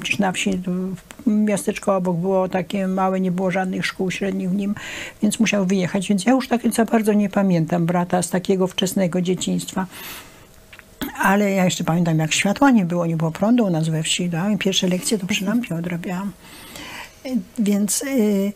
gdzieś 0.00 0.18
na 0.18 0.32
wsi, 0.32 0.50
miasteczko 1.26 1.96
obok 1.96 2.16
było 2.16 2.48
takie 2.48 2.88
małe, 2.88 3.20
nie 3.20 3.32
było 3.32 3.50
żadnych 3.50 3.86
szkół 3.86 4.10
średnich 4.10 4.50
w 4.50 4.54
nim, 4.54 4.74
więc 5.22 5.40
musiał 5.40 5.66
wyjechać, 5.66 6.08
więc 6.08 6.24
ja 6.24 6.32
już 6.32 6.48
tak 6.48 6.74
za 6.74 6.84
bardzo 6.84 7.12
nie 7.12 7.28
pamiętam 7.28 7.86
brata 7.86 8.22
z 8.22 8.30
takiego 8.30 8.66
wczesnego 8.66 9.20
dzieciństwa. 9.22 9.86
Ale 11.22 11.50
ja 11.50 11.64
jeszcze 11.64 11.84
pamiętam, 11.84 12.18
jak 12.18 12.32
światła 12.32 12.70
nie 12.70 12.84
było, 12.84 13.06
nie 13.06 13.16
było 13.16 13.30
prądu 13.30 13.64
u 13.64 13.70
nas 13.70 13.88
we 13.88 14.02
wsi. 14.02 14.30
Tak? 14.30 14.58
Pierwsze 14.58 14.88
lekcje 14.88 15.18
to 15.18 15.26
przy 15.26 15.44
lampie 15.44 15.74
odrabiałam. 15.74 16.32
Więc... 17.58 18.02
Yy, 18.02 18.52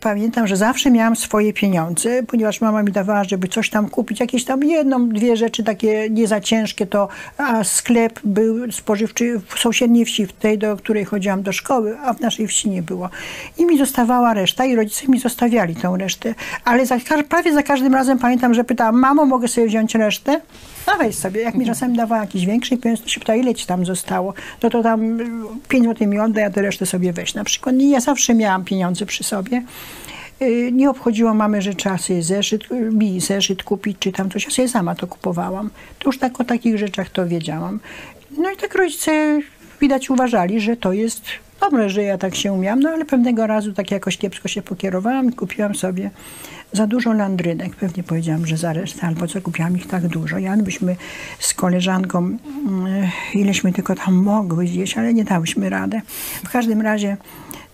pamiętam, 0.00 0.46
że 0.46 0.56
zawsze 0.56 0.90
miałam 0.90 1.16
swoje 1.16 1.52
pieniądze, 1.52 2.22
ponieważ 2.22 2.60
mama 2.60 2.82
mi 2.82 2.92
dawała, 2.92 3.24
żeby 3.24 3.48
coś 3.48 3.70
tam 3.70 3.88
kupić, 3.88 4.20
jakieś 4.20 4.44
tam 4.44 4.64
jedną, 4.64 5.08
dwie 5.08 5.36
rzeczy 5.36 5.64
takie 5.64 6.10
nie 6.10 6.26
za 6.26 6.40
ciężkie, 6.40 6.86
to 6.86 7.08
a 7.38 7.64
sklep 7.64 8.20
był 8.24 8.72
spożywczy 8.72 9.40
w 9.48 9.58
sąsiedniej 9.58 10.04
wsi, 10.04 10.26
w 10.26 10.32
tej, 10.32 10.58
do 10.58 10.76
której 10.76 11.04
chodziłam 11.04 11.42
do 11.42 11.52
szkoły, 11.52 11.98
a 11.98 12.14
w 12.14 12.20
naszej 12.20 12.46
wsi 12.46 12.70
nie 12.70 12.82
było. 12.82 13.10
I 13.58 13.66
mi 13.66 13.78
zostawała 13.78 14.34
reszta 14.34 14.64
i 14.64 14.76
rodzice 14.76 15.08
mi 15.08 15.18
zostawiali 15.20 15.76
tą 15.76 15.96
resztę. 15.96 16.34
Ale 16.64 16.86
za, 16.86 16.96
prawie 17.28 17.52
za 17.52 17.62
każdym 17.62 17.94
razem 17.94 18.18
pamiętam, 18.18 18.54
że 18.54 18.64
pytałam, 18.64 18.98
mamo, 18.98 19.26
mogę 19.26 19.48
sobie 19.48 19.66
wziąć 19.66 19.94
resztę? 19.94 20.40
Dawaj 20.86 21.12
sobie. 21.12 21.40
Jak 21.40 21.54
mi 21.54 21.66
czasami 21.66 21.96
dawała 21.96 22.20
jakiś 22.20 22.46
większy 22.46 22.76
pieniądz, 22.76 23.02
to 23.02 23.08
się 23.08 23.20
pyta, 23.20 23.34
ile 23.34 23.54
ci 23.54 23.66
tam 23.66 23.86
zostało? 23.86 24.34
No 24.62 24.70
to 24.70 24.82
tam 24.82 25.18
5 25.68 25.84
zł 25.84 26.08
mi 26.08 26.18
oddaj, 26.18 26.44
a 26.44 26.50
tę 26.50 26.62
resztę 26.62 26.86
sobie 26.86 27.12
weź 27.12 27.34
na 27.34 27.44
przykład. 27.44 27.74
Ja 27.78 28.00
zawsze 28.00 28.34
miałam 28.34 28.64
pieniądze 28.64 29.06
przy 29.06 29.24
sobie. 29.24 29.62
Y, 30.42 30.72
nie 30.72 30.90
obchodziło 30.90 31.34
mamy, 31.34 31.62
że 31.62 31.74
trzeba 31.74 31.98
sobie 31.98 32.22
zeszyt, 32.22 32.62
mi 32.70 33.20
zeszyt 33.20 33.62
kupić, 33.62 33.96
czy 34.00 34.12
tam 34.12 34.30
coś. 34.30 34.44
Ja 34.44 34.50
sobie 34.50 34.68
sama 34.68 34.94
to 34.94 35.06
kupowałam. 35.06 35.70
To 35.98 36.08
już 36.08 36.18
tak 36.18 36.40
o 36.40 36.44
takich 36.44 36.78
rzeczach 36.78 37.10
to 37.10 37.26
wiedziałam. 37.26 37.80
No 38.38 38.50
i 38.50 38.56
tak 38.56 38.74
rodzice 38.74 39.40
widać 39.80 40.10
uważali, 40.10 40.60
że 40.60 40.76
to 40.76 40.92
jest 40.92 41.22
dobre, 41.60 41.90
że 41.90 42.02
ja 42.02 42.18
tak 42.18 42.34
się 42.34 42.52
umiałam, 42.52 42.80
no 42.80 42.90
ale 42.90 43.04
pewnego 43.04 43.46
razu 43.46 43.72
tak 43.72 43.90
jakoś 43.90 44.16
kiepsko 44.16 44.48
się 44.48 44.62
pokierowałam 44.62 45.28
i 45.28 45.32
kupiłam 45.32 45.74
sobie 45.74 46.10
za 46.72 46.86
dużo 46.86 47.12
landrynek. 47.12 47.76
Pewnie 47.76 48.02
powiedziałam, 48.02 48.46
że 48.46 48.56
za 48.56 48.72
resztę, 48.72 49.06
albo 49.06 49.26
co 49.26 49.40
kupiłam 49.40 49.76
ich 49.76 49.86
tak 49.86 50.08
dużo. 50.08 50.38
Ja 50.38 50.56
byśmy 50.56 50.96
z 51.38 51.54
koleżanką, 51.54 52.18
mm, 52.18 52.38
ileśmy 53.34 53.72
tylko 53.72 53.94
tam 53.94 54.14
mogły 54.14 54.66
zjeść, 54.66 54.98
ale 54.98 55.14
nie 55.14 55.24
dałyśmy 55.24 55.70
radę. 55.70 56.00
W 56.44 56.50
każdym 56.50 56.80
razie 56.80 57.16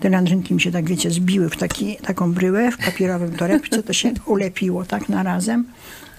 te 0.04 0.10
landrynki 0.10 0.54
mi 0.54 0.60
się 0.60 0.72
tak, 0.72 0.88
wiecie, 0.88 1.10
zbiły 1.10 1.50
w 1.50 1.56
taki, 1.56 1.96
taką 1.96 2.32
bryłę 2.32 2.70
w 2.70 2.78
papierowym 2.78 3.36
torebce, 3.36 3.82
to 3.82 3.92
się 3.92 4.12
ulepiło 4.26 4.84
tak 4.84 5.08
na 5.08 5.22
razem. 5.22 5.64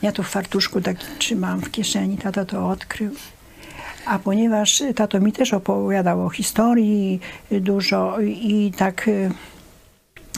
Ja 0.02 0.12
to 0.12 0.24
w 0.24 0.28
fartuszku 0.28 0.82
tak 0.82 0.98
trzymałam 0.98 1.62
w 1.62 1.72
kieszeni, 1.72 2.18
tato 2.18 2.46
to 2.46 2.70
odkrył. 2.70 3.12
A 4.06 4.20
ponieważ 4.20 4.84
tato 4.96 5.20
mi 5.20 5.32
też 5.32 5.54
opowiadał 5.54 6.26
o 6.26 6.30
historii 6.30 7.20
dużo 7.52 8.20
i 8.22 8.74
tak 8.78 9.08
y, 9.08 9.32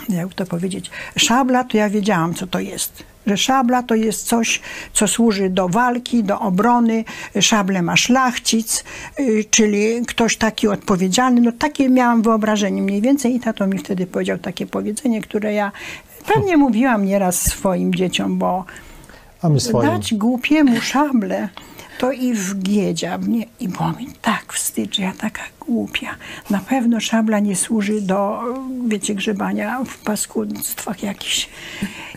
jak 0.10 0.34
to 0.34 0.46
powiedzieć, 0.46 0.92
szabla, 1.18 1.64
to 1.64 1.78
ja 1.78 1.90
wiedziałam, 1.90 2.34
co 2.34 2.48
to 2.48 2.60
jest. 2.60 3.04
Że 3.28 3.38
szabla 3.38 3.84
to 3.84 3.96
jest 3.96 4.28
coś, 4.28 4.62
co 4.94 5.08
służy 5.08 5.50
do 5.50 5.70
walki, 5.70 6.24
do 6.24 6.40
obrony. 6.40 7.04
Szable 7.42 7.82
ma 7.82 7.98
szlachcic, 7.98 8.84
y, 9.20 9.46
czyli 9.52 10.06
ktoś 10.08 10.38
taki 10.38 10.68
odpowiedzialny. 10.68 11.42
No 11.42 11.52
takie 11.52 11.90
miałam 11.90 12.22
wyobrażenie 12.22 12.82
mniej 12.82 13.02
więcej 13.02 13.36
i 13.36 13.40
tato 13.40 13.68
mi 13.68 13.78
wtedy 13.78 14.08
powiedział 14.08 14.38
takie 14.38 14.68
powiedzenie, 14.68 15.22
które 15.22 15.54
ja 15.54 15.72
pewnie 16.34 16.58
mówiłam 16.58 17.06
nieraz 17.06 17.42
swoim 17.42 17.96
dzieciom, 17.96 18.38
bo 18.38 18.66
dać 19.82 20.14
głupiemu 20.14 20.82
szable 20.82 21.50
to 22.00 22.12
i 22.12 22.34
wgiedział 22.34 23.20
mnie 23.20 23.46
i 23.60 23.68
było 23.68 23.92
mi 23.92 24.08
tak 24.22 24.54
wstyd, 24.78 24.96
że 24.96 25.04
ja 25.04 25.14
taka 25.18 25.42
głupia. 25.60 26.16
Na 26.50 26.60
pewno 26.60 27.00
szabla 27.00 27.40
nie 27.40 27.56
służy 27.56 28.02
do, 28.02 28.42
wiecie, 28.88 29.16
grzebania 29.16 29.84
w 29.86 29.98
paskudstwach 29.98 31.04
jakichś. 31.04 31.50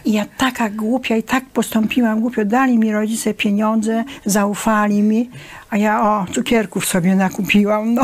I 0.05 0.13
ja 0.13 0.27
taka 0.39 0.71
głupia 0.71 1.17
i 1.17 1.23
tak 1.23 1.45
postąpiłam 1.45 2.21
głupio. 2.21 2.45
Dali 2.45 2.79
mi 2.79 2.93
rodzice 2.93 3.35
pieniądze, 3.35 4.05
zaufali 4.27 5.03
mi, 5.03 5.31
a 5.71 5.77
ja 5.77 6.03
o, 6.03 6.27
cukierków 6.33 6.87
sobie 6.87 7.17
nakupiłam. 7.17 7.95
No. 7.95 8.03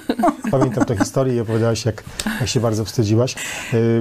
Pamiętam 0.50 0.84
tę 0.84 0.96
historię 0.96 1.36
i 1.36 1.40
opowiadałaś, 1.40 1.84
jak, 1.84 2.04
jak 2.40 2.48
się 2.48 2.60
bardzo 2.60 2.84
wstydziłaś. 2.84 3.34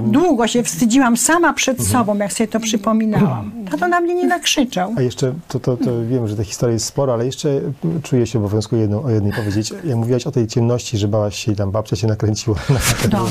Długo 0.04 0.48
się 0.48 0.64
wstydziłam 0.64 1.18
sama 1.18 1.54
przed 1.54 1.84
sobą, 1.84 2.18
jak 2.18 2.34
sobie 2.34 2.48
to 2.48 2.60
przypominałam. 2.60 3.52
Tato 3.72 3.88
na 3.88 4.02
mnie 4.02 4.16
nie 4.16 4.28
nakrzyczał. 4.28 4.94
A 4.98 5.02
jeszcze, 5.02 5.34
to, 5.48 5.60
to, 5.60 5.78
to 5.78 6.06
wiem, 6.06 6.28
że 6.28 6.36
ta 6.36 6.44
historia 6.44 6.74
jest 6.74 6.86
spora, 6.86 7.14
ale 7.14 7.26
jeszcze 7.26 7.62
czuję 8.04 8.28
się 8.28 8.40
obowiązku 8.40 8.76
jedną, 8.76 9.04
o 9.04 9.10
jednej 9.10 9.34
powiedzieć. 9.34 9.74
Jak 9.90 9.98
mówiłaś 9.98 10.28
o 10.28 10.32
tej 10.32 10.48
ciemności, 10.48 10.98
że 10.98 11.08
bałaś 11.08 11.36
się 11.36 11.52
i 11.52 11.56
tam 11.56 11.72
babcia 11.72 11.96
się 11.96 12.08
nakręciła 12.08 12.56
na 12.70 12.80
No. 13.20 13.26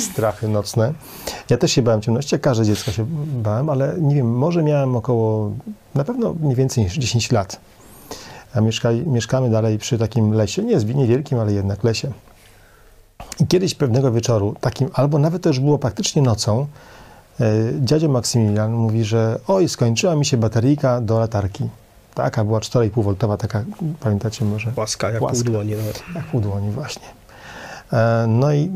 strachy 0.00 0.48
nocne. 0.48 0.92
Ja 1.50 1.56
też 1.58 1.72
się 1.72 1.82
bałem 1.82 2.00
ciemności, 2.02 2.34
jak 2.34 2.42
każde 2.42 2.64
dziecko 2.64 2.90
się 2.92 3.06
bałem, 3.42 3.70
ale 3.70 3.94
nie 4.00 4.14
wiem, 4.14 4.30
może 4.38 4.62
miałem 4.62 4.96
około, 4.96 5.52
na 5.94 6.04
pewno 6.04 6.34
nie 6.40 6.54
więcej 6.56 6.84
niż 6.84 6.94
10 6.94 7.32
lat. 7.32 7.60
A 8.54 8.60
mieszka, 8.60 8.88
mieszkamy 9.06 9.50
dalej 9.50 9.78
przy 9.78 9.98
takim 9.98 10.32
lesie, 10.32 10.62
nie 10.62 10.72
jest 10.72 10.86
niewielkim, 10.86 11.38
ale 11.38 11.52
jednak 11.52 11.84
lesie. 11.84 12.12
I 13.40 13.46
kiedyś 13.46 13.74
pewnego 13.74 14.12
wieczoru, 14.12 14.54
takim, 14.60 14.88
albo 14.94 15.18
nawet 15.18 15.42
to 15.42 15.48
już 15.48 15.60
było 15.60 15.78
praktycznie 15.78 16.22
nocą, 16.22 16.66
e, 17.40 17.44
dziadzio 17.80 18.08
Maksymilian 18.08 18.72
mówi, 18.72 19.04
że 19.04 19.38
oj, 19.48 19.68
skończyła 19.68 20.16
mi 20.16 20.24
się 20.26 20.36
bateryjka 20.36 21.00
do 21.00 21.18
latarki. 21.18 21.68
Taka 22.14 22.44
była 22.44 22.60
4,5V, 22.60 23.36
taka, 23.36 23.64
pamiętacie 24.00 24.44
może? 24.44 24.72
Łaska, 24.76 25.10
jak 25.10 25.22
Łaska. 25.22 25.44
pół 25.44 25.52
dłoni 25.52 25.70
nawet. 25.70 26.02
Jak 26.14 26.34
u 26.34 26.40
dłoni 26.40 26.70
właśnie. 26.70 27.06
E, 27.92 28.26
No 28.28 28.52
i 28.52 28.70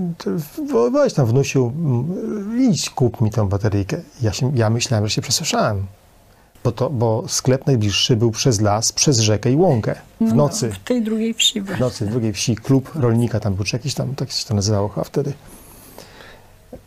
weź 0.93 1.13
tam 1.15 1.27
wnusiu, 1.27 1.73
m, 1.77 2.71
idź 2.71 2.91
kup 2.91 3.21
mi 3.21 3.31
tą 3.31 3.49
bateryjkę. 3.49 4.01
Ja, 4.23 4.33
się, 4.33 4.53
ja 4.55 4.71
myślałem, 4.71 5.07
że 5.07 5.11
się 5.15 5.23
przesłyszałem. 5.23 5.87
Bo, 6.65 6.73
to, 6.73 6.91
bo 6.91 7.25
sklep 7.29 7.67
najbliższy 7.67 8.17
był 8.17 8.31
przez 8.31 8.61
las, 8.61 8.93
przez 8.93 9.19
rzekę 9.19 9.51
i 9.51 9.57
łąkę. 9.57 9.95
W 10.21 10.35
nocy. 10.35 10.71
W 10.73 10.79
tej 10.79 11.03
drugiej 11.03 11.35
wsi. 11.35 11.61
W 11.63 11.81
nocy, 11.81 12.07
w 12.07 12.11
drugiej 12.11 12.33
wsi, 12.33 12.57
klub 12.57 12.91
rolnika 12.95 13.41
tam 13.41 13.55
był, 13.55 13.65
czy 13.65 13.77
jakiś 13.77 13.95
tam, 13.95 14.15
tak 14.15 14.31
się 14.31 14.47
to 14.49 14.55
nazywało 14.55 14.89
chyba 14.89 15.05
wtedy. 15.05 15.33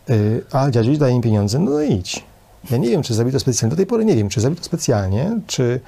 Yy, 0.08 0.44
a 0.52 0.70
dziadziuś 0.70 0.98
daje 0.98 1.14
im 1.14 1.22
pieniądze, 1.22 1.58
no 1.58 1.80
idź. 1.80 2.24
Ja 2.70 2.76
nie 2.76 2.88
wiem, 2.90 3.02
czy 3.02 3.14
zrobił 3.14 3.32
to 3.32 3.40
specjalnie, 3.40 3.70
do 3.70 3.76
tej 3.76 3.86
pory 3.86 4.04
nie 4.04 4.16
wiem, 4.16 4.28
czy 4.28 4.40
zrobił 4.40 4.58
to 4.58 4.64
specjalnie, 4.64 5.40
czy 5.46 5.80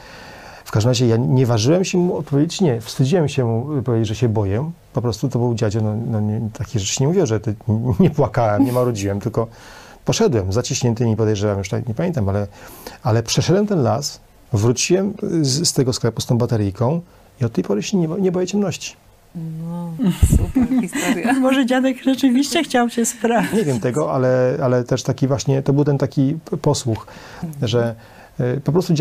w 0.64 0.70
każdym 0.70 0.90
razie 0.90 1.06
ja 1.06 1.16
nie 1.16 1.46
ważyłem 1.46 1.84
się 1.84 1.98
mu 1.98 2.16
odpowiedzieć 2.16 2.60
nie. 2.60 2.80
Wstydziłem 2.80 3.28
się 3.28 3.44
mu 3.44 3.82
powiedzieć, 3.82 4.08
że 4.08 4.14
się 4.14 4.28
boję. 4.28 4.70
Po 4.92 5.02
prostu 5.02 5.28
to 5.28 5.38
był 5.38 5.54
dziadzio, 5.54 5.80
no, 5.80 5.96
no 6.06 6.20
nie, 6.20 6.40
takie 6.52 6.78
rzeczy 6.78 7.02
nie 7.02 7.08
mówię, 7.08 7.26
że 7.26 7.40
to, 7.40 7.50
nie 8.00 8.10
płakałem, 8.10 8.64
nie 8.64 8.72
marudziłem, 8.72 9.20
tylko 9.20 9.46
poszedłem 10.04 10.52
zaciśniętymi, 10.52 11.16
podejrzewam, 11.16 11.58
już 11.58 11.68
tak 11.68 11.88
nie 11.88 11.94
pamiętam, 11.94 12.28
ale, 12.28 12.46
ale 13.02 13.22
przeszedłem 13.22 13.66
ten 13.66 13.82
las, 13.82 14.20
wróciłem 14.52 15.14
z, 15.42 15.68
z 15.68 15.72
tego 15.72 15.92
sklepu 15.92 16.20
z 16.20 16.26
tą 16.26 16.38
bateryjką 16.38 17.00
i 17.40 17.44
od 17.44 17.52
tej 17.52 17.64
pory 17.64 17.82
się 17.82 17.96
nie, 17.96 18.08
nie 18.08 18.32
boję 18.32 18.46
ciemności. 18.46 18.96
No, 19.34 19.92
super 20.36 20.68
historia. 20.82 21.32
Może 21.40 21.66
dziadek 21.66 22.02
rzeczywiście 22.04 22.64
chciał 22.64 22.90
cię 22.90 23.06
sprawdzić. 23.06 23.52
Nie 23.52 23.64
wiem 23.64 23.80
tego, 23.80 24.12
ale, 24.12 24.58
ale 24.62 24.84
też 24.84 25.02
taki 25.02 25.28
właśnie, 25.28 25.62
to 25.62 25.72
był 25.72 25.84
ten 25.84 25.98
taki 25.98 26.38
posłuch, 26.62 27.06
że 27.62 27.90
y, 27.90 28.21
po 28.64 28.72
prostu, 28.72 28.95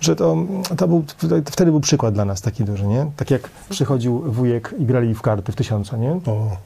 że 0.00 0.16
to, 0.16 0.36
to 0.76 0.88
był, 0.88 1.04
wtedy 1.50 1.70
był 1.70 1.80
przykład 1.80 2.14
dla 2.14 2.24
nas 2.24 2.40
taki 2.40 2.64
duży, 2.64 2.86
nie? 2.86 3.06
Tak 3.16 3.30
jak 3.30 3.48
przychodził 3.70 4.18
wujek 4.32 4.74
i 4.78 4.84
grali 4.86 5.14
w 5.14 5.22
karty 5.22 5.52
w 5.52 5.56
tysiąca, 5.56 5.96
nie? 5.96 6.10
O, 6.12 6.56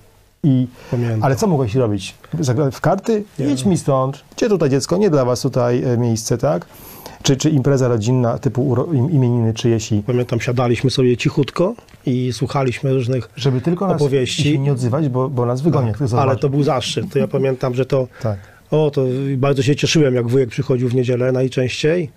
I, 0.45 0.67
pamiętam. 0.91 1.23
ale 1.23 1.37
co 1.37 1.47
mogłeś 1.47 1.75
robić? 1.75 2.15
Zagrać 2.41 2.75
w 2.75 2.81
karty? 2.81 3.25
Nie. 3.39 3.47
Idź 3.51 3.65
mi 3.65 3.79
stąd. 3.79 4.25
Gdzie 4.37 4.49
tutaj 4.49 4.71
dziecko? 4.71 4.97
Nie 4.97 5.11
dla 5.11 5.25
was 5.25 5.41
tutaj 5.41 5.85
e, 5.85 5.99
miejsce, 5.99 6.39
tak? 6.39 6.67
Czy, 7.23 7.37
czy 7.37 7.51
impreza 7.51 7.89
rodzinna 7.89 8.39
typu 8.39 8.77
imieniny 8.93 9.55
czyjeś 9.55 9.93
i 9.93 10.03
Pamiętam, 10.03 10.41
siadaliśmy 10.41 10.91
sobie 10.91 11.17
cichutko 11.17 11.75
i 12.07 12.33
słuchaliśmy 12.33 12.93
różnych 12.95 13.31
żeby 13.37 13.61
tylko 13.61 13.87
nas 13.87 13.97
Opowieści. 13.97 14.43
się 14.43 14.59
nie 14.59 14.73
odzywać, 14.73 15.09
bo, 15.09 15.29
bo 15.29 15.47
nas 15.47 15.61
wygonią. 15.61 15.93
ktoś 15.93 16.13
Ale 16.13 16.37
to 16.37 16.49
był 16.49 16.63
zaszczyt. 16.63 17.13
To 17.13 17.19
ja 17.19 17.29
pamiętam, 17.29 17.75
że 17.75 17.87
to, 17.87 18.07
Tak. 18.23 18.39
O, 18.71 18.91
to 18.91 19.07
bardzo 19.37 19.62
się 19.62 19.77
cieszyłem, 19.77 20.14
jak 20.14 20.29
wujek 20.29 20.49
przychodził 20.49 20.89
w 20.89 20.95
niedzielę 20.95 21.33
najczęściej, 21.33 22.11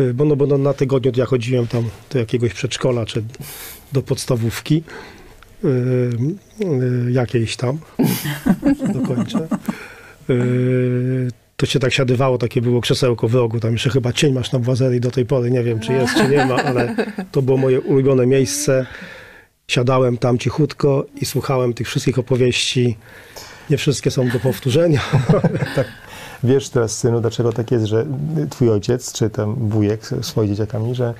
y, 0.00 0.14
bo, 0.14 0.24
no, 0.24 0.36
bo 0.36 0.46
no, 0.46 0.58
na 0.58 0.74
tygodniu 0.74 1.12
ja 1.16 1.26
chodziłem 1.26 1.66
tam 1.66 1.84
do 2.12 2.18
jakiegoś 2.18 2.54
przedszkola, 2.54 3.06
czy 3.06 3.22
do 3.92 4.02
podstawówki, 4.02 4.82
y, 5.64 5.68
y, 7.08 7.12
jakiejś 7.12 7.56
tam, 7.56 7.78
dokończę. 8.94 9.48
Y, 10.30 11.28
to 11.56 11.66
się 11.66 11.78
tak 11.78 11.92
siadywało, 11.92 12.38
takie 12.38 12.62
było 12.62 12.80
krzesełko 12.80 13.28
w 13.28 13.34
rogu, 13.34 13.60
tam 13.60 13.72
jeszcze 13.72 13.90
chyba 13.90 14.12
cień 14.12 14.32
masz 14.32 14.52
na 14.52 14.58
błazerii 14.58 15.00
do 15.00 15.10
tej 15.10 15.26
pory, 15.26 15.50
nie 15.50 15.62
wiem, 15.62 15.80
czy 15.80 15.92
jest, 15.92 16.14
czy 16.14 16.28
nie 16.28 16.44
ma, 16.44 16.54
ale 16.54 16.96
to 17.32 17.42
było 17.42 17.56
moje 17.56 17.80
ulubione 17.80 18.26
miejsce. 18.26 18.86
Siadałem 19.68 20.18
tam 20.18 20.38
cichutko 20.38 21.06
i 21.20 21.26
słuchałem 21.26 21.74
tych 21.74 21.86
wszystkich 21.86 22.18
opowieści. 22.18 22.96
Nie 23.70 23.76
wszystkie 23.76 24.10
są 24.10 24.28
do 24.28 24.40
powtórzenia. 24.40 25.00
Wiesz 26.44 26.68
teraz, 26.68 26.98
synu, 26.98 27.20
dlaczego 27.20 27.52
tak 27.52 27.70
jest, 27.70 27.84
że 27.84 28.06
twój 28.50 28.70
ojciec, 28.70 29.12
czy 29.12 29.30
tam 29.30 29.54
wujek 29.68 30.06
z 30.06 30.26
swoimi 30.26 30.56
dzieciakami, 30.56 30.94
że 30.94 31.14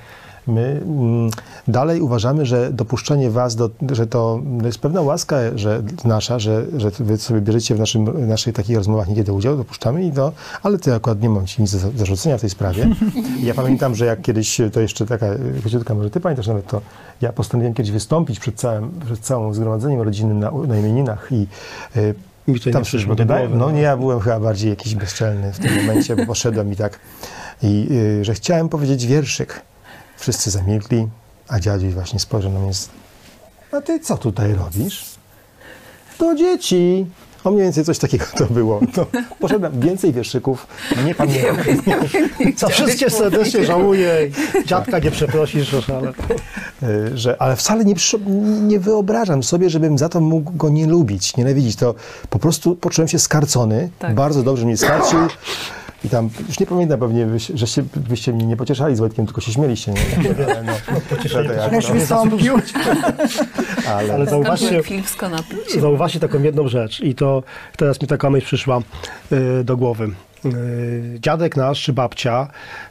my 0.47 0.81
mm, 0.85 1.29
dalej 1.67 2.01
uważamy, 2.01 2.45
że 2.45 2.73
dopuszczenie 2.73 3.29
was, 3.29 3.55
do, 3.55 3.69
że 3.91 4.07
to 4.07 4.41
jest 4.63 4.79
pewna 4.79 5.01
łaska 5.01 5.37
że 5.55 5.83
nasza, 6.05 6.39
że, 6.39 6.65
że 6.77 6.91
wy 6.99 7.17
sobie 7.17 7.41
bierzecie 7.41 7.75
w 7.75 7.79
naszym, 7.79 8.27
naszych 8.27 8.55
takich 8.55 8.77
rozmowach 8.77 9.07
niekiedy 9.07 9.33
udział, 9.33 9.57
dopuszczamy 9.57 10.05
i 10.05 10.11
to, 10.11 10.31
ale 10.63 10.77
ty 10.77 10.93
akurat 10.93 11.21
nie 11.21 11.29
mam 11.29 11.47
ci 11.47 11.61
nic 11.61 11.71
do 11.71 11.79
za- 11.79 11.91
zarzucenia 11.95 12.37
w 12.37 12.41
tej 12.41 12.49
sprawie. 12.49 12.89
Ja 13.43 13.53
pamiętam, 13.53 13.95
że 13.95 14.05
jak 14.05 14.21
kiedyś, 14.21 14.61
to 14.73 14.79
jeszcze 14.79 15.05
taka 15.05 15.25
króciutka, 15.61 15.93
może 15.93 16.09
ty 16.09 16.19
pamiętasz 16.19 16.47
nawet 16.47 16.67
to, 16.67 16.81
ja 17.21 17.33
postanowiłem 17.33 17.73
kiedyś 17.73 17.91
wystąpić 17.91 18.39
przed 18.39 18.55
całym, 18.55 18.91
przed 19.05 19.19
całym 19.19 19.53
zgromadzeniem 19.53 20.01
rodzinnym 20.01 20.39
na, 20.39 20.51
na 20.51 20.79
imieninach 20.79 21.27
i 21.31 21.47
y, 21.97 22.15
Mi 22.53 22.59
to 22.59 22.69
nie 22.69 22.81
przyszło 22.85 23.15
do 23.15 23.25
głowy. 23.25 23.55
No 23.55 23.71
nie, 23.71 23.81
ja 23.81 23.97
byłem 23.97 24.19
chyba 24.19 24.39
bardziej 24.39 24.69
jakiś 24.69 24.95
bezczelny 24.95 25.53
w 25.53 25.59
tym 25.59 25.75
momencie, 25.75 26.15
bo 26.15 26.25
poszedłem 26.25 26.73
i 26.73 26.75
tak, 26.75 26.99
i 27.63 27.87
y, 27.91 28.25
że 28.25 28.33
chciałem 28.33 28.69
powiedzieć 28.69 29.05
wierszyk. 29.05 29.61
Wszyscy 30.17 30.51
zamilkli, 30.51 31.07
a 31.47 31.59
dziadziuś 31.59 31.93
właśnie 31.93 32.19
spojrzał 32.19 32.51
na 32.51 32.59
mnie 32.59 32.73
z... 32.73 32.89
A 33.71 33.81
ty 33.81 33.99
co 33.99 34.17
tutaj 34.17 34.53
robisz? 34.53 35.05
Do 36.19 36.35
dzieci. 36.35 37.05
O 37.43 37.51
mniej 37.51 37.63
więcej 37.63 37.83
coś 37.85 37.99
takiego 37.99 38.25
to 38.37 38.45
było. 38.45 38.79
No, 38.97 39.05
poszedłem 39.39 39.79
więcej 39.79 40.13
wierszyków, 40.13 40.67
nie 41.05 41.15
pamiętam. 41.15 41.55
Za 42.57 42.67
wszystkie 42.67 43.09
serdecznie 43.09 43.65
żałuję. 43.65 44.13
Dziadka 44.65 44.99
nie 44.99 45.11
przeprosisz, 45.11 45.75
ale... 45.89 46.09
Y, 47.09 47.17
że, 47.17 47.41
ale 47.41 47.55
wcale 47.55 47.85
nie, 47.85 47.95
nie 48.61 48.79
wyobrażam 48.79 49.43
sobie, 49.43 49.69
żebym 49.69 49.97
za 49.97 50.09
to 50.09 50.21
mógł 50.21 50.51
go 50.51 50.69
nie 50.69 50.87
lubić, 50.87 51.37
nienawidzić. 51.37 51.75
To 51.75 51.95
po 52.29 52.39
prostu 52.39 52.75
poczułem 52.75 53.07
się 53.07 53.19
skarcony, 53.19 53.89
Tak. 53.99 54.15
bardzo 54.15 54.43
dobrze 54.43 54.65
mnie 54.65 54.77
skarcił. 54.77 55.19
I 56.05 56.09
tam, 56.09 56.29
już 56.47 56.59
nie 56.59 56.65
pamiętam 56.65 56.99
pewnie, 56.99 57.25
byś, 57.25 57.51
żeście, 57.55 57.83
byście 57.95 58.33
mnie 58.33 58.45
nie 58.45 58.57
pocieszali 58.57 58.95
z 58.95 58.99
Wojtkiem, 58.99 59.25
tylko 59.25 59.41
się 59.41 59.51
śmieliście. 59.51 59.91
Nie? 59.91 59.99
Ale, 60.45 60.63
no, 60.63 60.73
no, 61.35 61.41
jak- 61.41 61.69
Też 61.71 61.91
wystąpił. 61.91 62.53
ale, 63.89 64.13
Ale 64.13 64.25
zauważcie, 64.25 64.81
zauważcie 65.79 66.19
taką 66.19 66.43
jedną 66.43 66.67
rzecz 66.67 66.99
i 67.01 67.15
to 67.15 67.43
teraz 67.77 68.01
mi 68.01 68.07
taka 68.07 68.29
myśl 68.29 68.45
przyszła 68.45 68.79
y, 69.31 69.63
do 69.63 69.77
głowy. 69.77 70.09
Y, 70.45 71.17
dziadek 71.21 71.55
nasz 71.57 71.83
czy 71.83 71.93
babcia, 71.93 72.47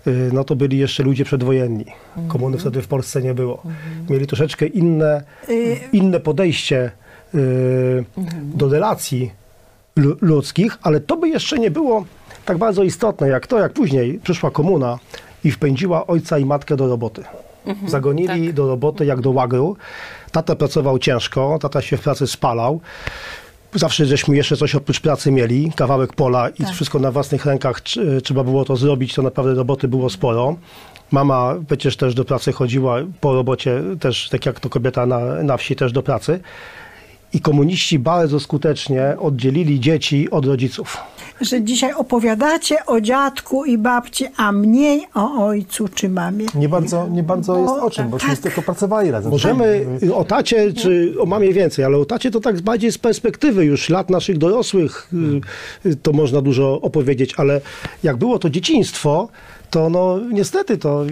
y, 0.07 0.31
no 0.33 0.45
to 0.45 0.57
byli 0.57 0.79
jeszcze 0.79 1.03
ludzie 1.03 1.25
przedwojenni. 1.25 1.85
Komuny 2.29 2.59
wtedy 2.59 2.83
w 2.83 2.89
Polsce 2.89 3.23
nie 3.23 3.35
było. 3.35 3.63
Mieli 4.11 4.27
troszeczkę 4.27 4.67
inne, 4.67 5.23
inne 5.93 6.21
podejście 6.21 6.91
y, 7.35 8.05
do 8.43 8.69
relacji 8.69 9.31
lu- 9.97 10.17
ludzkich, 10.21 10.79
ale 10.83 11.01
to 11.01 11.17
by 11.17 11.29
jeszcze 11.29 11.59
nie 11.59 11.71
było 11.71 12.05
tak 12.49 12.59
bardzo 12.59 12.83
istotne 12.83 13.29
jak 13.29 13.47
to, 13.47 13.59
jak 13.59 13.73
później 13.73 14.21
przyszła 14.23 14.51
komuna 14.51 14.99
i 15.45 15.51
wpędziła 15.51 16.07
ojca 16.07 16.39
i 16.39 16.45
matkę 16.45 16.77
do 16.77 16.87
roboty. 16.89 17.23
Zagonili 17.87 18.55
do 18.55 18.67
roboty 18.69 19.07
jak 19.07 19.21
do 19.21 19.31
łagru. 19.31 19.77
Tata 20.33 20.57
pracował 20.57 20.99
ciężko, 20.99 21.59
tata 21.63 21.81
się 21.83 21.97
w 21.97 22.01
pracy 22.01 22.27
spalał. 22.27 22.81
Zawsze 23.75 24.07
żeśmy 24.07 24.37
jeszcze 24.37 24.57
coś 24.57 24.75
oprócz 24.75 25.01
pracy 25.01 25.31
mieli, 25.33 25.73
kawałek 25.77 26.13
pola 26.13 26.49
i 26.49 26.63
Tak. 26.65 26.73
wszystko 26.75 26.99
na 26.99 27.11
własnych 27.11 27.47
rękach 27.47 27.83
tr- 27.83 28.23
trzeba 28.23 28.45
było 28.45 28.65
to 28.65 28.77
zrobić, 28.77 29.15
to 29.15 29.23
naprawdę 29.23 29.55
roboty 29.55 29.89
było 29.89 30.11
sporo. 30.11 30.57
Mama 31.11 31.55
przecież 31.67 31.97
też 31.97 32.15
do 32.15 32.25
pracy 32.25 32.53
chodziła 32.53 32.97
po 33.21 33.35
robocie, 33.35 33.83
też 34.01 34.29
tak 34.29 34.47
jak 34.47 34.61
to 34.61 34.69
kobieta 34.69 35.07
na, 35.07 35.19
na 35.43 35.57
wsi 35.57 35.77
też 35.77 35.93
do 35.93 36.03
pracy. 36.03 36.41
I 37.33 37.41
komuniści 37.41 37.99
bardzo 37.99 38.41
skutecznie 38.41 39.17
oddzielili 39.21 39.81
dzieci 39.81 40.31
od 40.31 40.47
rodziców. 40.47 40.97
że 41.41 41.63
dzisiaj 41.63 41.93
opowiadacie 41.93 42.87
o 42.87 43.01
dziadku 43.01 43.65
i 43.65 43.79
babci, 43.79 44.25
a 44.37 44.53
mniej 44.53 45.07
o 45.15 45.47
ojcu 45.47 45.89
czy 45.89 46.09
mamie. 46.09 46.47
Nie 46.55 46.69
bardzo, 46.69 47.09
nie 47.09 47.23
bardzo 47.23 47.57
jest 47.59 47.67
Bo- 47.75 47.83
o 47.83 47.91
czym, 47.91 48.09
bośmy 48.09 48.29
tak. 48.29 48.39
tylko 48.39 48.63
pracowali 48.63 49.11
razem. 49.11 49.31
Możemy 49.31 49.87
Tak. 50.01 50.11
o 50.11 50.25
tacie 50.25 50.73
czy 50.73 51.15
o 51.21 51.27
mamie 51.27 51.53
więcej, 51.53 51.85
ale 51.85 51.97
o 51.99 52.05
tacie 52.05 52.31
to 52.31 52.41
tak 52.41 52.61
bardziej 52.61 52.93
z 52.93 52.99
perspektywy 52.99 53.65
już 53.65 53.89
lat 53.89 54.11
naszych 54.11 54.39
dorosłych 54.39 55.11
y, 55.85 55.89
y, 55.89 55.97
to 55.97 56.13
można 56.13 56.41
dużo 56.41 56.81
opowiedzieć, 56.81 57.35
ale 57.37 57.61
jak 58.03 58.17
było 58.17 58.39
to 58.39 58.51
dzieciństwo, 58.51 59.29
to 59.71 59.91
no 59.91 60.21
niestety 60.33 60.79
to 60.79 61.05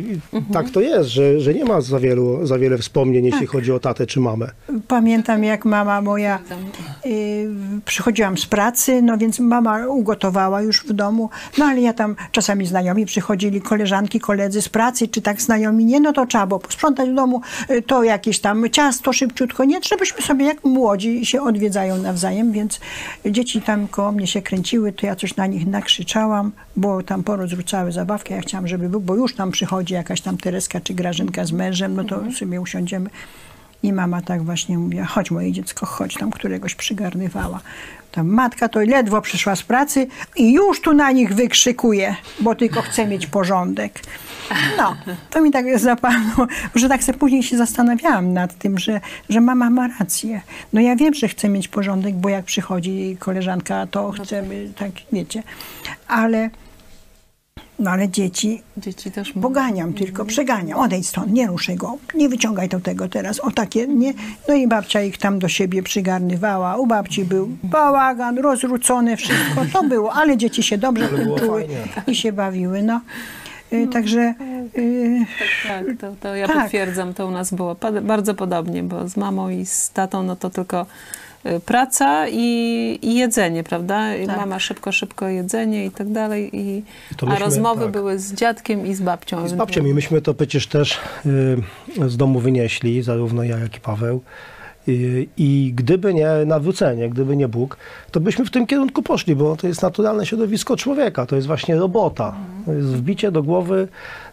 tak 0.53 0.71
to 0.71 0.81
jest, 0.81 1.09
że, 1.11 1.41
że 1.41 1.55
nie 1.55 1.65
ma 1.65 1.81
za, 1.81 2.01
wielu, 2.01 2.47
za 2.47 2.59
wiele 2.59 2.79
wspomnień, 2.79 3.25
jeśli 3.25 3.47
chodzi 3.47 3.73
o 3.73 3.81
tatę 3.81 4.07
czy 4.07 4.21
mamę. 4.21 4.51
Pamiętam, 4.89 5.45
jak 5.45 5.65
mama 5.65 6.03
moja 6.03 6.39
y, 7.07 7.49
przychodziłam 7.85 8.39
z 8.39 8.47
pracy, 8.47 9.03
no 9.03 9.19
więc 9.19 9.41
mama 9.41 9.87
ugotowała 9.87 10.63
już 10.63 10.85
w 10.85 10.93
domu, 10.93 11.31
no 11.59 11.65
ale 11.65 11.81
ja 11.81 11.93
tam 11.93 12.17
czasami 12.33 12.67
znajomi 12.67 13.07
przychodzili, 13.07 13.61
koleżanki, 13.61 14.21
koledzy 14.21 14.63
z 14.63 14.69
pracy, 14.69 15.09
czy 15.09 15.23
tak 15.23 15.43
znajomi, 15.43 15.85
nie, 15.85 16.01
no 16.01 16.13
to 16.13 16.27
trzeba 16.27 16.47
było 16.47 16.61
posprzątać 16.61 17.11
w 17.11 17.15
domu, 17.15 17.41
y, 17.71 17.83
to 17.83 18.05
jakieś 18.05 18.39
tam 18.39 18.71
ciasto 18.71 19.13
szybciutko, 19.13 19.65
nie, 19.65 19.81
żebyśmy 19.83 20.23
sobie 20.23 20.47
jak 20.47 20.65
młodzi 20.65 21.27
się 21.27 21.43
odwiedzają 21.43 21.97
nawzajem, 21.97 22.53
więc 22.53 22.81
dzieci 23.27 23.63
tam 23.63 23.89
koło 23.89 24.13
mnie 24.13 24.27
się 24.27 24.43
kręciły, 24.43 24.93
to 24.93 25.07
ja 25.07 25.17
coś 25.17 25.37
na 25.37 25.47
nich 25.47 25.67
nakrzyczałam, 25.67 26.53
bo 26.77 27.03
tam 27.03 27.23
porozrzucały 27.23 27.93
zabawki, 27.93 28.35
ja 28.35 28.43
chciałam, 28.47 28.69
żeby 28.69 28.89
był, 28.89 29.01
bo 29.01 29.15
już 29.15 29.35
tam 29.35 29.51
przychodzi 29.51 29.95
jakaś 29.95 30.21
tam 30.21 30.37
Tereska 30.37 30.81
czy 30.81 30.95
Grażynka 30.95 31.45
z 31.45 31.53
mężem, 31.53 31.95
no 31.97 32.05
to 32.05 32.33
sobie 32.33 32.61
usiądziemy. 32.61 33.11
I 33.83 33.93
mama 33.93 34.23
tak 34.23 34.43
właśnie 34.43 34.79
mówiła, 34.79 35.05
chodź 35.05 35.31
moje 35.31 35.53
dziecko, 35.53 35.87
chodź, 35.87 36.15
tam 36.15 36.31
któregoś 36.31 36.75
przygarnywała. 36.75 37.61
Tam 38.13 38.29
matka 38.29 38.69
to 38.69 38.81
ledwo 38.81 39.23
przyszła 39.23 39.57
z 39.57 39.63
pracy 39.63 40.07
i 40.37 40.53
już 40.53 40.81
tu 40.81 40.93
na 40.93 41.13
nich 41.13 41.35
wykrzykuje, 41.35 42.17
bo 42.41 42.55
tylko 42.55 42.83
chce 42.83 43.07
mieć 43.07 43.27
porządek. 43.27 44.01
No, 44.79 44.97
to 45.31 45.43
mi 45.43 45.51
tak 45.51 45.79
zapadło, 45.79 46.47
że 46.75 46.89
tak 46.89 47.05
sobie 47.05 47.19
później 47.19 47.43
się 47.43 47.57
zastanawiałam 47.57 48.33
nad 48.33 48.59
tym, 48.59 48.79
że, 48.79 49.01
że 49.29 49.41
mama 49.41 49.71
ma 49.71 49.89
rację. 50.01 50.41
No 50.73 50.81
ja 50.81 50.97
wiem, 50.97 51.15
że 51.15 51.29
chcę 51.29 51.49
mieć 51.49 51.69
porządek, 51.69 52.15
bo 52.15 52.29
jak 52.29 52.45
przychodzi 52.45 53.17
koleżanka, 53.19 53.87
to 53.87 54.11
chcemy, 54.11 54.69
tak 54.79 54.91
wiecie. 55.13 55.43
Ale, 56.09 56.51
no 57.79 57.91
ale 57.91 58.09
dzieci 58.09 58.63
Dzieci 58.77 59.11
też 59.11 59.33
Poganiam 59.33 59.93
tylko, 59.93 60.25
przeganiam. 60.25 60.79
Odejdź 60.79 61.09
stąd, 61.09 61.33
nie 61.33 61.47
ruszaj 61.47 61.77
go, 61.77 61.99
nie 62.15 62.29
wyciągaj 62.29 62.69
to 62.69 62.81
tego 62.81 63.09
teraz. 63.09 63.41
O 63.41 63.51
takie, 63.51 63.87
nie. 63.87 64.15
No 64.49 64.55
i 64.55 64.69
babcia 64.69 65.03
ich 65.03 65.19
tam 65.19 65.39
do 65.39 65.49
siebie 65.49 65.83
przygarnywała. 65.83 66.77
U 66.77 66.87
babci 66.87 67.25
był 67.25 67.49
bałagan, 67.63 68.39
rozrzucone 68.39 69.17
wszystko. 69.17 69.65
To 69.73 69.83
było, 69.85 70.13
ale 70.13 70.37
dzieci 70.37 70.63
się 70.63 70.79
dobrze 70.79 71.09
były 71.09 71.67
i 72.07 72.15
się 72.15 72.33
bawiły. 72.33 72.83
No. 72.83 73.01
Y, 73.73 73.89
Także 73.93 74.35
y, 74.79 75.27
Tak, 75.69 75.85
to, 76.01 76.15
to 76.21 76.37
ja 76.37 76.47
Tak. 76.47 76.63
potwierdzam, 76.63 77.15
to 77.15 77.27
u 77.27 77.31
nas 77.31 77.55
było 77.55 77.77
bardzo 78.03 78.35
podobnie, 78.35 78.83
bo 78.83 79.09
z 79.09 79.17
mamą 79.17 79.49
i 79.49 79.67
z 79.67 79.91
tatą 79.91 80.23
no 80.23 80.37
to 80.37 80.51
tylko 80.51 80.87
praca 81.65 82.29
i, 82.29 82.99
i 83.03 83.15
jedzenie, 83.15 83.65
prawda? 83.65 84.17
I 84.17 84.27
Tak. 84.27 84.37
Mama 84.37 84.59
szybko, 84.59 84.93
szybko 84.93 85.29
jedzenie 85.29 85.85
i 85.87 85.91
tak 85.91 86.09
dalej. 86.13 86.51
I, 86.53 86.83
To 87.17 87.27
a 87.27 87.31
myśmy, 87.31 87.45
rozmowy 87.45 87.83
tak. 87.83 87.91
były 87.93 88.19
z 88.19 88.35
dziadkiem 88.35 88.87
i 88.87 88.95
z 88.95 89.01
babcią. 89.01 89.49
Z 89.49 89.53
babcią 89.53 89.85
i 89.85 89.95
myśmy 89.95 90.21
to 90.21 90.35
przecież 90.35 90.67
też 90.67 90.99
y, 91.27 92.09
z 92.09 92.17
domu 92.17 92.41
wynieśli, 92.41 93.03
zarówno 93.03 93.43
ja, 93.43 93.59
jak 93.59 93.77
i 93.77 93.81
Paweł. 93.81 94.23
Y, 94.89 95.27
I 95.37 95.73
gdyby 95.75 96.15
nie 96.15 96.29
nawrócenie, 96.47 97.11
gdyby 97.11 97.37
nie 97.37 97.49
Bóg, 97.49 97.77
to 98.11 98.21
byśmy 98.21 98.45
w 98.45 98.51
tym 98.51 98.67
kierunku 98.67 99.03
poszli, 99.03 99.37
bo 99.37 99.57
to 99.57 99.67
jest 99.67 99.83
naturalne 99.83 100.27
środowisko 100.27 100.77
człowieka, 100.77 101.27
to 101.27 101.37
jest 101.37 101.47
właśnie 101.47 101.77
robota. 101.77 102.35
To 102.67 102.73
jest 102.73 102.89
wbicie 102.89 103.31
do 103.33 103.43
głowy, 103.43 103.89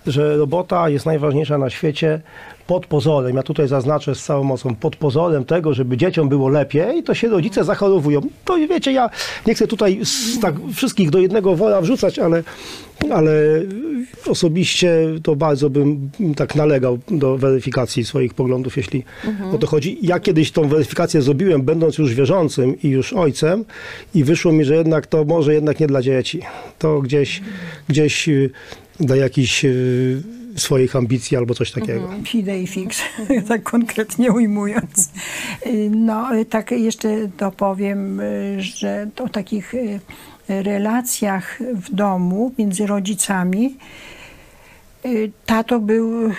że 0.08 0.38
robota 0.38 0.90
jest 0.90 1.06
najważniejsza 1.06 1.58
na 1.58 1.70
świecie 1.70 2.22
pod 2.68 2.88
pozorem, 2.88 3.36
ja 3.36 3.44
tutaj 3.44 3.68
zaznaczę 3.68 4.16
z 4.16 4.24
całą 4.24 4.44
mocą, 4.44 4.76
pod 4.76 4.96
pozorem 4.96 5.46
tego, 5.46 5.74
żeby 5.74 5.98
dzieciom 5.98 6.30
było 6.30 6.50
lepiej, 6.50 7.04
to 7.04 7.14
się 7.14 7.30
rodzice 7.30 7.64
zachorowują. 7.64 8.22
To 8.46 8.58
wiecie, 8.58 8.92
ja 8.92 9.10
nie 9.48 9.56
chcę 9.56 9.68
tutaj 9.68 10.02
tak 10.42 10.56
wszystkich 10.74 11.10
do 11.10 11.20
jednego 11.20 11.56
wora 11.56 11.82
wrzucać, 11.82 12.20
ale, 12.20 12.44
ale 13.12 13.34
osobiście 14.28 14.98
to 15.24 15.36
bardzo 15.36 15.70
bym 15.70 16.10
tak 16.36 16.56
nalegał 16.56 17.00
do 17.12 17.38
weryfikacji 17.38 18.06
swoich 18.06 18.34
poglądów, 18.34 18.78
jeśli 18.78 19.04
o 19.54 19.58
to 19.58 19.68
chodzi. 19.68 19.98
Ja 20.02 20.20
kiedyś 20.20 20.52
tą 20.52 20.68
weryfikację 20.68 21.22
zrobiłem, 21.22 21.62
będąc 21.62 21.98
już 21.98 22.14
wierzącym 22.14 22.82
i 22.82 22.90
już 22.90 23.14
ojcem 23.14 23.66
i 24.16 24.24
wyszło 24.24 24.52
mi, 24.52 24.66
że 24.66 24.76
jednak 24.76 25.08
to 25.08 25.26
może 25.26 25.54
jednak 25.54 25.80
nie 25.80 25.88
dla 25.88 26.02
dzieci. 26.02 26.42
To 26.80 27.02
gdzieś, 27.02 27.42
gdzieś 27.88 28.30
y, 28.30 28.50
dla 29.00 29.16
jakichś 29.16 29.66
y, 29.66 30.24
swoich 30.56 30.96
ambicji 30.96 31.38
albo 31.38 31.54
coś 31.54 31.72
takiego. 31.72 32.10
fidei 32.28 32.68
fix, 32.68 33.02
tak 33.48 33.64
konkretnie 33.64 34.32
ujmując. 34.32 35.10
No, 35.90 36.30
tak 36.50 36.72
jeszcze 36.72 37.28
dopowiem, 37.38 38.22
że 38.60 39.10
o 39.24 39.30
takich 39.30 39.74
y, 39.74 40.00
relacjach 40.48 41.60
w 41.76 41.96
domu 41.96 42.52
między 42.58 42.88
rodzicami 42.88 43.78
y, 45.06 45.32
tato 45.46 45.80
był, 45.80 46.30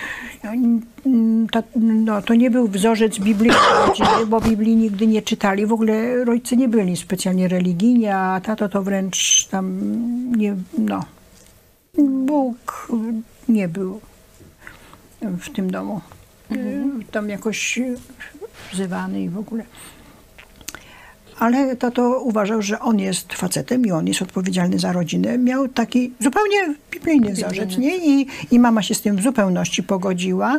ta- 1.53 1.63
no, 1.77 2.23
to 2.23 2.35
nie 2.35 2.51
był 2.51 2.69
wzorzec 2.69 3.19
biblijny, 3.19 3.57
bo 4.31 4.41
Biblii 4.41 4.77
nigdy 4.77 5.07
nie 5.07 5.23
czytali. 5.23 5.67
W 5.67 5.73
ogóle 5.73 6.25
rodzice 6.25 6.57
nie 6.57 6.69
byli 6.69 6.97
specjalnie 6.97 7.49
religijni, 7.49 8.07
a 8.07 8.41
tato 8.45 8.69
to 8.69 8.83
wręcz 8.83 9.47
tam 9.47 9.81
nie, 10.37 10.57
no, 10.79 11.05
Bóg 11.99 12.89
nie 13.49 13.69
był 13.69 14.01
w 15.23 15.51
tym 15.51 15.71
domu. 15.71 16.01
Y, 16.53 16.85
Tam 17.11 17.29
jakoś 17.29 17.79
wzywany 18.73 19.23
i 19.23 19.29
w 19.29 19.39
ogóle. 19.39 19.65
Ale 21.39 21.77
tato 21.77 22.21
uważał, 22.21 22.63
że 22.63 22.81
on 22.81 22.99
jest 22.99 23.33
facetem 23.33 23.87
i 23.87 23.91
on 23.91 24.07
jest 24.07 24.23
odpowiedzialny 24.23 24.79
za 24.79 24.93
rodzinę. 24.93 25.39
Miał 25.39 25.69
taki 25.69 26.13
zupełnie 26.21 26.75
biblijny 26.91 27.33
wzorzec, 27.33 27.79
nie? 27.79 27.97
I, 27.97 28.27
I 28.51 28.59
mama 28.59 28.83
się 28.83 28.95
z 28.95 29.01
tym 29.03 29.17
w 29.17 29.23
zupełności 29.23 29.83
pogodziła. 29.83 30.59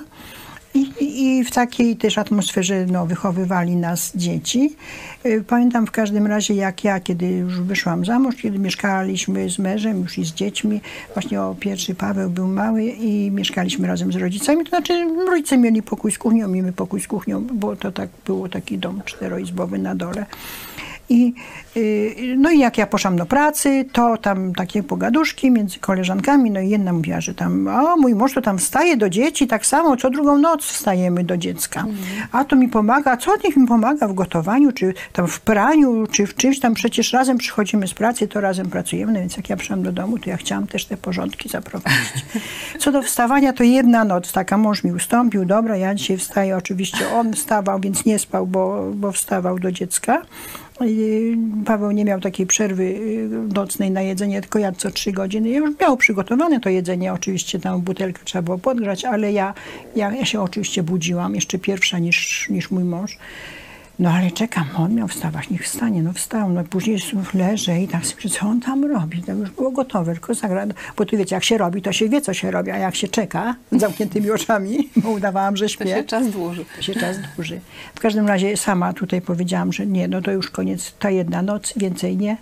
I, 0.76 0.92
i- 1.00 1.44
w 1.44 1.52
takiej 1.52 1.96
też 1.98 2.18
atmosferze 2.18 2.86
no, 2.86 3.06
wychowywali 3.06 3.76
nas 3.76 4.12
dzieci. 4.16 4.76
Y, 5.26 5.44
Pamiętam 5.48 5.88
w 5.88 5.92
każdym 5.92 6.28
razie, 6.28 6.54
jak 6.54 6.84
ja, 6.84 7.00
kiedy 7.00 7.28
już 7.28 7.62
wyszłam 7.62 8.06
za 8.06 8.20
mąż, 8.20 8.36
kiedy 8.36 8.60
mieszkaliśmy 8.60 9.50
z 9.50 9.60
mężem, 9.60 10.02
już 10.02 10.18
i 10.18 10.26
z 10.26 10.34
dziećmi, 10.34 10.82
właśnie 11.14 11.42
o 11.42 11.56
pierwszy 11.60 11.96
Paweł 11.96 12.30
był 12.30 12.48
mały 12.48 12.84
i 12.84 13.32
mieszkaliśmy 13.32 13.88
razem 13.88 14.12
z 14.14 14.16
rodzicami, 14.16 14.64
to 14.64 14.70
znaczy 14.70 15.08
rodzice 15.28 15.58
mieli 15.58 15.82
pokój 15.84 16.12
z 16.12 16.18
kuchnią, 16.18 16.48
mieli 16.48 16.72
pokój 16.74 17.02
z 17.02 17.08
kuchnią, 17.08 17.42
bo 17.54 17.76
to 17.76 17.92
tak 17.92 18.10
było 18.26 18.50
taki 18.50 18.78
dom 18.78 19.02
czteroizbowy 19.06 19.78
na 19.80 19.96
dole. 19.96 20.26
I, 21.10 21.34
y, 21.78 22.36
no 22.38 22.52
i 22.52 22.60
jak 22.60 22.78
ja 22.78 22.88
poszłam 22.88 23.16
do 23.16 23.26
pracy, 23.26 23.86
to 23.92 24.18
tam 24.18 24.54
takie 24.54 24.84
pogaduszki 24.84 25.52
między 25.52 25.80
koleżankami, 25.80 26.52
no 26.52 26.60
i 26.60 26.70
jedna 26.70 26.94
mówiła, 26.94 27.22
że 27.22 27.34
tam, 27.34 27.68
o 27.68 27.98
mój 27.98 28.16
mąż 28.16 28.34
to 28.34 28.42
tam 28.42 28.58
wstaje 28.58 28.98
do 28.98 29.10
dzieci, 29.10 29.48
tak 29.48 29.66
samo 29.66 29.98
co 29.98 30.10
drugą 30.10 30.38
noc 30.38 30.66
wstajemy 30.66 31.24
do 31.24 31.38
dziecka. 31.38 31.86
A 32.32 32.46
to 32.46 32.56
mi 32.56 32.68
pomaga, 32.68 33.18
co 33.18 33.32
niech 33.44 33.58
mi 33.58 33.68
pomaga 33.68 34.08
w 34.08 34.14
gotowaniu, 34.14 34.72
czy 34.72 34.94
tam 35.14 35.28
w 35.28 35.42
praniu, 35.42 36.08
czy 36.12 36.28
w 36.28 36.36
czymś 36.36 36.60
tam, 36.60 36.74
przecież 36.74 37.14
razem 37.14 37.38
przychodzimy 37.38 37.88
z 37.88 37.94
pracy, 37.94 38.28
to 38.28 38.42
razem 38.42 38.70
pracujemy, 38.70 39.12
no 39.12 39.20
więc 39.20 39.38
jak 39.38 39.50
ja 39.50 39.58
przyszłam 39.58 39.84
do 39.84 39.92
domu, 39.92 40.20
to 40.20 40.30
ja 40.30 40.38
chciałam 40.38 40.68
też 40.68 40.86
te 40.86 40.98
porządki 40.98 41.50
zaprowadzić. 41.50 42.26
Co 42.80 42.92
do 42.92 43.02
wstawania, 43.02 43.54
to 43.54 43.64
jedna 43.64 44.04
noc, 44.04 44.32
taka 44.32 44.58
mąż 44.58 44.84
mi 44.84 44.92
ustąpił, 44.92 45.46
dobra, 45.46 45.78
ja 45.78 45.96
dzisiaj 45.96 46.18
wstaję, 46.18 46.58
oczywiście 46.58 47.12
on 47.14 47.34
wstawał, 47.34 47.80
więc 47.80 48.06
nie 48.06 48.20
spał, 48.20 48.48
bo, 48.48 48.92
bo 48.96 49.12
wstawał 49.12 49.60
do 49.60 49.72
dziecka. 49.72 50.22
Yy, 50.82 51.38
Paweł 51.66 51.92
nie 51.92 52.06
miał 52.06 52.22
takiej 52.22 52.46
przerwy 52.46 52.86
yy, 52.86 53.30
nocnej 53.54 53.92
na 53.92 54.02
jedzenie, 54.02 54.42
tylko 54.42 54.60
jadł 54.60 54.78
co 54.78 54.92
trzy 54.92 55.12
godziny. 55.12 55.50
Ja 55.50 55.58
już 55.58 55.80
miał 55.80 55.98
przygotowane 55.98 56.60
to 56.60 56.70
jedzenie, 56.70 57.14
oczywiście 57.14 57.60
tam 57.60 57.82
butelkę 57.82 58.22
trzeba 58.26 58.42
było 58.42 58.58
podgrzać, 58.58 59.06
ale 59.06 59.32
ja, 59.32 59.54
ja, 59.96 60.16
ja 60.16 60.26
się 60.26 60.42
oczywiście 60.42 60.84
budziłam, 60.84 61.36
jeszcze 61.36 61.60
pierwsza 61.60 62.00
niż, 62.00 62.50
niż 62.50 62.72
mój 62.72 62.84
mąż. 62.84 63.18
No 64.00 64.10
ale 64.12 64.32
czekam, 64.32 64.66
on 64.78 64.96
miał 64.96 65.08
wstawać, 65.08 65.50
niech 65.50 65.64
wstanie, 65.64 66.04
no 66.04 66.14
wstał, 66.14 66.50
no 66.50 66.64
później 66.64 66.98
leżę 67.34 67.82
i 67.82 67.88
tak 67.88 68.06
sobie, 68.06 68.30
co 68.30 68.48
on 68.48 68.62
tam 68.62 68.86
robi, 68.86 69.22
to 69.24 69.32
już 69.32 69.50
było 69.52 69.72
gotowe, 69.72 70.12
tylko 70.14 70.34
zagra, 70.34 70.66
bo 70.98 71.06
tu 71.06 71.18
wiecie, 71.18 71.36
jak 71.36 71.44
się 71.44 71.58
robi, 71.58 71.82
to 71.82 71.92
się 71.92 72.10
wie, 72.10 72.22
co 72.22 72.34
się 72.34 72.52
robi, 72.52 72.72
a 72.72 72.78
jak 72.78 72.96
się 72.96 73.08
czeka 73.08 73.56
z 73.72 73.80
zamkniętymi 73.82 74.32
oczami, 74.32 74.90
bo 75.04 75.10
udawałam, 75.10 75.58
że 75.58 75.66
To 75.66 75.70
śpię 75.70 75.86
się 75.88 76.04
czas 76.04 76.28
dłuży. 76.30 76.66
się 76.82 76.94
czas 76.96 77.18
dłuży. 77.36 77.60
W 77.96 78.00
każdym 78.00 78.28
razie 78.28 78.58
sama 78.58 78.94
tutaj 78.94 79.22
powiedziałam, 79.22 79.74
że 79.74 79.86
nie, 79.86 80.08
no 80.08 80.22
to 80.22 80.32
już 80.32 80.50
koniec, 80.50 80.94
ta 81.00 81.10
jedna 81.10 81.42
noc, 81.42 81.74
więcej 81.78 82.18
nie. 82.18 82.38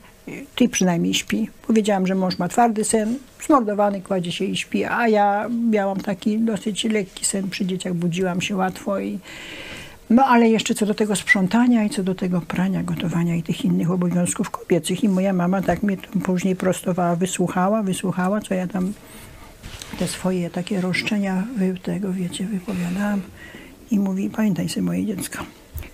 Ty 0.55 0.69
przynajmniej 0.69 1.13
śpi. 1.13 1.49
Powiedziałam, 1.67 2.07
że 2.07 2.15
mąż 2.15 2.37
ma 2.39 2.47
twardy 2.47 2.83
sen, 2.83 3.15
zmordowany, 3.45 4.01
kładzie 4.01 4.31
się 4.31 4.45
i 4.45 4.55
śpi, 4.57 4.85
a 4.85 5.07
ja 5.07 5.49
miałam 5.71 5.99
taki 6.01 6.39
dosyć 6.39 6.83
lekki 6.83 7.25
sen 7.25 7.49
przy 7.49 7.65
dzieciach, 7.65 7.93
budziłam 7.93 8.41
się 8.41 8.55
łatwo 8.55 8.99
i 8.99 9.19
No 10.09 10.25
ale 10.25 10.49
jeszcze 10.49 10.75
co 10.75 10.85
do 10.85 10.93
tego 10.93 11.15
sprzątania 11.15 11.83
i 11.83 11.89
co 11.89 12.03
do 12.03 12.15
tego 12.15 12.41
prania, 12.41 12.83
gotowania 12.83 13.35
i 13.35 13.43
tych 13.43 13.65
innych 13.65 13.91
obowiązków 13.91 14.49
kobiecych. 14.49 15.03
I 15.03 15.09
moja 15.09 15.33
mama 15.33 15.61
tak 15.61 15.83
mnie 15.83 15.97
później 15.97 16.55
prostowała, 16.55 17.15
wysłuchała, 17.15 17.83
wysłuchała, 17.83 18.41
co 18.41 18.53
ja 18.53 18.67
tam 18.67 18.93
te 19.99 20.07
swoje 20.07 20.49
takie 20.49 20.81
roszczenia 20.81 21.43
tego, 21.83 22.13
wiecie, 22.13 22.45
wypowiadałam. 22.45 23.21
I 23.91 23.99
mówi, 23.99 24.29
pamiętaj 24.29 24.69
sobie 24.69 24.81
moje 24.81 25.05
dziecko, 25.05 25.43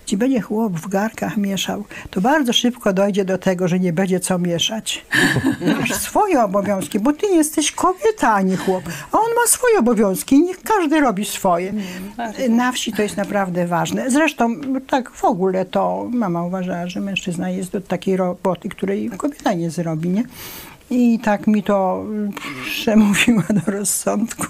ci 0.06 0.16
będzie 0.16 0.40
chłop 0.40 0.72
w 0.72 0.88
garkach 0.88 1.36
mieszał, 1.36 1.84
to 2.10 2.20
bardzo 2.20 2.52
szybko 2.52 2.92
dojdzie 2.92 3.24
do 3.24 3.38
tego, 3.38 3.68
że 3.68 3.80
nie 3.80 3.92
będzie 3.92 4.20
co 4.20 4.38
mieszać. 4.38 5.04
Masz 5.80 5.94
swoje 5.94 6.42
obowiązki, 6.42 7.00
bo 7.00 7.12
ty 7.12 7.26
jesteś 7.26 7.72
kobieta, 7.72 8.34
a 8.34 8.42
nie 8.42 8.56
chłop. 8.56 8.82
A 9.12 9.18
on 9.18 9.28
ma 9.42 9.46
swoje 9.46 9.78
obowiązki, 9.78 10.42
niech 10.42 10.62
każdy 10.62 11.00
robi 11.00 11.24
swoje. 11.24 11.72
Na 12.48 12.72
wsi 12.72 12.92
to 12.92 13.02
jest 13.02 13.16
naprawdę 13.16 13.66
ważne. 13.66 14.10
Zresztą 14.10 14.60
tak 14.86 15.10
w 15.10 15.24
ogóle 15.24 15.64
to 15.64 16.08
mama 16.12 16.42
uważała, 16.42 16.86
że 16.86 17.00
mężczyzna 17.00 17.50
jest 17.50 17.72
do 17.72 17.80
takiej 17.80 18.16
roboty, 18.16 18.68
której 18.68 19.10
kobieta 19.10 19.52
nie 19.52 19.70
zrobi, 19.70 20.08
nie? 20.08 20.24
I 20.90 21.18
tak 21.18 21.46
mi 21.46 21.62
to 21.62 22.04
przemówiła 22.64 23.44
do 23.50 23.72
rozsądku. 23.72 24.46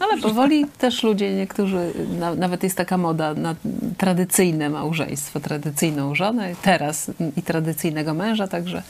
Ale 0.00 0.18
powoli 0.18 0.66
też 0.78 1.02
ludzie, 1.02 1.34
niektórzy, 1.34 1.92
na, 2.18 2.34
nawet 2.34 2.62
jest 2.62 2.76
taka 2.76 2.98
moda 2.98 3.34
na 3.34 3.54
tradycyjne 3.98 4.70
małżeństwo, 4.70 5.40
tradycyjną 5.40 6.14
żonę 6.14 6.54
teraz 6.62 7.10
i 7.36 7.42
tradycyjnego 7.42 8.14
męża, 8.14 8.48
także 8.48 8.82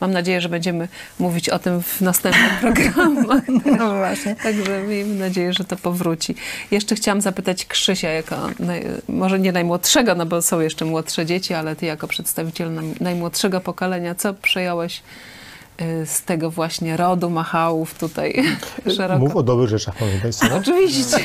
mam 0.00 0.10
nadzieję, 0.10 0.40
że 0.40 0.48
będziemy 0.48 0.88
mówić 1.18 1.48
o 1.48 1.58
tym 1.58 1.82
w 1.82 2.00
następnych 2.00 2.52
programach. 2.60 3.42
No 3.78 3.96
właśnie. 3.96 4.36
Także 4.36 4.82
miejmy 4.82 5.14
nadzieję, 5.14 5.52
że 5.52 5.64
to 5.64 5.76
powróci. 5.76 6.34
Jeszcze 6.70 6.94
chciałam 6.94 7.20
zapytać 7.20 7.66
Krzysia, 7.66 8.08
jako 8.08 8.36
naj, 8.58 8.84
może 9.08 9.38
nie 9.38 9.52
najmłodszego, 9.52 10.14
no 10.14 10.26
bo 10.26 10.42
są 10.42 10.60
jeszcze 10.60 10.84
młodsze 10.84 11.26
dzieci, 11.26 11.54
ale 11.54 11.76
ty 11.76 11.86
jako 11.86 12.08
przedstawiciel 12.08 12.70
najmłodszego 13.00 13.60
pokolenia, 13.60 14.14
co 14.14 14.34
przejąłeś 14.34 14.98
y, 14.98 15.35
z 16.04 16.22
tego 16.22 16.50
właśnie 16.50 16.96
rodu 16.96 17.30
Machałów 17.30 17.94
tutaj 17.98 18.44
szeroko? 18.96 19.20
Mów 19.20 19.36
o 19.36 19.42
dobrych 19.42 19.68
rzeczach, 19.70 19.94
pamiętaj 19.96 20.32
sobie. 20.32 20.54
Oczywiście. 20.54 21.16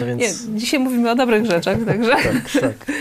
No 0.00 0.06
więc, 0.16 0.20
Nie, 0.22 0.58
dzisiaj 0.58 0.80
mówimy 0.80 1.10
o 1.10 1.14
dobrych 1.14 1.46
rzeczach, 1.46 1.78
także. 1.86 2.10
Tak, 2.10 2.60
tak. 2.62 2.92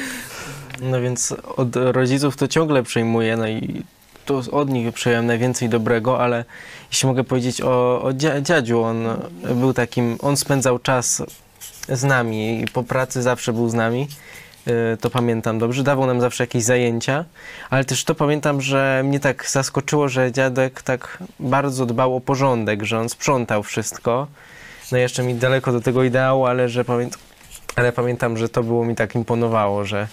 no 0.81 1.01
więc 1.01 1.33
od 1.57 1.75
rodziców 1.75 2.37
to 2.37 2.47
ciągle 2.47 2.83
przejmuję, 2.83 3.37
no 3.37 3.47
i 3.47 3.83
to 4.25 4.41
od 4.51 4.69
nich 4.69 4.93
przejąłem 4.93 5.25
najwięcej 5.25 5.69
dobrego, 5.69 6.19
ale 6.19 6.45
jeśli 6.91 7.07
mogę 7.07 7.23
powiedzieć 7.23 7.61
o, 7.61 8.01
o 8.01 8.11
dzia- 8.13 8.41
dziadziu, 8.41 8.83
on 8.83 9.07
był 9.55 9.73
takim, 9.73 10.17
on 10.21 10.37
spędzał 10.37 10.79
czas 10.79 11.23
z 11.89 12.03
nami 12.03 12.61
i 12.61 12.67
po 12.67 12.83
pracy 12.83 13.21
zawsze 13.21 13.53
był 13.53 13.69
z 13.69 13.73
nami. 13.73 14.07
Y, 14.67 14.97
To 14.97 15.09
pamiętam 15.09 15.59
dobrze. 15.59 15.83
Dawał 15.83 16.07
nam 16.07 16.21
zawsze 16.21 16.43
jakieś 16.43 16.63
zajęcia, 16.63 17.25
ale 17.69 17.85
też 17.85 18.03
to 18.03 18.15
pamiętam, 18.15 18.61
że 18.61 19.01
mnie 19.05 19.19
tak 19.19 19.49
zaskoczyło, 19.49 20.09
że 20.09 20.31
dziadek 20.31 20.81
tak 20.81 21.17
bardzo 21.39 21.85
dbał 21.85 22.15
o 22.15 22.21
porządek, 22.21 22.83
że 22.83 22.99
on 22.99 23.09
sprzątał 23.09 23.63
wszystko. 23.63 24.27
No 24.91 24.97
jeszcze 24.97 25.23
mi 25.23 25.35
daleko 25.35 25.71
do 25.71 25.81
tego 25.81 26.03
ideału, 26.03 26.45
ale 26.45 26.69
że 26.69 26.85
pamiętam, 26.85 27.19
ale 27.75 27.91
pamiętam, 27.91 28.37
że 28.37 28.49
to 28.49 28.63
było 28.63 28.85
mi 28.85 28.95
tak 28.95 29.15
imponowało, 29.15 29.85
że 29.85 30.07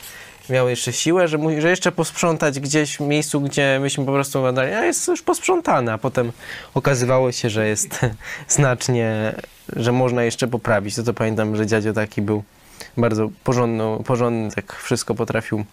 miał 0.50 0.68
jeszcze 0.68 0.92
siłę, 0.92 1.28
że, 1.28 1.38
mu, 1.38 1.60
że 1.60 1.70
jeszcze 1.70 1.92
posprzątać 1.92 2.60
gdzieś 2.60 2.96
w 2.96 3.00
miejscu, 3.00 3.40
gdzie 3.40 3.78
myśmy 3.80 4.04
po 4.04 4.12
prostu 4.12 4.42
gadali, 4.42 4.72
a 4.72 4.84
jest 4.84 5.08
już 5.08 5.22
posprzątane, 5.22 5.92
a 5.92 5.98
potem 5.98 6.32
okazywało 6.74 7.32
się, 7.32 7.50
że 7.50 7.68
jest 7.68 8.00
znacznie, 8.48 9.34
że 9.76 9.92
można 9.92 10.22
jeszcze 10.24 10.48
poprawić. 10.48 10.96
To 10.96 11.02
to 11.02 11.14
pamiętam, 11.14 11.56
że 11.56 11.66
dziadzio 11.66 11.92
taki 11.92 12.22
był 12.22 12.42
bardzo 12.96 13.30
porządny, 13.44 14.04
porządny 14.04 14.50
tak 14.50 14.76
wszystko 14.76 15.14
potrafił 15.14 15.64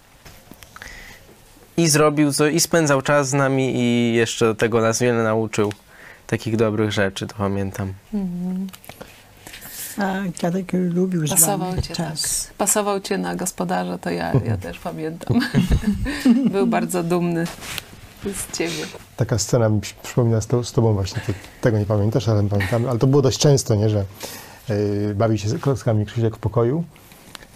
i 1.78 1.88
zrobił, 1.88 2.34
co, 2.34 2.48
i 2.48 2.60
spędzał 2.60 3.02
czas 3.02 3.30
z 3.30 3.34
nami 3.34 3.76
i 3.76 4.14
jeszcze 4.14 4.46
do 4.46 4.56
tego 4.56 4.82
nas 4.82 5.00
wiele 5.00 5.24
nauczył 5.24 5.74
takich 6.28 6.58
dobrych 6.58 6.92
rzeczy, 6.92 7.28
to 7.28 7.36
pamiętam. 7.36 7.94
A 9.98 10.14
dziadek 10.40 10.72
lubił 10.74 11.28
z 11.28 11.30
Pasował 11.30 11.82
cię, 11.82 11.96
czas. 11.96 12.46
tak. 12.48 12.54
Pasował 12.58 13.00
cię 13.00 13.18
na 13.18 13.36
gospodarza, 13.36 13.98
to 13.98 14.10
ja, 14.10 14.34
ja 14.46 14.58
też 14.68 14.80
pamiętam. 14.80 15.40
Był 16.52 16.68
bardzo 16.68 17.04
dumny 17.04 17.48
z 18.26 18.58
ciebie. 18.58 18.86
Taka 19.18 19.38
scena 19.38 19.70
mi 19.70 19.82
przypomina 20.04 20.42
z, 20.42 20.48
to, 20.48 20.64
z 20.64 20.72
tobą 20.72 20.94
właśnie, 20.94 21.22
ty 21.26 21.34
tego 21.62 21.80
nie 21.80 21.86
pamiętasz, 21.86 22.30
ale 22.30 22.44
pamiętam, 22.44 22.86
ale 22.90 23.00
to 23.00 23.08
było 23.08 23.22
dość 23.22 23.40
często, 23.40 23.76
nie, 23.76 23.90
że 23.90 24.06
yy, 24.70 25.16
bawił 25.16 25.38
się 25.38 25.50
z 25.50 25.62
klockami 25.62 26.06
Krzysiek 26.06 26.36
w 26.36 26.40
pokoju, 26.40 26.84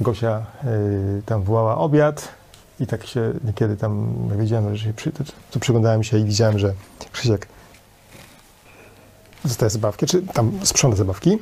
Gosia 0.01 0.45
yy, 0.63 1.21
tam 1.25 1.43
wołała 1.43 1.77
obiad 1.77 2.27
i 2.79 2.87
tak 2.87 3.07
się 3.07 3.33
niekiedy 3.43 3.77
tam, 3.77 4.13
wiedziałem, 4.37 4.75
że 4.75 4.85
się 4.85 4.93
przy, 4.93 5.11
to, 5.11 5.23
to 5.51 5.59
przyglądałem 5.59 6.03
się 6.03 6.17
i 6.17 6.23
widziałem, 6.23 6.59
że 6.59 6.73
Krzysiek 7.11 7.47
zostaje 9.45 9.69
zabawki, 9.69 10.05
czy 10.05 10.21
tam 10.21 10.51
sprząta 10.63 10.97
zabawki, 10.97 11.37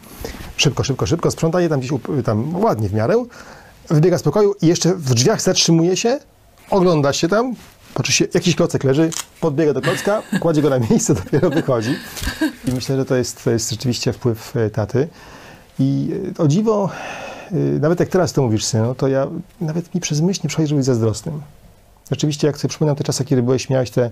szybko, 0.57 0.83
szybko, 0.83 1.05
szybko, 1.05 1.31
sprząta 1.31 1.61
je 1.61 1.69
tam 1.69 1.79
gdzieś 1.79 1.91
tam 2.25 2.55
ładnie 2.63 2.89
w 2.89 2.93
miarę, 2.93 3.25
wybiega 3.89 4.17
z 4.17 4.23
pokoju 4.23 4.55
i 4.61 4.67
jeszcze 4.67 4.95
w 4.95 5.13
drzwiach 5.13 5.41
zatrzymuje 5.41 5.97
się, 5.97 6.19
ogląda 6.69 7.13
się 7.13 7.27
tam, 7.27 7.55
patrzy 7.93 8.11
się, 8.11 8.25
jakiś 8.33 8.55
klocek 8.55 8.83
leży, 8.83 9.09
podbiega 9.41 9.73
do 9.73 9.81
klocka, 9.81 10.21
kładzie 10.39 10.61
go 10.61 10.69
na 10.69 10.79
miejsce, 10.79 11.13
dopiero 11.23 11.49
wychodzi. 11.49 11.95
I 12.67 12.71
myślę, 12.71 12.95
że 12.95 13.05
to 13.05 13.15
jest, 13.15 13.43
to 13.43 13.51
jest 13.51 13.69
rzeczywiście 13.69 14.13
wpływ 14.13 14.55
e, 14.55 14.69
taty. 14.69 15.07
I 15.79 16.09
e, 16.39 16.43
o 16.43 16.47
dziwo, 16.47 16.89
nawet 17.79 17.99
jak 17.99 18.09
teraz 18.09 18.33
to 18.33 18.41
mówisz, 18.41 18.65
synu, 18.65 18.95
to 18.95 19.07
ja, 19.07 19.27
nawet 19.61 19.95
mi 19.95 20.01
przez 20.01 20.21
myśl 20.21 20.39
nie 20.43 20.47
przechodzi, 20.47 20.67
żeby 20.67 20.79
być 20.79 20.85
zazdrosnym. 20.85 21.41
Rzeczywiście, 22.11 22.47
jak 22.47 22.57
sobie 22.57 22.69
przypominam 22.69 22.95
te 22.95 23.03
czasy, 23.03 23.25
kiedy 23.25 23.43
byłeś, 23.43 23.69
miałeś 23.69 23.91
te 23.91 24.11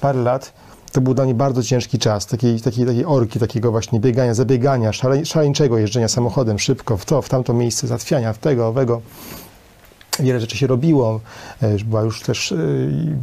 parę 0.00 0.22
lat, 0.22 0.52
to 0.92 1.00
był 1.00 1.14
dla 1.14 1.24
mnie 1.24 1.34
bardzo 1.34 1.62
ciężki 1.62 1.98
czas, 1.98 2.26
takiej, 2.26 2.60
takiej, 2.60 2.86
takiej 2.86 3.04
orki, 3.04 3.38
takiego 3.38 3.70
właśnie 3.70 4.00
biegania, 4.00 4.34
zabiegania, 4.34 4.92
szale, 4.92 5.24
szaleńczego 5.24 5.78
jeżdżenia 5.78 6.08
samochodem 6.08 6.58
szybko 6.58 6.96
w 6.96 7.04
to, 7.04 7.22
w 7.22 7.28
tamto 7.28 7.54
miejsce, 7.54 7.86
zatwiania, 7.86 8.32
w 8.32 8.38
tego, 8.38 8.68
owego. 8.68 9.00
Wiele 10.20 10.40
rzeczy 10.40 10.56
się 10.56 10.66
robiło, 10.66 11.20
e, 11.62 11.76
była 11.84 12.02
już 12.02 12.22
też, 12.22 12.52
e, 12.52 12.56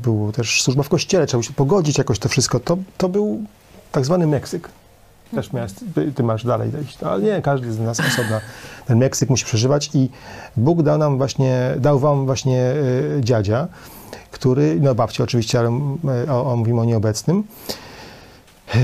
było 0.03 0.32
też 0.32 0.61
służba 0.63 0.84
w 0.84 0.89
kościele, 0.89 1.26
trzeba 1.26 1.38
było 1.38 1.47
się 1.47 1.53
pogodzić 1.53 1.97
jakoś 1.97 2.20
to 2.20 2.30
wszystko. 2.30 2.59
To, 2.59 2.78
to 2.97 3.09
był 3.09 3.43
tak 3.91 4.05
zwany 4.05 4.28
Meksyk. 4.28 4.70
Też 5.32 5.54
miałeś, 5.54 5.72
ty, 5.96 6.12
ty 6.12 6.24
masz 6.24 6.46
dalej 6.46 6.72
iść, 6.84 7.04
ale 7.04 7.24
nie, 7.24 7.42
każdy 7.42 7.74
z 7.74 7.80
nas 7.80 8.00
osobna 8.00 8.42
ten 8.86 8.98
Meksyk 8.98 9.30
musi 9.30 9.46
przeżywać 9.46 9.90
i 9.94 10.10
Bóg 10.58 10.84
dał 10.84 10.98
nam 10.98 11.18
właśnie, 11.18 11.74
dał 11.80 12.00
wam 12.00 12.26
właśnie 12.26 12.62
e, 12.62 12.76
dziadzia, 13.22 13.68
który, 14.32 14.78
no 14.82 14.96
babci 14.96 15.24
oczywiście, 15.24 15.60
ale 15.60 15.70
e, 16.28 16.32
o, 16.32 16.52
o, 16.52 16.56
mówimy 16.56 16.82
o 16.82 16.86
nieobecnym. 16.86 17.44
E, 18.76 18.78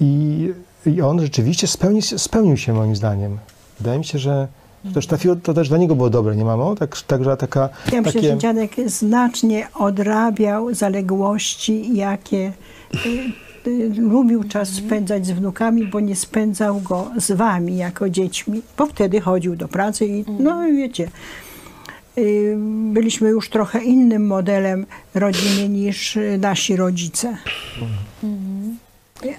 I, 0.00 0.52
I 0.86 1.02
on 1.02 1.20
rzeczywiście 1.20 1.66
spełni, 1.66 2.02
spełnił 2.02 2.56
się 2.56 2.72
moim 2.72 2.96
zdaniem. 2.96 3.38
Wydaje 3.78 3.98
mi 3.98 4.04
się, 4.04 4.18
że 4.18 4.48
to 4.84 4.90
też, 4.94 5.06
trafiło, 5.06 5.36
to 5.36 5.54
też 5.54 5.68
dla 5.68 5.78
niego 5.78 5.96
było 5.96 6.10
dobre, 6.10 6.36
nie 6.36 6.44
mamo? 6.44 6.74
Tak, 6.74 7.02
także 7.02 7.36
taka, 7.36 7.68
Ja 7.92 8.02
myślę, 8.02 8.12
takie... 8.12 8.32
że 8.32 8.38
dziadek 8.38 8.70
znacznie 8.86 9.68
odrabiał 9.74 10.74
zaległości, 10.74 11.96
jakie 11.96 12.52
y, 12.94 13.08
y, 13.08 13.49
lubił 13.96 14.44
czas 14.44 14.68
spędzać 14.68 15.26
z 15.26 15.30
wnukami, 15.30 15.86
bo 15.86 16.00
nie 16.00 16.16
spędzał 16.16 16.80
go 16.80 17.10
z 17.16 17.32
wami 17.32 17.76
jako 17.76 18.10
dziećmi, 18.10 18.62
bo 18.78 18.86
wtedy 18.86 19.20
chodził 19.20 19.56
do 19.56 19.68
pracy 19.68 20.06
i 20.06 20.24
no 20.38 20.62
wiecie, 20.62 21.08
y, 22.18 22.56
byliśmy 22.92 23.28
już 23.28 23.48
trochę 23.48 23.84
innym 23.84 24.26
modelem 24.26 24.86
rodziny 25.14 25.68
niż 25.68 26.16
y, 26.16 26.38
nasi 26.40 26.76
rodzice. 26.76 27.36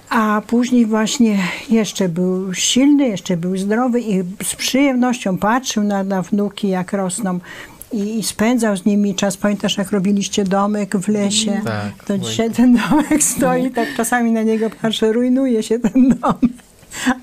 A 0.08 0.42
później 0.46 0.86
właśnie 0.86 1.38
jeszcze 1.70 2.08
był 2.08 2.54
silny, 2.54 3.08
jeszcze 3.08 3.36
był 3.36 3.56
zdrowy 3.56 4.00
i 4.00 4.22
z 4.44 4.54
przyjemnością 4.54 5.38
patrzył 5.38 5.84
na, 5.84 6.04
na 6.04 6.22
wnuki, 6.22 6.68
jak 6.68 6.92
rosną. 6.92 7.38
I, 7.92 8.22
spędzał 8.22 8.76
z 8.76 8.84
nimi 8.84 9.14
czas. 9.14 9.36
Pamiętasz, 9.36 9.78
jak 9.78 9.92
robiliście 9.92 10.44
domek 10.44 10.96
w 10.96 11.08
lesie? 11.08 11.60
Tak, 11.64 12.04
To 12.06 12.18
dzisiaj 12.18 12.50
ten 12.50 12.76
domek 12.90 13.22
stoi, 13.22 13.70
tak 13.70 13.88
czasami 13.96 14.32
na 14.32 14.42
niego 14.42 14.70
patrzę, 14.82 15.12
rujnuje 15.12 15.62
się 15.62 15.78
ten 15.78 16.08
domek. 16.08 16.52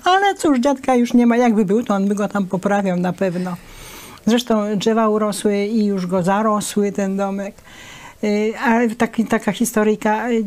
Ale 0.04 0.34
cóż, 0.34 0.58
dziadka 0.60 0.94
już 0.94 1.14
nie 1.14 1.26
ma. 1.26 1.36
Jakby 1.36 1.64
był, 1.64 1.82
to 1.82 1.94
on 1.94 2.08
by 2.08 2.14
go 2.14 2.28
tam 2.28 2.46
poprawiał 2.46 2.96
na 2.96 3.12
pewno. 3.12 3.56
Zresztą 4.26 4.76
drzewa 4.76 5.08
urosły 5.08 5.64
i 5.64 5.84
już 5.84 6.06
go 6.06 6.22
zarosły, 6.22 6.92
ten 6.92 7.16
domek. 7.16 7.54
Y, 8.24 8.52
Ale 8.64 8.90
taki, 8.90 9.24
taka 9.24 9.52
historyjka, 9.52 10.30
y, 10.30 10.44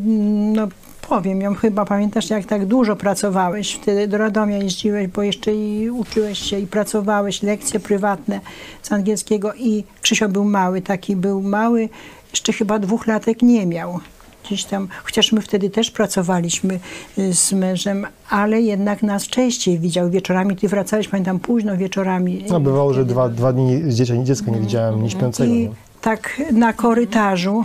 no 0.54 0.68
powiem 1.08 1.40
ją 1.40 1.54
chyba, 1.54 1.84
pamiętasz 1.84 2.30
jak 2.30 2.44
tak 2.44 2.66
dużo 2.66 2.96
pracowałeś, 2.96 3.74
wtedy 3.74 4.08
do 4.08 4.18
Radomia 4.18 4.58
jeździłeś, 4.58 5.06
bo 5.06 5.22
jeszcze 5.22 5.54
i 5.54 5.90
uczyłeś 5.90 6.38
się 6.38 6.58
i 6.58 6.66
pracowałeś, 6.66 7.42
lekcje 7.42 7.80
prywatne 7.80 8.40
z 8.82 8.92
angielskiego 8.92 9.54
i 9.54 9.84
Krzysio 10.02 10.28
był 10.28 10.44
mały, 10.44 10.82
taki 10.82 11.16
był 11.16 11.42
mały, 11.42 11.88
jeszcze 12.30 12.52
chyba 12.52 12.78
dwóch 12.78 13.06
latek 13.06 13.42
nie 13.42 13.66
miał. 13.66 14.00
gdzieś 14.44 14.64
tam, 14.64 14.88
chociaż 15.04 15.32
my 15.32 15.40
wtedy 15.40 15.70
też 15.70 15.90
pracowaliśmy 15.90 16.78
y, 17.18 17.34
z 17.34 17.52
mężem, 17.52 18.06
ale 18.30 18.60
jednak 18.60 19.02
nas 19.02 19.26
częściej 19.26 19.78
widział 19.78 20.10
wieczorami. 20.10 20.56
Ty 20.56 20.68
wracałeś, 20.68 21.08
pamiętam, 21.08 21.38
późno 21.38 21.76
wieczorami. 21.76 22.44
No 22.50 22.60
bywało, 22.60 22.94
że 22.94 23.04
dwa, 23.04 23.28
dwa 23.28 23.52
dni 23.52 23.82
z 23.92 24.02
dziecka, 24.24 24.50
nie 24.50 24.60
widziałem, 24.60 25.02
nie 25.02 25.10
śpiącego. 25.10 25.54
I 25.54 25.70
tak 26.00 26.42
na 26.52 26.72
korytarzu, 26.72 27.64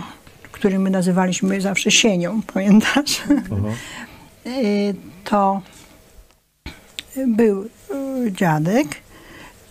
który 0.60 0.78
my 0.78 0.90
nazywaliśmy 0.90 1.60
zawsze 1.60 1.90
sienią, 1.90 2.40
pamiętasz? 2.54 3.22
Y, 4.46 4.94
to 5.24 5.62
był 7.26 7.62
y, 7.64 8.32
dziadek 8.32 8.86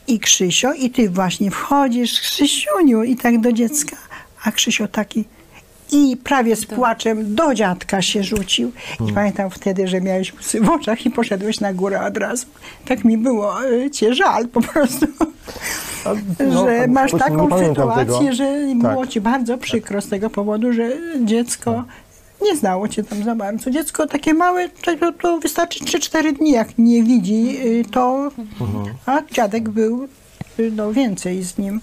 i 0.08 0.20
Krzysio 0.20 0.74
i 0.74 0.90
ty 0.90 1.10
właśnie 1.10 1.52
wchodzisz, 1.52 2.22
Krzysiuniu, 2.22 3.04
i 3.04 3.16
tak 3.16 3.42
do 3.42 3.52
dziecka, 3.52 3.98
a 4.44 4.52
Krzysio 4.52 4.88
taki 4.88 5.26
i 5.92 6.18
prawie 6.18 6.56
z 6.56 6.66
płaczem 6.66 7.36
do 7.36 7.54
dziadka 7.54 8.02
się 8.02 8.24
rzucił. 8.24 8.72
I 9.10 9.14
pamiętam 9.14 9.50
wtedy, 9.50 9.88
że 9.88 10.02
miałeś 10.02 10.34
łzy 10.34 10.62
w 10.62 10.70
oczach 10.70 11.06
i 11.06 11.10
poszedłeś 11.10 11.60
na 11.60 11.74
górę 11.74 12.02
od 12.06 12.18
razu. 12.18 12.46
Tak 12.86 13.06
mi 13.06 13.18
było 13.18 13.66
y, 13.66 13.92
cię 13.92 14.14
żal 14.14 14.48
po 14.48 14.62
prostu, 14.62 15.06
no, 16.40 16.66
że 16.66 16.88
masz 16.88 17.12
taką 17.12 17.60
sytuację, 17.60 18.06
tego. 18.06 18.34
że 18.34 18.60
Tak. 18.82 18.92
było 18.92 19.08
ci 19.08 19.22
bardzo 19.22 19.58
przykro 19.58 20.02
z 20.02 20.10
tego 20.10 20.30
powodu, 20.30 20.74
że 20.74 20.92
dziecko 21.24 21.84
nie 22.42 22.56
znało 22.56 22.88
cię 22.88 23.04
tam 23.04 23.24
za 23.24 23.36
bardzo. 23.36 23.72
Dziecko 23.72 24.08
takie 24.08 24.34
małe, 24.34 24.70
to, 24.70 25.12
to 25.12 25.40
wystarczy 25.40 25.86
3-4 25.86 26.38
dni, 26.38 26.52
jak 26.52 26.78
nie 26.78 27.04
widzi, 27.04 27.58
y, 27.66 27.86
to... 27.92 28.32
Mhm. 28.62 28.96
A 29.06 29.22
dziadek 29.32 29.70
był 29.70 30.08
y, 30.60 30.72
no, 30.76 30.94
więcej 30.94 31.44
z 31.44 31.58
nim. 31.58 31.82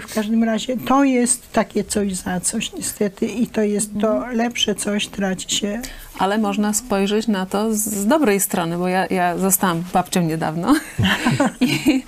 W 0.00 0.14
każdym 0.14 0.44
razie 0.44 0.76
to 0.76 1.04
jest 1.04 1.52
takie 1.52 1.84
coś 1.84 2.14
za 2.14 2.40
coś 2.40 2.72
niestety 2.72 3.26
i 3.26 3.46
to 3.46 3.62
jest 3.62 3.90
to 4.00 4.26
lepsze 4.32 4.74
coś 4.74 5.08
traci 5.08 5.56
się. 5.56 5.82
Ale 6.18 6.38
można 6.38 6.72
spojrzeć 6.72 7.28
na 7.28 7.46
to 7.46 7.74
z, 7.74 7.78
z 7.78 8.06
dobrej 8.06 8.40
strony, 8.40 8.78
bo 8.78 8.88
ja, 8.88 9.06
ja 9.06 9.38
zostałam 9.38 9.84
babcią 9.92 10.22
niedawno. 10.22 10.74
I, 11.60 12.02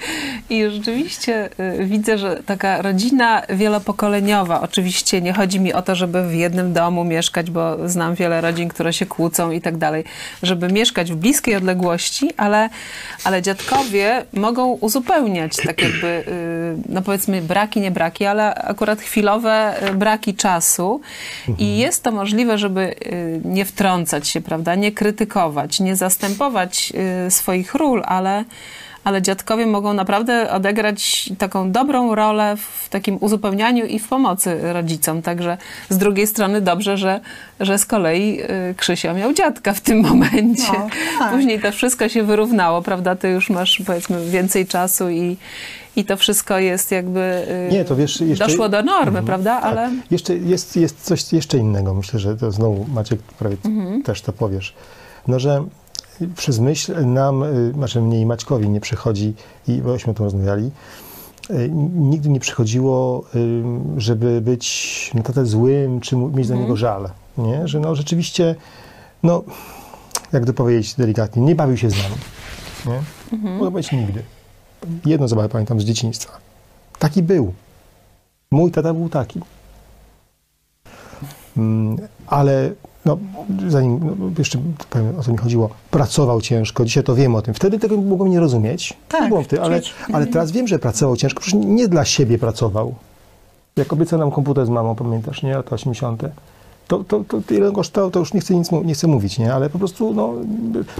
i 0.50 0.70
rzeczywiście 0.70 1.48
y, 1.80 1.84
widzę, 1.86 2.18
że 2.18 2.42
taka 2.46 2.82
rodzina 2.82 3.42
wielopokoleniowa, 3.48 4.60
oczywiście 4.60 5.20
nie 5.20 5.32
chodzi 5.32 5.60
mi 5.60 5.72
o 5.72 5.82
to, 5.82 5.94
żeby 5.94 6.28
w 6.28 6.34
jednym 6.34 6.72
domu 6.72 7.04
mieszkać, 7.04 7.50
bo 7.50 7.88
znam 7.88 8.14
wiele 8.14 8.40
rodzin, 8.40 8.68
które 8.68 8.92
się 8.92 9.06
kłócą 9.06 9.50
i 9.50 9.60
tak 9.60 9.76
dalej, 9.76 10.04
żeby 10.42 10.68
mieszkać 10.68 11.12
w 11.12 11.16
bliskiej 11.16 11.56
odległości, 11.56 12.30
ale, 12.36 12.68
ale 13.24 13.42
dziadkowie 13.42 14.24
mogą 14.32 14.72
uzupełniać 14.72 15.56
tak 15.56 15.82
jakby, 15.82 16.06
y, 16.06 16.22
no 16.88 17.02
powiedzmy 17.02 17.42
braki, 17.42 17.80
nie 17.80 17.90
braki, 17.90 18.26
ale 18.26 18.54
akurat 18.54 19.00
chwilowe 19.00 19.74
y, 19.90 19.94
braki 19.94 20.34
czasu. 20.34 21.00
I 21.58 21.78
jest 21.78 22.02
to 22.02 22.12
możliwe, 22.12 22.58
żeby 22.58 22.94
nie 23.44 23.64
wtrącać 23.64 23.95
się, 24.28 24.40
prawda, 24.40 24.74
nie 24.74 24.92
krytykować, 24.92 25.80
nie 25.80 25.96
zastępować 25.96 26.92
y, 27.26 27.30
swoich 27.30 27.74
ról, 27.74 28.02
ale, 28.06 28.44
ale 29.06 29.22
dziadkowie 29.22 29.66
mogą 29.66 29.92
naprawdę 29.92 30.50
odegrać 30.50 31.30
taką 31.38 31.72
dobrą 31.72 32.14
rolę 32.14 32.56
w 32.56 32.88
takim 32.88 33.18
uzupełnianiu 33.20 33.84
i 33.86 33.98
w 33.98 34.08
pomocy 34.08 34.72
rodzicom. 34.72 35.22
Także 35.22 35.58
z 35.88 35.98
drugiej 35.98 36.26
strony 36.26 36.60
dobrze, 36.60 36.96
że, 36.96 37.20
że 37.60 37.78
z 37.78 37.86
kolei 37.86 38.40
y, 38.70 38.74
Krzysio 38.76 39.14
miał 39.14 39.32
dziadka 39.32 39.72
w 39.72 39.80
tym 39.80 40.00
momencie. 40.08 40.72
No, 40.72 40.88
tak. 41.18 41.32
Później 41.32 41.60
to 41.60 41.72
wszystko 41.72 42.08
się 42.08 42.22
wyrównało, 42.22 42.82
prawda? 42.82 43.16
Ty 43.16 43.28
już 43.28 43.50
masz 43.50 43.82
powiedzmy 43.86 44.26
więcej 44.30 44.66
czasu 44.66 45.08
i, 45.10 45.36
i 45.96 46.04
to 46.04 46.16
wszystko 46.16 46.58
jest 46.58 46.90
jakby 46.90 47.20
y, 47.70 47.72
Nie, 47.72 47.84
to 47.84 47.96
wiesz, 47.96 48.20
jeszcze- 48.20 48.46
doszło 48.46 48.68
do 48.68 48.82
normy, 48.82 49.08
Mhm. 49.08 49.24
prawda? 49.26 49.60
Ale 49.60 49.76
Tak. 49.76 50.10
Jeszcze 50.10 50.36
jest, 50.36 50.76
jest 50.76 51.00
coś 51.02 51.32
jeszcze 51.32 51.58
innego. 51.58 51.94
Myślę, 51.94 52.20
że 52.20 52.36
to 52.36 52.50
znowu 52.52 52.86
Maciek 52.94 53.20
prawie 53.22 53.56
też 54.04 54.22
to 54.22 54.32
powiesz. 54.32 54.74
No, 55.28 55.38
że 55.40 55.64
przez 56.36 56.58
myśl 56.58 57.06
nam, 57.06 57.42
y, 57.42 57.72
znaczy 57.72 58.00
mnie 58.00 58.20
i 58.20 58.26
Maćkowi 58.26 58.68
nie 58.68 58.80
przychodzi, 58.80 59.34
i 59.68 59.82
bośmy 59.82 60.10
o 60.10 60.14
tym 60.14 60.24
rozmawiali, 60.24 60.70
y, 61.50 61.70
nigdy 61.94 62.28
nie 62.28 62.40
przychodziło, 62.40 63.24
y, 63.34 63.62
żeby 63.96 64.40
być 64.40 65.10
na 65.14 65.22
tatę 65.22 65.46
złym, 65.46 66.00
czy 66.00 66.16
mieć 66.16 66.48
do 66.48 66.54
niego 66.54 66.76
żal. 66.76 67.10
Nie? 67.38 67.68
Że 67.68 67.80
no 67.80 67.94
rzeczywiście, 67.94 68.54
no, 69.22 69.42
jak 70.32 70.44
to 70.44 70.52
powiedzieć 70.52 70.94
delikatnie, 70.94 71.42
nie 71.42 71.54
bawił 71.54 71.76
się 71.76 71.90
z 71.90 71.94
nami. 71.96 72.14
Nie? 72.86 73.02
Mogę 73.58 73.70
powiedzieć 73.70 73.92
nigdy. 73.92 74.22
Jedno 75.06 75.28
zabawę 75.28 75.48
pamiętam 75.48 75.80
z 75.80 75.84
dzieciństwa. 75.84 76.38
Taki 76.98 77.22
był. 77.22 77.54
Mój 78.50 78.70
tata 78.70 78.94
był 78.94 79.08
taki. 79.08 79.40
Mm, 81.56 81.96
ale 82.26 82.70
no, 83.06 83.18
zanim 83.68 84.00
no, 84.18 84.30
jeszcze 84.38 84.58
powiem, 84.90 85.18
o 85.18 85.22
co 85.22 85.32
mi 85.32 85.38
chodziło, 85.38 85.70
pracował 85.90 86.40
ciężko, 86.40 86.84
dzisiaj 86.84 87.04
to 87.04 87.14
wiem 87.14 87.34
o 87.34 87.42
tym. 87.42 87.54
Wtedy 87.54 87.78
tego 87.78 87.96
mogłem 87.96 88.30
nie 88.30 88.40
rozumieć. 88.40 88.94
Tak, 89.08 89.30
nie 89.32 89.44
tym, 89.44 89.62
ale, 89.62 89.80
ale 90.12 90.26
teraz 90.26 90.50
wiem, 90.50 90.68
że 90.68 90.78
pracował 90.78 91.16
ciężko. 91.16 91.40
Przecież 91.40 91.60
nie 91.66 91.88
dla 91.88 92.04
siebie 92.04 92.38
pracował. 92.38 92.94
Jak 93.76 93.92
obiecał 93.92 94.18
nam 94.18 94.30
komputer 94.30 94.66
z 94.66 94.68
mamą, 94.68 94.94
pamiętasz, 94.94 95.42
nie? 95.42 95.54
Lata 95.54 95.74
80. 95.74 96.22
To, 96.88 97.04
to, 97.04 97.24
to, 97.28 97.40
to 97.46 97.54
ile 97.54 97.72
kosztowało, 97.72 98.10
to 98.10 98.18
już 98.18 98.34
nie 98.34 98.40
chcę 98.40 98.54
nic 98.54 98.70
mu- 98.72 98.82
nie 98.82 98.94
chcę 98.94 99.06
mówić, 99.06 99.38
nie? 99.38 99.54
Ale 99.54 99.70
po 99.70 99.78
prostu, 99.78 100.14
no, 100.14 100.32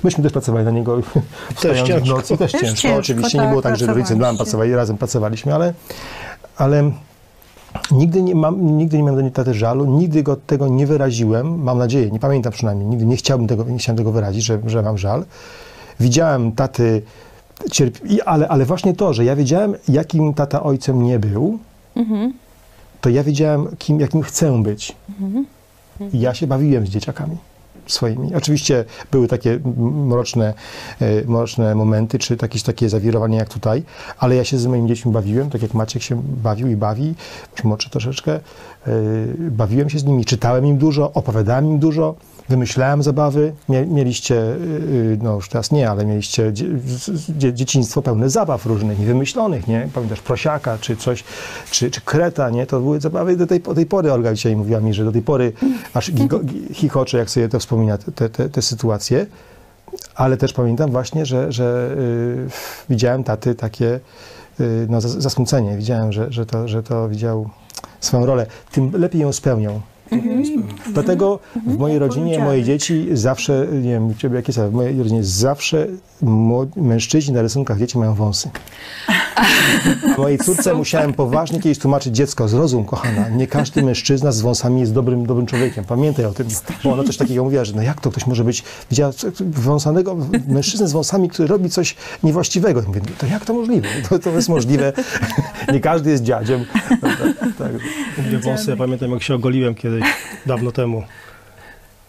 myśmy 0.05 0.23
też 0.25 0.33
pracowali 0.33 0.65
na 0.65 0.71
niego. 0.71 0.99
wstając 1.55 1.81
w 1.81 1.87
ciężko. 1.87 2.17
nocy, 2.17 2.37
też 2.37 2.53
Też 2.53 2.61
ciężko, 2.61 2.77
ciężko, 2.77 2.99
oczywiście. 2.99 3.39
nie 3.39 3.43
tak, 3.45 3.51
było 3.51 3.63
tak, 3.63 3.77
że 3.77 3.87
rodzice 3.87 4.03
dla 4.17 4.17
pracowaliście. 4.17 4.45
pracowali, 4.45 4.75
razem 4.75 4.97
pracowaliśmy, 4.99 5.55
ale, 5.55 5.75
ale 6.57 6.91
Nigdy 7.91 8.23
nie, 8.23 8.35
mam, 8.35 8.77
nigdy 8.77 8.97
nie 8.97 9.03
miałem 9.03 9.17
do 9.17 9.23
niej 9.23 9.33
taty 9.33 9.55
żalu, 9.55 9.85
nigdy 9.99 10.23
go 10.23 10.37
tego 10.37 10.69
nie 10.69 10.87
wyraziłem, 10.87 11.63
mam 11.63 11.79
nadzieję, 11.79 12.11
nie 12.11 12.19
pamiętam 12.19 12.53
przynajmniej, 12.53 12.87
nigdy 12.89 13.07
nie 13.07 13.17
chciałbym 13.17 13.47
tego, 13.49 13.65
nie 13.65 13.79
chciałem 13.79 13.97
tego 13.97 14.13
wyrazić, 14.13 14.45
że, 14.45 14.59
że 14.67 14.83
mam 14.83 14.99
żal. 14.99 15.25
Widziałem 16.01 16.53
taty, 16.53 17.03
cierp... 17.73 17.99
i- 18.11 18.23
ale, 18.23 18.49
ale 18.49 18.65
właśnie 18.65 18.95
to, 18.95 19.13
że 19.13 19.25
ja 19.25 19.37
wiedziałem, 19.37 19.75
jakim 19.89 20.35
tata 20.35 20.63
ojcem 20.63 21.03
nie 21.03 21.19
był, 21.19 21.59
to 23.01 23.11
ja 23.11 23.25
wiedziałem, 23.25 23.69
kim, 23.79 24.01
jakim 24.01 24.23
chcę 24.23 24.63
być. 24.63 24.97
I 26.13 26.21
ja 26.21 26.35
się 26.35 26.47
bawiłem 26.47 26.87
z 26.87 26.91
dzieciakami 26.91 27.37
swoimi. 27.87 28.35
Oczywiście 28.35 28.85
były 29.11 29.29
takie 29.29 29.59
mroczne, 30.07 30.55
e, 31.01 31.25
mroczne 31.25 31.75
momenty, 31.75 32.19
czy 32.19 32.37
jakieś 32.43 32.63
takie 32.63 32.89
zawirowania 32.89 33.39
jak 33.39 33.49
tutaj, 33.49 33.83
ale 34.19 34.37
ja 34.37 34.45
się 34.45 34.59
z 34.59 34.67
moimi 34.67 34.89
dziećmi 34.89 35.13
bawiłem, 35.13 35.51
tak 35.51 35.63
jak 35.63 35.75
Maciek 35.75 36.03
się 36.03 36.23
bawił 36.43 36.69
i 36.69 36.77
bawi, 36.77 37.15
młodszy 37.65 37.91
troszeczkę. 37.91 38.33
E, 38.35 38.41
Bawiłem 39.51 39.91
się 39.91 39.99
z 39.99 40.05
nimi, 40.05 40.25
czytałem 40.25 40.67
im 40.67 40.79
dużo, 40.79 41.13
opowiadałem 41.13 41.67
im 41.67 41.79
dużo, 41.79 42.15
wymyślałem 42.49 43.03
zabawy. 43.03 43.53
Mie- 43.69 43.87
Mieliście, 43.87 44.37
e, 44.37 44.55
e, 44.55 44.57
no 45.23 45.35
już 45.35 45.49
teraz 45.49 45.71
nie, 45.73 45.91
ale 45.91 46.05
mieliście 46.07 46.53
dzie- 46.53 47.55
dzieciństwo 47.55 48.03
pełne 48.03 48.31
zabaw 48.31 48.67
różnych, 48.67 48.99
niewymyślonych, 48.99 49.67
nie? 49.69 49.89
Pamiętasz 49.95 50.21
prosiaka, 50.21 50.79
czy 50.81 50.97
coś, 50.97 51.25
czy, 51.71 51.91
czy 51.91 52.01
kreta, 52.01 52.51
nie? 52.51 52.67
To 52.67 52.81
były 52.81 53.01
zabawy 53.01 53.37
do 53.37 53.47
tej, 53.47 53.61
do 53.61 53.75
tej 53.75 53.87
pory, 53.87 54.13
Olga 54.13 54.35
dzisiaj 54.35 54.57
mówiła 54.57 54.81
mi, 54.81 54.95
że 54.95 55.05
do 55.05 55.13
tej 55.13 55.23
pory 55.23 55.53
aż 55.95 56.13
chichocze, 56.73 57.19
jak 57.19 57.31
sobie 57.31 57.49
to 57.49 57.59
wspomina, 57.59 57.99
te, 57.99 58.29
te, 58.29 58.49
te 58.49 58.63
sytuacje. 58.63 59.27
Ale 60.15 60.37
też 60.37 60.53
pamiętam 60.53 60.91
właśnie, 60.91 61.27
że, 61.27 61.53
że 61.53 61.95
y, 61.99 62.49
widziałem 62.91 63.25
taty 63.25 63.55
takie 63.55 64.01
y, 64.61 64.87
no, 64.91 64.99
zas- 64.99 65.21
zasmucenie. 65.21 65.77
Widziałem, 65.77 66.13
że, 66.13 66.33
że, 66.33 66.47
to, 66.47 66.69
że 66.69 66.83
to 66.83 67.09
widział 67.09 67.49
swoją 68.01 68.27
rolę. 68.27 68.47
Tym 68.73 68.91
lepiej 68.93 69.21
ją 69.21 69.33
spełniał. 70.07 70.63
Dlatego 70.93 71.39
w 71.67 71.79
mojej 71.79 71.99
rodzinie, 71.99 72.39
moje 72.39 72.65
dzieci 72.65 73.09
zawsze, 73.13 73.67
nie 73.73 73.91
wiem, 73.91 74.15
ciebie 74.15 74.37
jakie 74.37 74.53
są, 74.53 74.71
w 74.71 74.73
mojej 74.73 74.99
rodzinie 74.99 75.25
zawsze 75.25 75.87
mężczyźni 76.77 77.35
na 77.35 77.43
rysunkach 77.43 77.79
dzieci 77.79 77.99
mają 77.99 78.15
wąsy. 78.15 78.51
Mojej 80.19 80.39
córce 80.39 80.75
musiałem 80.75 81.13
poważnie 81.13 81.61
kiedyś 81.61 81.79
tłumaczyć 81.79 82.17
dziecko, 82.17 82.49
zrozum, 82.49 82.85
kochana, 82.85 83.29
nie 83.29 83.47
każdy 83.47 83.83
mężczyzna 83.83 84.33
z 84.33 84.41
wąsami 84.41 84.81
jest 84.81 84.93
dobrym, 84.93 85.27
dobrym 85.27 85.47
człowiekiem. 85.47 85.85
Pamiętaj 85.85 86.25
o 86.25 86.33
tym. 86.33 86.47
Bo 86.85 86.93
ona 86.93 87.05
coś 87.05 87.17
takiego 87.17 87.45
mówiła, 87.45 87.65
że 87.65 87.73
no 87.73 87.83
jak 87.83 88.01
to 88.01 88.11
ktoś 88.11 88.27
może 88.27 88.45
być, 88.45 88.65
widziała 88.91 89.13
wąsanego 89.41 90.17
mężczyznę 90.49 90.89
z 90.89 90.93
wąsami, 90.93 91.29
który 91.29 91.49
robi 91.49 91.71
coś 91.71 91.97
niewłaściwego. 92.23 92.83
Mówię, 92.87 93.01
no 93.05 93.13
to 93.19 93.27
jak 93.27 93.45
to 93.45 93.55
możliwe? 93.55 93.89
To, 94.09 94.19
to 94.19 94.31
jest 94.31 94.49
możliwe. 94.49 94.93
Nie 95.73 95.81
każdy 95.81 96.11
jest 96.11 96.23
dziadziem. 96.23 96.65
Tak, 97.59 97.73
Dwie 98.19 98.39
wąsy, 98.39 98.71
ja 98.71 98.77
pamiętam 98.77 99.11
jak 99.11 99.23
się 99.23 99.35
ogoliłem 99.35 99.75
kiedyś, 100.01 100.15
dawno 100.47 100.73
temu. 100.73 101.05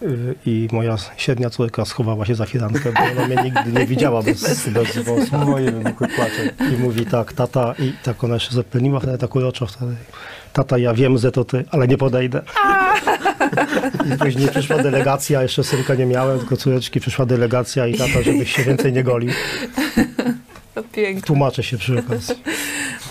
Y, 0.01 0.35
I 0.45 0.67
moja 0.71 0.95
średnia 1.17 1.49
córka 1.49 1.85
schowała 1.85 2.25
się 2.25 2.35
za 2.35 2.45
firankę, 2.45 2.91
bo 2.91 2.99
ona 3.11 3.27
mnie 3.27 3.43
nigdy 3.43 3.79
nie 3.79 3.85
widziała 3.85 4.21
bez, 4.21 4.69
bez 4.69 4.97
wąsów. 4.97 5.31
moje 5.31 5.71
płacze. 5.97 6.73
I 6.73 6.77
mówi 6.77 7.05
tak, 7.05 7.33
tata, 7.33 7.75
i 7.79 7.93
tak 8.03 8.23
ona 8.23 8.33
jeszcze 8.33 8.55
zapleniła 8.55 8.99
wtedy 8.99 9.17
tak 9.17 9.35
uroczo 9.35 9.65
wtedy. 9.65 9.95
Tata, 10.53 10.77
ja 10.77 10.93
wiem, 10.93 11.17
że 11.17 11.31
to 11.31 11.45
ty, 11.45 11.65
ale 11.71 11.87
nie 11.87 11.97
podejdę. 11.97 12.41
I 14.13 14.17
później 14.17 14.49
przyszła 14.49 14.77
delegacja, 14.77 15.41
jeszcze 15.41 15.63
synka 15.63 15.95
nie 15.95 16.05
miałem, 16.05 16.39
tylko 16.39 16.57
córeczki, 16.57 16.99
przyszła 16.99 17.25
delegacja 17.25 17.87
i 17.87 17.97
tata, 17.97 18.21
żebyś 18.21 18.55
się 18.55 18.63
więcej 18.63 18.93
nie 18.93 19.03
golił. 19.03 19.31
piękne. 20.93 21.21
Tłumaczę 21.21 21.63
się 21.63 21.77
przy 21.77 21.99
okazji. 21.99 22.35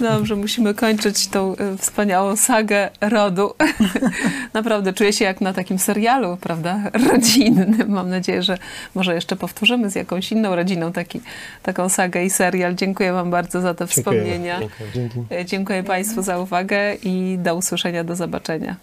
Dobrze, 0.01 0.37
musimy 0.37 0.75
kończyć 0.75 1.29
tą 1.29 1.53
y, 1.53 1.77
wspaniałą 1.79 2.37
sagę 2.37 2.91
rodu. 3.01 3.55
Naprawdę 4.55 4.93
czuję 4.93 5.13
się 5.13 5.25
jak 5.25 5.41
na 5.41 5.53
takim 5.53 5.79
serialu, 5.79 6.37
prawda, 6.41 6.81
rodzinnym. 7.13 7.85
Mam 7.89 8.11
nadzieję, 8.11 8.43
że 8.43 8.59
może 8.95 9.15
jeszcze 9.15 9.37
powtórzymy 9.37 9.91
z 9.91 9.95
jakąś 9.95 10.33
inną 10.33 10.57
rodziną 10.57 10.93
taki, 10.93 11.21
taką 11.63 11.89
sagę 11.89 12.25
i 12.25 12.31
serial. 12.31 12.75
Dziękuję 12.75 13.13
Wam 13.13 13.31
bardzo 13.31 13.61
za 13.61 13.75
te 13.75 13.87
Dziękujemy. 13.87 14.23
wspomnienia. 14.25 14.61
Dzięki. 14.95 15.19
Y, 15.41 15.45
Dziękuję 15.45 15.83
Państwu 15.83 16.23
za 16.23 16.39
uwagę 16.39 16.95
i 16.95 17.39
do 17.43 17.55
usłyszenia, 17.55 18.05
do 18.05 18.17
zobaczenia. 18.17 18.77